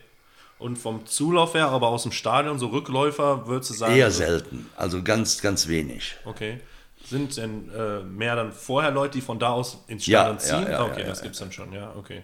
Und 0.60 0.78
vom 0.78 1.06
Zulauf 1.06 1.54
her, 1.54 1.68
aber 1.68 1.88
aus 1.88 2.04
dem 2.04 2.12
Stadion, 2.12 2.60
so 2.60 2.68
Rückläufer, 2.68 3.48
würdest 3.48 3.72
du 3.72 3.74
sagen? 3.76 3.96
Eher 3.96 4.12
so- 4.12 4.18
selten, 4.18 4.70
also 4.76 5.04
ganz, 5.04 5.42
ganz 5.42 5.68
wenig. 5.68 6.16
Okay. 6.26 6.60
Sind 7.06 7.38
denn 7.38 7.70
äh, 7.70 8.00
mehr 8.02 8.36
dann 8.36 8.52
vorher 8.52 8.92
Leute, 8.92 9.14
die 9.14 9.22
von 9.22 9.40
da 9.40 9.50
aus 9.50 9.84
ins 9.88 10.04
Stadion 10.04 10.38
ja, 10.38 10.40
ziehen? 10.40 10.72
ja, 10.72 10.84
okay, 10.84 11.02
ja, 11.02 11.08
das 11.08 11.20
ja, 11.20 11.24
gibt's 11.24 11.40
dann 11.40 11.52
schon, 11.52 11.72
ja, 11.72 11.94
okay. 11.96 12.24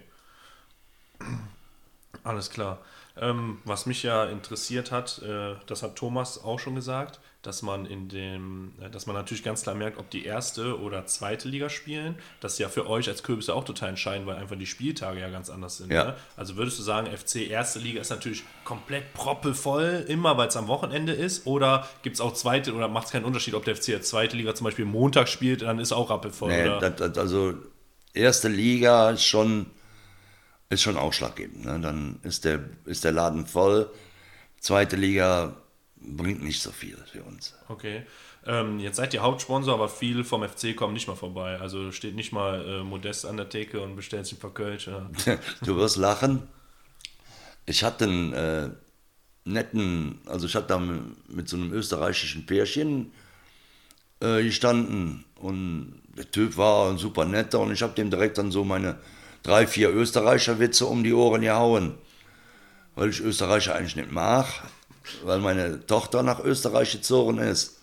Alles 2.24 2.50
klar. 2.50 2.80
Ähm, 3.16 3.58
was 3.64 3.86
mich 3.86 4.02
ja 4.02 4.24
interessiert 4.24 4.90
hat, 4.90 5.22
äh, 5.22 5.54
das 5.66 5.82
hat 5.84 5.94
Thomas 5.94 6.42
auch 6.42 6.58
schon 6.58 6.74
gesagt, 6.74 7.20
dass 7.42 7.62
man 7.62 7.86
in 7.86 8.08
dem, 8.08 8.72
äh, 8.80 8.90
dass 8.90 9.06
man 9.06 9.14
natürlich 9.14 9.44
ganz 9.44 9.62
klar 9.62 9.76
merkt, 9.76 9.98
ob 9.98 10.10
die 10.10 10.24
erste 10.24 10.80
oder 10.80 11.06
zweite 11.06 11.48
Liga 11.48 11.68
spielen. 11.68 12.16
Das 12.40 12.54
ist 12.54 12.58
ja 12.58 12.68
für 12.68 12.88
euch 12.88 13.08
als 13.08 13.22
Kürbisse 13.22 13.54
auch 13.54 13.64
total 13.64 13.90
entscheidend, 13.90 14.26
weil 14.26 14.36
einfach 14.36 14.56
die 14.56 14.66
Spieltage 14.66 15.20
ja 15.20 15.28
ganz 15.28 15.48
anders 15.48 15.76
sind. 15.76 15.92
Ja. 15.92 16.04
Ne? 16.04 16.14
Also 16.36 16.56
würdest 16.56 16.78
du 16.78 16.82
sagen, 16.82 17.06
FC 17.06 17.48
erste 17.48 17.78
Liga 17.78 18.00
ist 18.00 18.10
natürlich 18.10 18.42
komplett 18.64 19.12
proppevoll, 19.14 20.04
immer 20.08 20.36
weil 20.36 20.48
es 20.48 20.56
am 20.56 20.66
Wochenende 20.66 21.12
ist? 21.12 21.46
Oder 21.46 21.88
gibt 22.02 22.14
es 22.14 22.20
auch 22.20 22.32
zweite, 22.32 22.74
oder 22.74 22.88
macht 22.88 23.06
es 23.06 23.12
keinen 23.12 23.24
Unterschied, 23.24 23.54
ob 23.54 23.64
der 23.64 23.76
FC 23.76 23.88
jetzt 23.88 24.08
zweite 24.08 24.36
Liga 24.36 24.56
zum 24.56 24.64
Beispiel 24.64 24.86
Montag 24.86 25.28
spielt, 25.28 25.62
dann 25.62 25.78
ist 25.78 25.92
auch 25.92 26.10
rappelvoll? 26.10 26.50
Nee, 26.50 26.80
das, 26.80 26.96
das, 26.96 27.18
also 27.18 27.54
erste 28.12 28.48
Liga 28.48 29.10
ist 29.10 29.24
schon, 29.24 29.66
ist 30.70 30.82
schon 30.82 30.96
ausschlaggebend. 30.96 31.64
Ne? 31.64 31.80
Dann 31.80 32.18
ist 32.22 32.44
der, 32.44 32.60
ist 32.84 33.04
der 33.04 33.12
Laden 33.12 33.46
voll. 33.46 33.90
Zweite 34.60 34.96
Liga 34.96 35.56
bringt 35.96 36.42
nicht 36.42 36.62
so 36.62 36.70
viel 36.70 36.96
für 37.10 37.22
uns. 37.22 37.54
Okay. 37.68 38.02
Ähm, 38.46 38.78
jetzt 38.78 38.96
seid 38.96 39.14
ihr 39.14 39.22
Hauptsponsor, 39.22 39.74
aber 39.74 39.88
viel 39.88 40.22
vom 40.22 40.46
FC 40.46 40.76
kommen 40.76 40.92
nicht 40.92 41.08
mal 41.08 41.16
vorbei. 41.16 41.58
Also 41.60 41.92
steht 41.92 42.14
nicht 42.14 42.32
mal 42.32 42.64
äh, 42.64 42.82
Modest 42.82 43.24
an 43.24 43.36
der 43.36 43.48
Theke 43.48 43.80
und 43.80 43.96
bestellt 43.96 44.26
sich 44.26 44.36
ein 44.36 44.40
paar 44.40 44.54
Kölsch. 44.54 44.90
Du 45.62 45.76
wirst 45.76 45.96
lachen. 45.96 46.42
Ich 47.66 47.82
hatte 47.82 48.04
einen 48.04 48.32
äh, 48.34 48.68
netten, 49.44 50.20
also 50.26 50.46
ich 50.46 50.54
hatte 50.54 50.68
da 50.68 50.78
mit 50.78 51.48
so 51.48 51.56
einem 51.56 51.72
österreichischen 51.72 52.44
Pärchen 52.44 53.12
äh, 54.20 54.42
gestanden 54.42 55.24
und 55.36 56.02
der 56.16 56.30
Typ 56.30 56.56
war 56.56 56.90
ein 56.90 56.98
super 56.98 57.24
netter 57.24 57.60
und 57.60 57.72
ich 57.72 57.82
habe 57.82 57.94
dem 57.94 58.10
direkt 58.10 58.36
dann 58.36 58.52
so 58.52 58.64
meine 58.64 58.98
drei, 59.44 59.68
vier 59.68 59.90
Österreicher-Witze 59.94 60.86
um 60.86 61.04
die 61.04 61.12
Ohren 61.12 61.42
gehauen, 61.42 61.94
weil 62.96 63.10
ich 63.10 63.20
Österreicher 63.20 63.76
eigentlich 63.76 63.94
nicht 63.94 64.10
mag, 64.10 64.46
weil 65.22 65.38
meine 65.38 65.86
Tochter 65.86 66.24
nach 66.24 66.40
Österreich 66.42 66.90
gezogen 66.90 67.38
ist. 67.38 67.78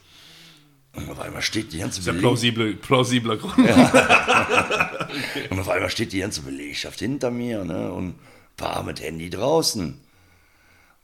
Und 0.94 1.10
auf 1.10 1.22
einmal 1.22 1.42
steht 1.42 1.72
die 1.72 1.78
ganze 1.80 2.02
Der 2.02 2.12
Beleg- 2.12 2.20
plausible, 2.20 2.74
plausibler 2.76 3.38
Grund. 3.38 3.58
und 5.50 5.60
auf 5.60 5.70
einmal 5.70 5.90
steht 5.90 6.12
die 6.12 6.20
ganze 6.20 6.42
Belegschaft 6.42 7.00
hinter 7.00 7.32
mir 7.32 7.64
ne? 7.64 7.94
und 7.94 8.10
ein 8.10 8.20
paar 8.58 8.84
mit 8.84 9.00
Handy 9.02 9.30
draußen. 9.30 9.98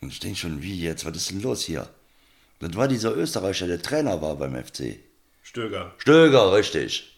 Und 0.02 0.12
ich 0.12 0.20
denke 0.20 0.38
schon, 0.38 0.62
wie 0.62 0.80
jetzt, 0.82 1.06
was 1.06 1.16
ist 1.16 1.32
denn 1.32 1.42
los 1.42 1.64
hier? 1.64 1.88
Das 2.60 2.76
war 2.76 2.88
dieser 2.88 3.16
Österreicher, 3.16 3.68
der 3.68 3.82
Trainer 3.82 4.22
war 4.22 4.36
beim 4.36 4.56
FC. 4.56 4.98
Stöger. 5.44 5.94
Stöger, 6.00 6.52
richtig. 6.54 7.17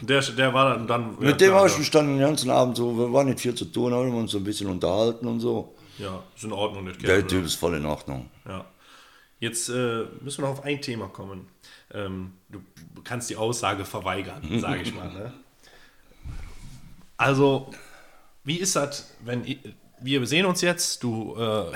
Der, 0.00 0.20
der 0.20 0.54
war 0.54 0.74
dann. 0.74 0.86
dann 0.86 1.16
Mit 1.18 1.40
dem 1.40 1.52
habe 1.54 1.68
ich 1.68 1.78
mich 1.78 1.90
dann 1.90 2.06
den 2.06 2.18
ganzen 2.18 2.50
Abend 2.50 2.76
so, 2.76 2.96
wir 2.96 3.12
waren 3.12 3.26
nicht 3.26 3.40
viel 3.40 3.54
zu 3.54 3.66
tun, 3.66 3.92
haben 3.92 4.14
uns 4.14 4.32
so 4.32 4.38
ein 4.38 4.44
bisschen 4.44 4.68
unterhalten 4.68 5.26
und 5.26 5.40
so. 5.40 5.74
Ja, 5.98 6.22
ist 6.34 6.44
in 6.44 6.52
Ordnung, 6.52 6.86
das 6.86 6.98
Der 6.98 7.26
Typ 7.26 7.44
ist 7.44 7.54
voll 7.54 7.74
in 7.74 7.86
Ordnung. 7.86 8.28
Ja. 8.46 8.64
Jetzt 9.38 9.68
äh, 9.68 10.04
müssen 10.20 10.42
wir 10.42 10.48
noch 10.48 10.58
auf 10.58 10.64
ein 10.64 10.80
Thema 10.80 11.08
kommen. 11.08 11.48
Ähm, 11.92 12.32
du 12.48 12.60
kannst 13.02 13.28
die 13.28 13.36
Aussage 13.36 13.84
verweigern, 13.84 14.42
sage 14.60 14.82
ich 14.82 14.94
mal. 14.94 15.12
Ne? 15.12 15.32
Also, 17.16 17.70
wie 18.44 18.56
ist 18.56 18.76
das, 18.76 19.14
wenn 19.24 19.44
ich, 19.44 19.58
wir 20.00 20.26
sehen 20.26 20.46
uns 20.46 20.60
jetzt, 20.60 21.02
du 21.02 21.36
äh, 21.36 21.72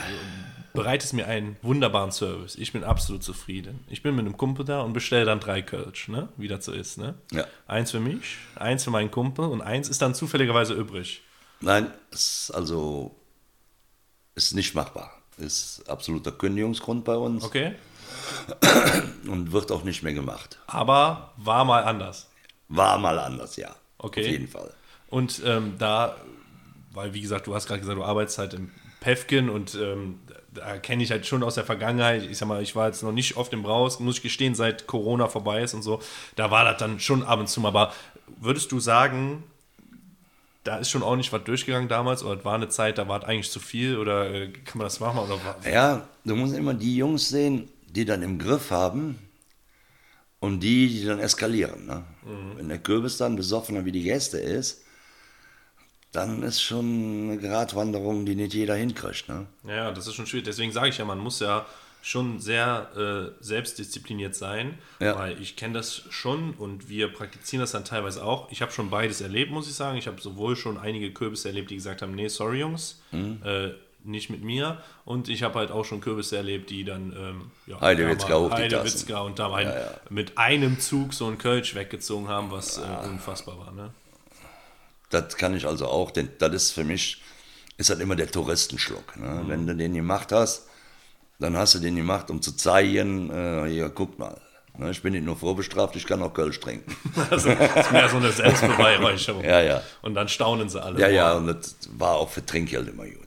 bereitest 0.76 1.12
mir 1.12 1.26
einen 1.26 1.56
wunderbaren 1.62 2.12
Service. 2.12 2.56
Ich 2.56 2.72
bin 2.72 2.84
absolut 2.84 3.22
zufrieden. 3.22 3.84
Ich 3.88 4.02
bin 4.02 4.14
mit 4.14 4.24
einem 4.24 4.36
Kumpel 4.36 4.64
da 4.64 4.82
und 4.82 4.92
bestelle 4.92 5.24
dann 5.24 5.40
drei 5.40 5.62
Kölsch, 5.62 6.08
ne? 6.08 6.28
wie 6.36 6.48
das 6.48 6.64
so 6.64 6.72
ist. 6.72 6.98
Ne? 6.98 7.14
Ja. 7.32 7.46
Eins 7.66 7.90
für 7.90 8.00
mich, 8.00 8.36
eins 8.54 8.84
für 8.84 8.90
meinen 8.90 9.10
Kumpel 9.10 9.46
und 9.46 9.62
eins 9.62 9.88
ist 9.88 10.02
dann 10.02 10.14
zufälligerweise 10.14 10.74
übrig. 10.74 11.22
Nein, 11.60 11.90
ist 12.10 12.50
also 12.54 13.16
ist 14.34 14.54
nicht 14.54 14.74
machbar. 14.74 15.10
Ist 15.38 15.88
absoluter 15.88 16.32
Kündigungsgrund 16.32 17.04
bei 17.04 17.16
uns 17.16 17.44
Okay? 17.44 17.74
und 19.26 19.52
wird 19.52 19.72
auch 19.72 19.84
nicht 19.84 20.02
mehr 20.02 20.14
gemacht. 20.14 20.58
Aber 20.66 21.32
war 21.36 21.64
mal 21.64 21.84
anders. 21.84 22.28
War 22.68 22.98
mal 22.98 23.18
anders, 23.18 23.56
ja. 23.56 23.74
Okay. 23.98 24.20
Auf 24.20 24.26
jeden 24.26 24.48
Fall. 24.48 24.72
Und 25.08 25.42
ähm, 25.44 25.74
da, 25.78 26.16
weil 26.92 27.14
wie 27.14 27.20
gesagt, 27.20 27.46
du 27.46 27.54
hast 27.54 27.66
gerade 27.66 27.80
gesagt, 27.80 27.98
du 27.98 28.04
arbeitest 28.04 28.38
halt 28.38 28.54
im 28.54 28.70
Pefken 29.00 29.48
und 29.48 29.74
ähm, 29.74 30.20
da 30.56 30.78
kenne 30.78 31.02
ich 31.02 31.10
halt 31.10 31.26
schon 31.26 31.42
aus 31.42 31.54
der 31.54 31.64
Vergangenheit, 31.64 32.22
ich 32.22 32.38
sag 32.38 32.48
mal, 32.48 32.62
ich 32.62 32.74
war 32.74 32.88
jetzt 32.88 33.02
noch 33.02 33.12
nicht 33.12 33.36
oft 33.36 33.52
im 33.52 33.62
Braus, 33.62 34.00
muss 34.00 34.16
ich 34.16 34.22
gestehen, 34.22 34.54
seit 34.54 34.86
Corona 34.86 35.28
vorbei 35.28 35.62
ist 35.62 35.74
und 35.74 35.82
so, 35.82 36.00
da 36.34 36.50
war 36.50 36.64
das 36.64 36.78
dann 36.78 37.00
schon 37.00 37.22
ab 37.22 37.40
und 37.40 37.48
zu 37.48 37.60
mal, 37.60 37.68
aber 37.68 37.92
würdest 38.40 38.72
du 38.72 38.80
sagen, 38.80 39.44
da 40.64 40.78
ist 40.78 40.90
schon 40.90 41.02
auch 41.02 41.16
nicht 41.16 41.32
was 41.32 41.44
durchgegangen 41.44 41.88
damals? 41.88 42.24
Oder 42.24 42.44
war 42.44 42.54
eine 42.54 42.68
Zeit, 42.68 42.98
da 42.98 43.06
war 43.08 43.20
es 43.22 43.24
eigentlich 43.24 43.50
zu 43.50 43.60
viel? 43.60 43.98
Oder 43.98 44.32
äh, 44.32 44.48
kann 44.48 44.78
man 44.78 44.86
das 44.86 45.00
machen? 45.00 45.20
Oder 45.20 45.38
Ja, 45.70 46.08
du 46.24 46.34
musst 46.34 46.56
immer 46.56 46.74
die 46.74 46.96
Jungs 46.96 47.28
sehen, 47.28 47.68
die 47.88 48.04
dann 48.04 48.22
im 48.22 48.38
Griff 48.38 48.70
haben 48.70 49.18
und 50.40 50.60
die, 50.60 50.88
die 50.88 51.04
dann 51.04 51.20
eskalieren. 51.20 51.86
Ne? 51.86 52.04
Wenn 52.56 52.68
der 52.68 52.78
Kürbis 52.78 53.16
dann 53.16 53.36
besoffener 53.36 53.84
wie 53.84 53.92
die 53.92 54.02
Gäste 54.02 54.38
ist, 54.38 54.82
dann 56.16 56.42
ist 56.42 56.60
schon 56.62 57.30
eine 57.30 57.38
Gratwanderung, 57.38 58.24
die 58.26 58.34
nicht 58.34 58.54
jeder 58.54 58.74
hinkriegt. 58.74 59.28
Ne? 59.28 59.46
Ja, 59.68 59.92
das 59.92 60.06
ist 60.06 60.14
schon 60.14 60.26
schwierig. 60.26 60.46
Deswegen 60.46 60.72
sage 60.72 60.88
ich 60.88 60.98
ja, 60.98 61.04
man 61.04 61.18
muss 61.18 61.40
ja 61.40 61.66
schon 62.02 62.38
sehr 62.38 62.88
äh, 62.96 63.42
selbstdiszipliniert 63.44 64.34
sein, 64.36 64.78
Ja. 65.00 65.18
weil 65.18 65.40
ich 65.42 65.56
kenne 65.56 65.74
das 65.74 66.02
schon 66.10 66.52
und 66.54 66.88
wir 66.88 67.12
praktizieren 67.12 67.60
das 67.62 67.72
dann 67.72 67.84
teilweise 67.84 68.24
auch. 68.24 68.50
Ich 68.52 68.62
habe 68.62 68.70
schon 68.70 68.90
beides 68.90 69.20
erlebt, 69.20 69.50
muss 69.50 69.68
ich 69.68 69.74
sagen. 69.74 69.98
Ich 69.98 70.06
habe 70.06 70.20
sowohl 70.20 70.54
schon 70.56 70.78
einige 70.78 71.10
Kürbisse 71.12 71.48
erlebt, 71.48 71.70
die 71.70 71.74
gesagt 71.76 72.02
haben, 72.02 72.14
nee, 72.14 72.28
sorry 72.28 72.60
Jungs, 72.60 73.00
Mhm. 73.12 73.40
äh, 73.44 73.70
nicht 74.04 74.30
mit 74.30 74.44
mir. 74.44 74.80
Und 75.04 75.28
ich 75.28 75.42
habe 75.42 75.58
halt 75.58 75.72
auch 75.72 75.84
schon 75.84 76.00
Kürbisse 76.00 76.36
erlebt, 76.36 76.70
die 76.70 76.84
dann 76.84 77.12
ähm, 77.18 77.50
ja, 77.66 77.80
Heidewitzka 77.80 78.28
da. 78.48 78.50
Heidewitzka 78.56 79.20
und 79.22 79.40
da 79.40 79.52
ein, 79.52 79.72
mit 80.08 80.38
einem 80.38 80.78
Zug 80.78 81.12
so 81.12 81.26
einen 81.26 81.38
Kölsch 81.38 81.74
weggezogen 81.74 82.28
haben, 82.28 82.52
was 82.52 82.78
äh, 82.78 82.82
unfassbar 83.08 83.58
war. 83.58 83.72
Ne? 83.72 83.90
Das 85.10 85.36
kann 85.36 85.54
ich 85.54 85.66
also 85.66 85.86
auch, 85.86 86.10
denn 86.10 86.30
das 86.38 86.52
ist 86.52 86.70
für 86.72 86.84
mich, 86.84 87.22
ist 87.76 87.90
halt 87.90 88.00
immer 88.00 88.16
der 88.16 88.30
Touristenschluck. 88.30 89.16
Ne? 89.16 89.44
Wenn 89.46 89.66
du 89.66 89.76
den 89.76 89.94
gemacht 89.94 90.32
hast, 90.32 90.66
dann 91.38 91.56
hast 91.56 91.74
du 91.74 91.78
den 91.78 91.96
gemacht, 91.96 92.30
um 92.30 92.42
zu 92.42 92.52
zeigen, 92.56 93.30
äh, 93.30 93.68
hier, 93.68 93.88
guck 93.90 94.18
mal. 94.18 94.40
Ne? 94.78 94.90
Ich 94.90 95.02
bin 95.02 95.12
nicht 95.12 95.24
nur 95.24 95.36
vorbestraft, 95.36 95.94
ich 95.96 96.06
kann 96.06 96.22
auch 96.22 96.32
Kölsch 96.34 96.60
trinken. 96.60 96.96
Also 97.30 97.54
das 97.54 97.86
ist 97.86 97.92
mehr 97.92 98.08
so 98.08 98.16
eine 98.16 98.32
Selbstbeweihräucherung. 98.32 99.44
Ja, 99.44 99.60
ja. 99.60 99.82
Und 100.02 100.14
dann 100.14 100.28
staunen 100.28 100.68
sie 100.68 100.82
alle. 100.82 101.00
Ja, 101.00 101.08
ja, 101.08 101.34
und 101.34 101.46
das 101.46 101.76
war 101.92 102.14
auch 102.14 102.30
für 102.30 102.44
Trinkgeld 102.44 102.88
immer 102.88 103.04
gut. 103.04 103.26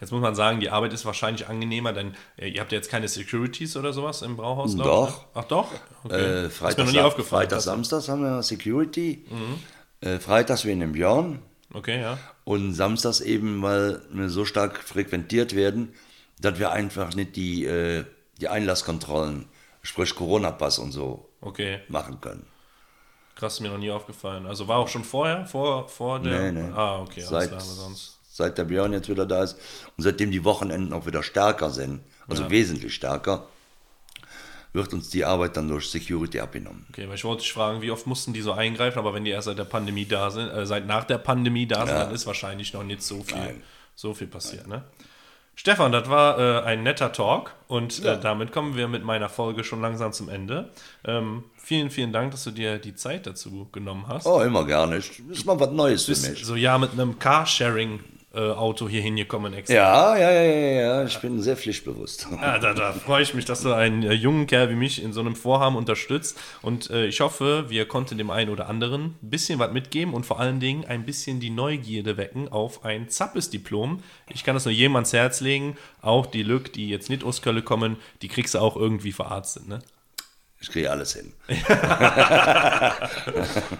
Jetzt 0.00 0.12
muss 0.12 0.20
man 0.20 0.34
sagen, 0.36 0.60
die 0.60 0.70
Arbeit 0.70 0.92
ist 0.92 1.04
wahrscheinlich 1.06 1.48
angenehmer, 1.48 1.92
denn 1.92 2.14
äh, 2.36 2.48
ihr 2.48 2.60
habt 2.60 2.70
ja 2.70 2.76
jetzt 2.76 2.88
keine 2.88 3.08
Securities 3.08 3.76
oder 3.76 3.92
sowas 3.92 4.22
im 4.22 4.36
Brauhaus. 4.36 4.74
ich, 4.74 4.80
Doch. 4.80 5.08
ne? 5.08 5.24
Ach 5.34 5.44
doch? 5.44 5.68
Okay. 6.04 6.14
Äh, 6.14 6.46
ist 6.46 6.56
Freitag, 6.56 6.78
mir 6.78 6.84
noch 6.84 6.92
nie 6.92 7.00
aufgefallen. 7.00 7.48
Freitag, 7.48 7.62
Samstags 7.62 8.08
haben 8.08 8.22
wir 8.22 8.42
Security. 8.42 9.24
Äh, 10.00 10.18
Freitags 10.18 10.64
wegen 10.64 10.80
dem 10.80 10.92
Björn. 10.92 11.40
Okay, 11.74 12.00
ja. 12.00 12.18
Und 12.44 12.72
samstags 12.72 13.20
eben, 13.20 13.62
weil 13.62 14.00
wir 14.10 14.28
so 14.30 14.44
stark 14.44 14.78
frequentiert 14.82 15.54
werden, 15.54 15.92
dass 16.40 16.58
wir 16.58 16.70
einfach 16.70 17.14
nicht 17.14 17.36
die, 17.36 17.64
äh, 17.64 18.04
die 18.40 18.48
Einlasskontrollen, 18.48 19.46
sprich 19.82 20.14
Corona-Pass 20.14 20.78
und 20.78 20.92
so, 20.92 21.28
Okay. 21.40 21.80
machen 21.88 22.20
können. 22.20 22.46
Krass, 23.34 23.60
mir 23.60 23.68
noch 23.70 23.78
nie 23.78 23.90
aufgefallen. 23.90 24.46
Also 24.46 24.66
war 24.66 24.78
auch 24.78 24.88
schon 24.88 25.04
vorher, 25.04 25.46
vor, 25.46 25.88
vor 25.88 26.18
der. 26.20 26.52
Nee, 26.52 26.62
nee. 26.62 26.72
Ah, 26.74 27.00
okay, 27.00 27.22
alles 27.24 27.50
Seit, 27.50 27.62
seit 28.30 28.58
der 28.58 28.64
Björn 28.64 28.92
jetzt 28.92 29.08
wieder 29.08 29.26
da 29.26 29.42
ist 29.44 29.56
und 29.96 30.02
seitdem 30.04 30.30
die 30.30 30.44
Wochenenden 30.44 30.92
auch 30.92 31.06
wieder 31.06 31.22
stärker 31.22 31.70
sind, 31.70 32.00
also 32.26 32.50
wesentlich 32.50 32.94
stärker, 32.94 33.46
wird 34.72 34.92
uns 34.92 35.08
die 35.10 35.24
Arbeit 35.24 35.56
dann 35.56 35.68
durch 35.68 35.88
Security 35.90 36.40
abgenommen. 36.40 36.86
Okay, 36.90 37.08
weil 37.08 37.14
ich 37.14 37.24
wollte 37.24 37.42
dich 37.42 37.52
fragen, 37.52 37.80
wie 37.82 37.90
oft 37.90 38.06
mussten 38.06 38.32
die 38.32 38.42
so 38.42 38.52
eingreifen, 38.52 38.98
aber 38.98 39.14
wenn 39.14 39.24
die 39.24 39.30
erst 39.30 39.46
seit 39.46 39.58
der 39.58 39.64
Pandemie 39.64 40.04
da 40.06 40.30
sind, 40.30 40.48
äh, 40.50 40.66
seit 40.66 40.86
nach 40.86 41.04
der 41.04 41.18
Pandemie 41.18 41.66
da 41.66 41.86
sind, 41.86 41.96
Ja. 41.96 42.04
dann 42.04 42.14
ist 42.14 42.26
wahrscheinlich 42.26 42.72
noch 42.74 42.84
nicht 42.84 43.02
so 43.02 43.22
viel, 43.22 43.36
Nein. 43.38 43.62
so 43.94 44.14
viel 44.14 44.26
passiert, 44.26 44.66
ne? 44.66 44.82
Stefan, 45.54 45.90
das 45.90 46.08
war 46.08 46.38
äh, 46.38 46.62
ein 46.66 46.84
netter 46.84 47.10
Talk 47.12 47.52
und 47.66 48.04
äh, 48.04 48.20
damit 48.20 48.52
kommen 48.52 48.76
wir 48.76 48.86
mit 48.86 49.02
meiner 49.02 49.28
Folge 49.28 49.64
schon 49.64 49.80
langsam 49.80 50.12
zum 50.12 50.28
Ende. 50.28 50.70
Ähm, 51.04 51.42
vielen, 51.56 51.90
vielen 51.90 52.12
Dank, 52.12 52.30
dass 52.30 52.44
du 52.44 52.52
dir 52.52 52.78
die 52.78 52.94
Zeit 52.94 53.26
dazu 53.26 53.68
genommen 53.72 54.04
hast. 54.06 54.24
Oh, 54.24 54.40
immer 54.40 54.64
gerne. 54.64 54.96
Ist 54.98 55.44
mal 55.46 55.58
was 55.58 55.72
Neues 55.72 56.04
für 56.04 56.12
mich. 56.30 56.44
so 56.44 56.54
ja 56.54 56.78
mit 56.78 56.92
einem 56.92 57.18
Carsharing-Auto 58.32 58.88
hier 58.88 59.00
hingekommen 59.00 59.54
extra. 59.54 59.74
Ja, 59.74 60.16
ja, 60.16 60.30
ja, 60.30 60.42
ja, 60.42 60.80
ja. 60.80 61.04
Ich 61.04 61.18
bin 61.18 61.40
sehr 61.40 61.56
pflichtbewusst. 61.56 62.26
Ja, 62.40 62.58
da, 62.58 62.72
da 62.72 62.92
freue 62.92 63.22
ich 63.22 63.34
mich, 63.34 63.44
dass 63.44 63.62
du 63.62 63.72
einen 63.72 64.02
äh, 64.04 64.12
jungen 64.12 64.46
Kerl 64.46 64.70
wie 64.70 64.74
mich 64.74 65.02
in 65.02 65.12
so 65.12 65.20
einem 65.20 65.34
Vorhaben 65.34 65.76
unterstützt. 65.76 66.38
Und 66.62 66.88
äh, 66.90 67.06
ich 67.06 67.20
hoffe, 67.20 67.66
wir 67.68 67.86
konnten 67.86 68.16
dem 68.16 68.30
einen 68.30 68.50
oder 68.50 68.68
anderen 68.68 69.16
ein 69.22 69.30
bisschen 69.30 69.58
was 69.58 69.72
mitgeben 69.72 70.14
und 70.14 70.24
vor 70.24 70.38
allen 70.38 70.60
Dingen 70.60 70.84
ein 70.84 71.04
bisschen 71.04 71.40
die 71.40 71.50
Neugierde 71.50 72.16
wecken 72.16 72.48
auf 72.48 72.84
ein 72.84 73.08
Zappes-Diplom. 73.08 74.02
Ich 74.28 74.44
kann 74.44 74.54
das 74.54 74.64
nur 74.64 74.72
jedem 74.72 74.96
ans 74.96 75.12
Herz 75.12 75.40
legen. 75.40 75.76
Auch 76.00 76.26
die 76.26 76.42
Lück, 76.42 76.72
die 76.72 76.88
jetzt 76.88 77.10
nicht 77.10 77.24
aus 77.24 77.42
Köln 77.42 77.64
kommen, 77.64 77.96
die 78.22 78.28
kriegst 78.28 78.54
du 78.54 78.60
auch 78.60 78.76
irgendwie 78.76 79.12
verarztet. 79.12 79.66
Ne? 79.68 79.80
Ich 80.60 80.70
kriege 80.72 80.90
alles 80.90 81.14
hin. 81.14 81.32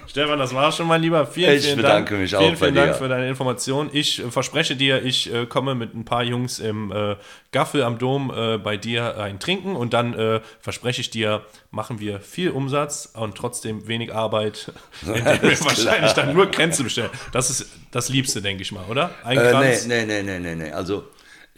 Stefan, 0.07 0.39
das 0.39 0.55
war's 0.55 0.77
schon, 0.77 0.87
mein 0.87 1.03
Lieber. 1.03 1.27
Vielen, 1.27 1.57
Ich 1.57 1.65
vielen 1.65 1.79
bedanke 1.79 2.11
Dank. 2.11 2.23
mich 2.23 2.37
auch 2.37 2.41
vielen, 2.41 2.53
bei 2.53 2.59
vielen 2.59 2.75
Dank 2.77 2.93
dir. 2.93 2.99
für 2.99 3.09
deine 3.09 3.29
Information. 3.29 3.91
Ich 3.93 4.21
äh, 4.25 4.31
verspreche 4.31 4.77
dir, 4.77 5.03
ich 5.05 5.33
äh, 5.33 5.47
komme 5.47 5.75
mit 5.75 5.95
ein 5.95 6.05
paar 6.05 6.23
Jungs 6.23 6.59
im 6.61 6.93
äh, 6.93 7.17
Gaffel 7.53 7.83
am 7.83 7.99
Dom 7.99 8.33
äh, 8.35 8.59
bei 8.59 8.77
dir 8.77 9.19
ein 9.19 9.41
Trinken 9.41 9.75
und 9.75 9.93
dann 9.93 10.15
äh, 10.15 10.41
verspreche 10.61 11.01
ich 11.01 11.11
dir, 11.11 11.43
machen 11.71 11.99
wir 12.01 12.21
viel 12.21 12.51
Umsatz 12.51 13.11
und 13.13 13.35
trotzdem 13.37 13.89
wenig 13.89 14.15
Arbeit, 14.15 14.73
indem 15.03 15.25
wir 15.43 15.61
wahrscheinlich 15.65 16.13
dann 16.13 16.33
nur 16.33 16.51
Kränze 16.51 16.85
bestellen. 16.85 17.11
Das 17.33 17.51
ist 17.51 17.67
das 17.91 18.09
Liebste, 18.09 18.41
denke 18.43 18.63
ich 18.63 18.71
mal, 18.73 18.85
oder? 18.89 19.11
Ein 19.25 19.39
Äh, 19.39 19.51
Kranz. 19.51 19.87
nee, 19.87 20.05
nee, 20.07 20.23
nee, 20.23 20.39
nee, 20.39 20.55
nee. 20.55 20.71
Also, 20.71 21.09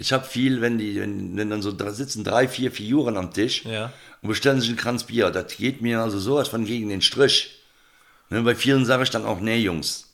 ich 0.00 0.12
habe 0.14 0.24
viel, 0.26 0.60
wenn 0.62 0.78
die, 0.78 0.98
wenn, 1.00 1.36
wenn 1.36 1.50
dann 1.50 1.60
so 1.62 1.70
da 1.72 1.92
sitzen 1.92 2.24
drei, 2.24 2.48
vier 2.48 2.72
Figuren 2.72 3.16
am 3.18 3.32
Tisch 3.32 3.64
Ja. 3.66 3.92
und 4.22 4.28
bestellen 4.30 4.58
sich 4.60 4.70
einen 4.70 4.78
Kranz 4.78 5.04
Bier. 5.04 5.30
Das 5.30 5.56
geht 5.56 5.82
mir 5.82 6.00
also 6.00 6.18
sowas 6.18 6.48
von 6.48 6.64
gegen 6.64 6.88
den 6.88 7.02
Strich. 7.02 7.60
Ne, 8.30 8.40
bei 8.42 8.54
vielen 8.54 8.84
sage 8.86 9.02
ich 9.02 9.10
dann 9.10 9.24
auch, 9.26 9.40
nee, 9.40 9.58
Jungs, 9.58 10.08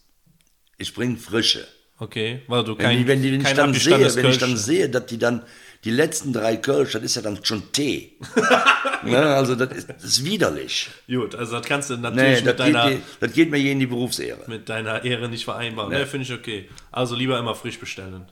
ich 0.76 0.92
bringe 0.92 1.16
Frische. 1.16 1.66
Okay, 1.98 2.42
weil 2.48 2.64
du 2.64 2.72
Wenn, 2.76 2.84
kein, 2.84 2.98
die, 2.98 3.06
wenn, 3.06 3.22
die, 3.22 3.32
wenn, 3.32 3.40
ich 3.40 3.52
dann 3.54 3.72
sehe, 3.72 4.14
wenn 4.16 4.26
ich 4.26 4.38
dann 4.38 4.56
sehe, 4.56 4.90
dass 4.90 5.06
die 5.06 5.18
dann 5.18 5.42
die 5.84 5.90
letzten 5.92 6.32
drei 6.32 6.56
Kölsch, 6.56 6.92
das 6.92 7.02
ist 7.02 7.14
ja 7.16 7.22
dann 7.22 7.42
schon 7.44 7.70
Tee. 7.72 8.18
ne, 9.04 9.18
also 9.18 9.54
das 9.54 9.70
ist, 9.76 9.88
das 9.88 10.02
ist 10.04 10.24
widerlich. 10.24 10.88
Gut, 11.06 11.34
also 11.36 11.56
das 11.58 11.66
kannst 11.66 11.90
du 11.90 11.94
Nee, 11.96 12.02
natürlich 12.02 12.42
das 12.42 12.44
mit, 12.44 12.56
geht, 12.56 12.58
deiner, 12.74 12.86
mir- 12.90 13.00
das 13.20 13.32
geht 13.32 13.50
mir 13.50 13.58
je 13.58 13.72
in 13.72 13.80
die 13.80 13.86
Berufsehre. 13.86 14.40
mit 14.48 14.68
deiner 14.68 15.04
Ehre 15.04 15.28
nicht 15.28 15.44
vereinbaren. 15.44 15.90
Ne, 15.92 16.06
finde 16.06 16.26
ich 16.26 16.32
okay. 16.32 16.68
Also 16.90 17.14
lieber 17.14 17.38
immer 17.38 17.54
frisch 17.54 17.78
bestellen. 17.78 18.26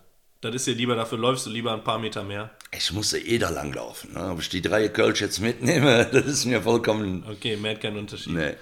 Das 0.44 0.54
ist 0.54 0.66
dir 0.66 0.74
lieber, 0.74 0.94
dafür 0.94 1.16
läufst 1.16 1.46
du 1.46 1.50
lieber 1.50 1.72
ein 1.72 1.82
paar 1.82 1.98
Meter 1.98 2.22
mehr. 2.22 2.50
Ich 2.70 2.92
musste 2.92 3.18
eh 3.18 3.38
da 3.38 3.48
langlaufen. 3.48 4.12
Ne? 4.12 4.30
Ob 4.30 4.40
ich 4.40 4.50
die 4.50 4.60
drei 4.60 4.88
Kölsch 4.90 5.22
jetzt 5.22 5.40
mitnehme, 5.40 6.04
das 6.12 6.26
ist 6.26 6.44
mir 6.44 6.60
vollkommen... 6.60 7.24
Okay, 7.26 7.56
merkt 7.56 7.80
keinen 7.80 7.96
Unterschied. 7.96 8.34
Nee. 8.34 8.54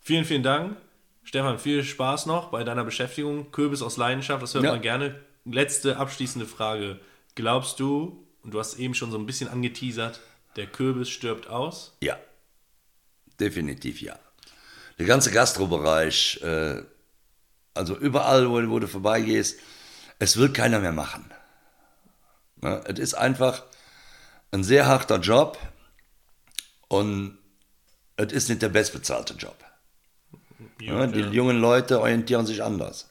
Vielen, 0.00 0.24
vielen 0.24 0.42
Dank. 0.42 0.76
Stefan, 1.24 1.58
viel 1.58 1.84
Spaß 1.84 2.24
noch 2.26 2.50
bei 2.50 2.64
deiner 2.64 2.82
Beschäftigung. 2.84 3.52
Kürbis 3.52 3.82
aus 3.82 3.98
Leidenschaft, 3.98 4.42
das 4.42 4.54
hört 4.54 4.64
Ja. 4.64 4.72
man 4.72 4.80
gerne. 4.80 5.20
Letzte 5.44 5.98
abschließende 5.98 6.46
Frage. 6.46 6.98
Glaubst 7.34 7.78
du, 7.78 8.26
und 8.42 8.54
du 8.54 8.58
hast 8.58 8.78
eben 8.78 8.94
schon 8.94 9.10
so 9.10 9.18
ein 9.18 9.26
bisschen 9.26 9.48
angeteasert, 9.48 10.20
der 10.56 10.66
Kürbis 10.66 11.10
stirbt 11.10 11.46
aus? 11.48 11.94
Ja, 12.00 12.16
definitiv 13.38 14.00
ja. 14.00 14.18
Der 14.98 15.06
ganze 15.06 15.30
Gastrobereich, 15.30 16.40
äh, 16.42 16.82
also 17.74 17.96
überall, 17.98 18.48
wo, 18.48 18.70
wo 18.70 18.78
du 18.78 18.86
vorbeigehst, 18.88 19.58
es 20.22 20.36
will 20.36 20.50
keiner 20.50 20.78
mehr 20.78 20.92
machen. 20.92 21.24
Ne? 22.60 22.80
Es 22.84 23.00
ist 23.00 23.14
einfach, 23.14 23.64
ein 24.52 24.62
sehr 24.62 24.86
harter 24.86 25.18
Job 25.18 25.58
und 26.86 27.38
es 28.16 28.32
ist 28.32 28.48
nicht 28.48 28.62
der 28.62 28.68
bestbezahlte 28.68 29.34
Job. 29.34 29.56
Ja, 30.80 31.06
die 31.08 31.20
jungen 31.20 31.60
Leute 31.60 32.00
orientieren 32.00 32.46
sich 32.46 32.62
anders. 32.62 33.10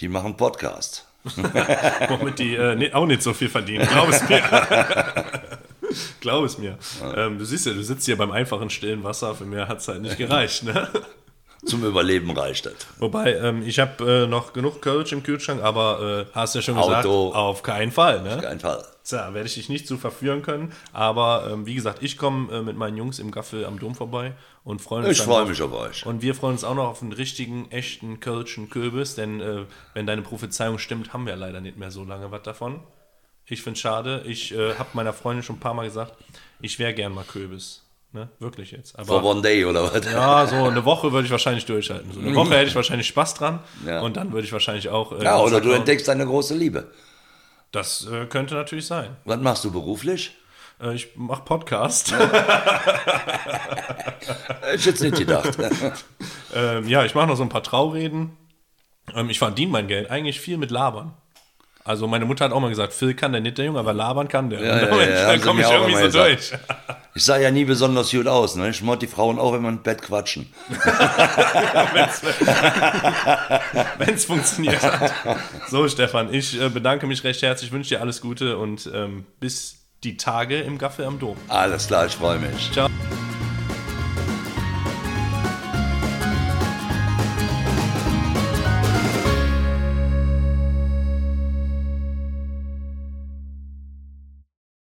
Die 0.00 0.08
machen 0.08 0.36
Podcast. 0.36 1.06
Womit 1.24 2.38
die 2.38 2.54
äh, 2.54 2.74
nicht, 2.74 2.94
auch 2.94 3.06
nicht 3.06 3.22
so 3.22 3.32
viel 3.32 3.48
verdienen, 3.48 3.86
glaub 3.86 4.08
es 4.08 4.28
mir. 4.28 4.42
glaub 6.20 6.44
es 6.44 6.58
mir. 6.58 6.78
Ähm, 7.16 7.38
du 7.38 7.44
siehst 7.44 7.66
ja, 7.66 7.72
du 7.72 7.82
sitzt 7.82 8.04
hier 8.04 8.18
beim 8.18 8.30
einfachen 8.30 8.68
stillen 8.68 9.04
Wasser, 9.04 9.34
für 9.34 9.44
mehr 9.44 9.68
hat 9.68 9.78
es 9.78 9.88
halt 9.88 10.02
nicht 10.02 10.18
gereicht. 10.18 10.64
Ne? 10.64 10.88
Zum 11.64 11.84
Überleben 11.84 12.30
reicht 12.30 12.66
das. 12.66 12.74
Wobei, 12.98 13.34
ähm, 13.34 13.62
ich 13.66 13.78
habe 13.78 14.22
äh, 14.22 14.26
noch 14.26 14.54
genug 14.54 14.80
Kölsch 14.80 15.12
im 15.12 15.22
Kühlschrank, 15.22 15.62
aber 15.62 16.26
äh, 16.30 16.32
hast 16.34 16.54
ja 16.54 16.62
schon 16.62 16.76
gesagt, 16.76 17.04
Auto. 17.04 17.34
auf 17.34 17.62
keinen 17.62 17.92
Fall. 17.92 18.22
Ne? 18.22 18.36
Auf 18.36 18.42
keinen 18.42 18.60
Fall. 18.60 18.82
Tja, 19.04 19.34
werde 19.34 19.46
ich 19.46 19.54
dich 19.54 19.68
nicht 19.68 19.86
zu 19.86 19.98
verführen 19.98 20.42
können. 20.42 20.72
Aber 20.92 21.48
ähm, 21.50 21.66
wie 21.66 21.74
gesagt, 21.74 22.02
ich 22.02 22.16
komme 22.16 22.52
äh, 22.52 22.62
mit 22.62 22.76
meinen 22.76 22.96
Jungs 22.96 23.18
im 23.18 23.30
Gaffel 23.30 23.66
am 23.66 23.78
Dom 23.78 23.94
vorbei 23.94 24.34
und 24.64 24.80
freuen 24.80 25.04
uns 25.04 25.18
Ich 25.18 25.24
freue 25.24 25.44
mich 25.44 25.60
auf 25.60 25.72
euch. 25.72 26.06
Und 26.06 26.22
wir 26.22 26.34
freuen 26.34 26.52
uns 26.52 26.64
auch 26.64 26.74
noch 26.74 26.88
auf 26.88 27.02
einen 27.02 27.12
richtigen, 27.12 27.70
echten 27.70 28.20
Kölschen 28.20 28.70
Kürbis, 28.70 29.14
denn 29.14 29.40
äh, 29.40 29.64
wenn 29.92 30.06
deine 30.06 30.22
Prophezeiung 30.22 30.78
stimmt, 30.78 31.12
haben 31.12 31.26
wir 31.26 31.36
leider 31.36 31.60
nicht 31.60 31.76
mehr 31.76 31.90
so 31.90 32.04
lange 32.04 32.30
was 32.30 32.42
davon. 32.42 32.80
Ich 33.46 33.62
finde 33.62 33.76
es 33.76 33.80
schade. 33.80 34.22
Ich 34.26 34.52
äh, 34.54 34.76
habe 34.76 34.90
meiner 34.94 35.12
Freundin 35.12 35.42
schon 35.42 35.56
ein 35.56 35.60
paar 35.60 35.74
Mal 35.74 35.86
gesagt, 35.86 36.14
ich 36.60 36.78
wäre 36.78 36.94
gern 36.94 37.12
mal 37.12 37.24
Kürbis. 37.24 37.82
Ne? 38.12 38.28
Wirklich 38.40 38.72
jetzt. 38.72 38.92
For 38.92 39.00
Aber 39.18 39.22
one 39.24 39.40
day 39.40 39.64
oder 39.64 39.84
was? 39.84 40.04
ja, 40.04 40.44
so 40.46 40.56
eine 40.56 40.84
Woche 40.84 41.12
würde 41.12 41.26
ich 41.26 41.30
wahrscheinlich 41.30 41.64
durchhalten. 41.66 42.10
So 42.12 42.18
eine 42.20 42.34
Woche 42.34 42.56
hätte 42.56 42.68
ich 42.70 42.74
wahrscheinlich 42.74 43.06
Spaß 43.06 43.34
dran 43.34 43.60
Ja. 43.86 44.00
und 44.00 44.16
dann 44.16 44.32
würde 44.32 44.44
ich 44.46 44.52
wahrscheinlich 44.52 44.88
auch. 44.88 45.12
Äh, 45.12 45.22
Ja, 45.22 45.36
oder 45.36 45.42
Rucksack 45.58 45.62
du 45.62 45.70
entdeckst 45.70 46.08
deine 46.08 46.26
große 46.26 46.54
Liebe. 46.56 46.90
Das 47.70 48.08
äh, 48.10 48.26
könnte 48.26 48.54
natürlich 48.56 48.86
sein. 48.86 49.16
Was 49.24 49.38
machst 49.40 49.64
du 49.64 49.70
beruflich? 49.70 50.32
Äh, 50.82 50.94
ich 50.94 51.10
mache 51.14 51.42
Podcast. 51.44 52.12
Hätte 54.60 54.74
ich 54.74 54.84
jetzt 54.86 55.00
nicht 55.02 55.16
gedacht. 55.16 55.56
ähm, 56.54 56.88
ja, 56.88 57.04
ich 57.04 57.14
mache 57.14 57.28
noch 57.28 57.36
so 57.36 57.42
ein 57.44 57.48
paar 57.48 57.62
Traureden. 57.62 58.36
Ähm, 59.14 59.30
ich 59.30 59.38
verdiene 59.38 59.70
mein 59.72 59.86
Geld 59.88 60.10
eigentlich 60.10 60.40
viel 60.40 60.56
mit 60.58 60.70
Labern. 60.72 61.12
Also 61.82 62.06
meine 62.06 62.26
Mutter 62.26 62.44
hat 62.44 62.52
auch 62.52 62.60
mal 62.60 62.68
gesagt, 62.68 62.92
Phil 62.92 63.14
kann 63.14 63.32
der 63.32 63.40
nicht 63.40 63.56
der 63.56 63.64
Junge, 63.64 63.78
aber 63.78 63.94
labern 63.94 64.28
kann 64.28 64.50
der. 64.50 64.60
Ja, 64.60 64.78
ja, 64.80 64.86
dann 64.86 64.98
ja, 64.98 65.26
dann 65.32 65.40
komme 65.40 65.62
ich 65.62 65.70
irgendwie 65.70 65.94
so 65.94 65.98
immer 65.98 66.10
durch. 66.10 66.52
Ich 67.14 67.24
sah 67.24 67.38
ja 67.38 67.50
nie 67.50 67.64
besonders 67.64 68.10
gut 68.10 68.26
aus. 68.26 68.54
Ne? 68.56 68.68
Ich 68.68 68.82
mochte 68.82 69.06
die 69.06 69.06
Frauen 69.06 69.38
auch 69.38 69.54
immer 69.54 69.70
im 69.70 69.82
Bett 69.82 70.02
quatschen. 70.02 70.52
Wenn 73.98 74.14
es 74.14 74.26
funktioniert 74.26 74.82
hat. 74.82 75.12
So, 75.68 75.88
Stefan, 75.88 76.32
ich 76.32 76.60
äh, 76.60 76.68
bedanke 76.68 77.06
mich 77.06 77.24
recht 77.24 77.42
herzlich, 77.42 77.72
wünsche 77.72 77.88
dir 77.96 78.00
alles 78.00 78.20
Gute 78.20 78.58
und 78.58 78.88
ähm, 78.94 79.24
bis 79.40 79.78
die 80.04 80.16
Tage 80.16 80.60
im 80.60 80.78
Gaffel 80.78 81.04
am 81.06 81.18
Dom. 81.18 81.36
Alles 81.48 81.88
klar, 81.88 82.06
ich 82.06 82.14
freue 82.14 82.38
mich. 82.38 82.70
Ciao. 82.72 82.88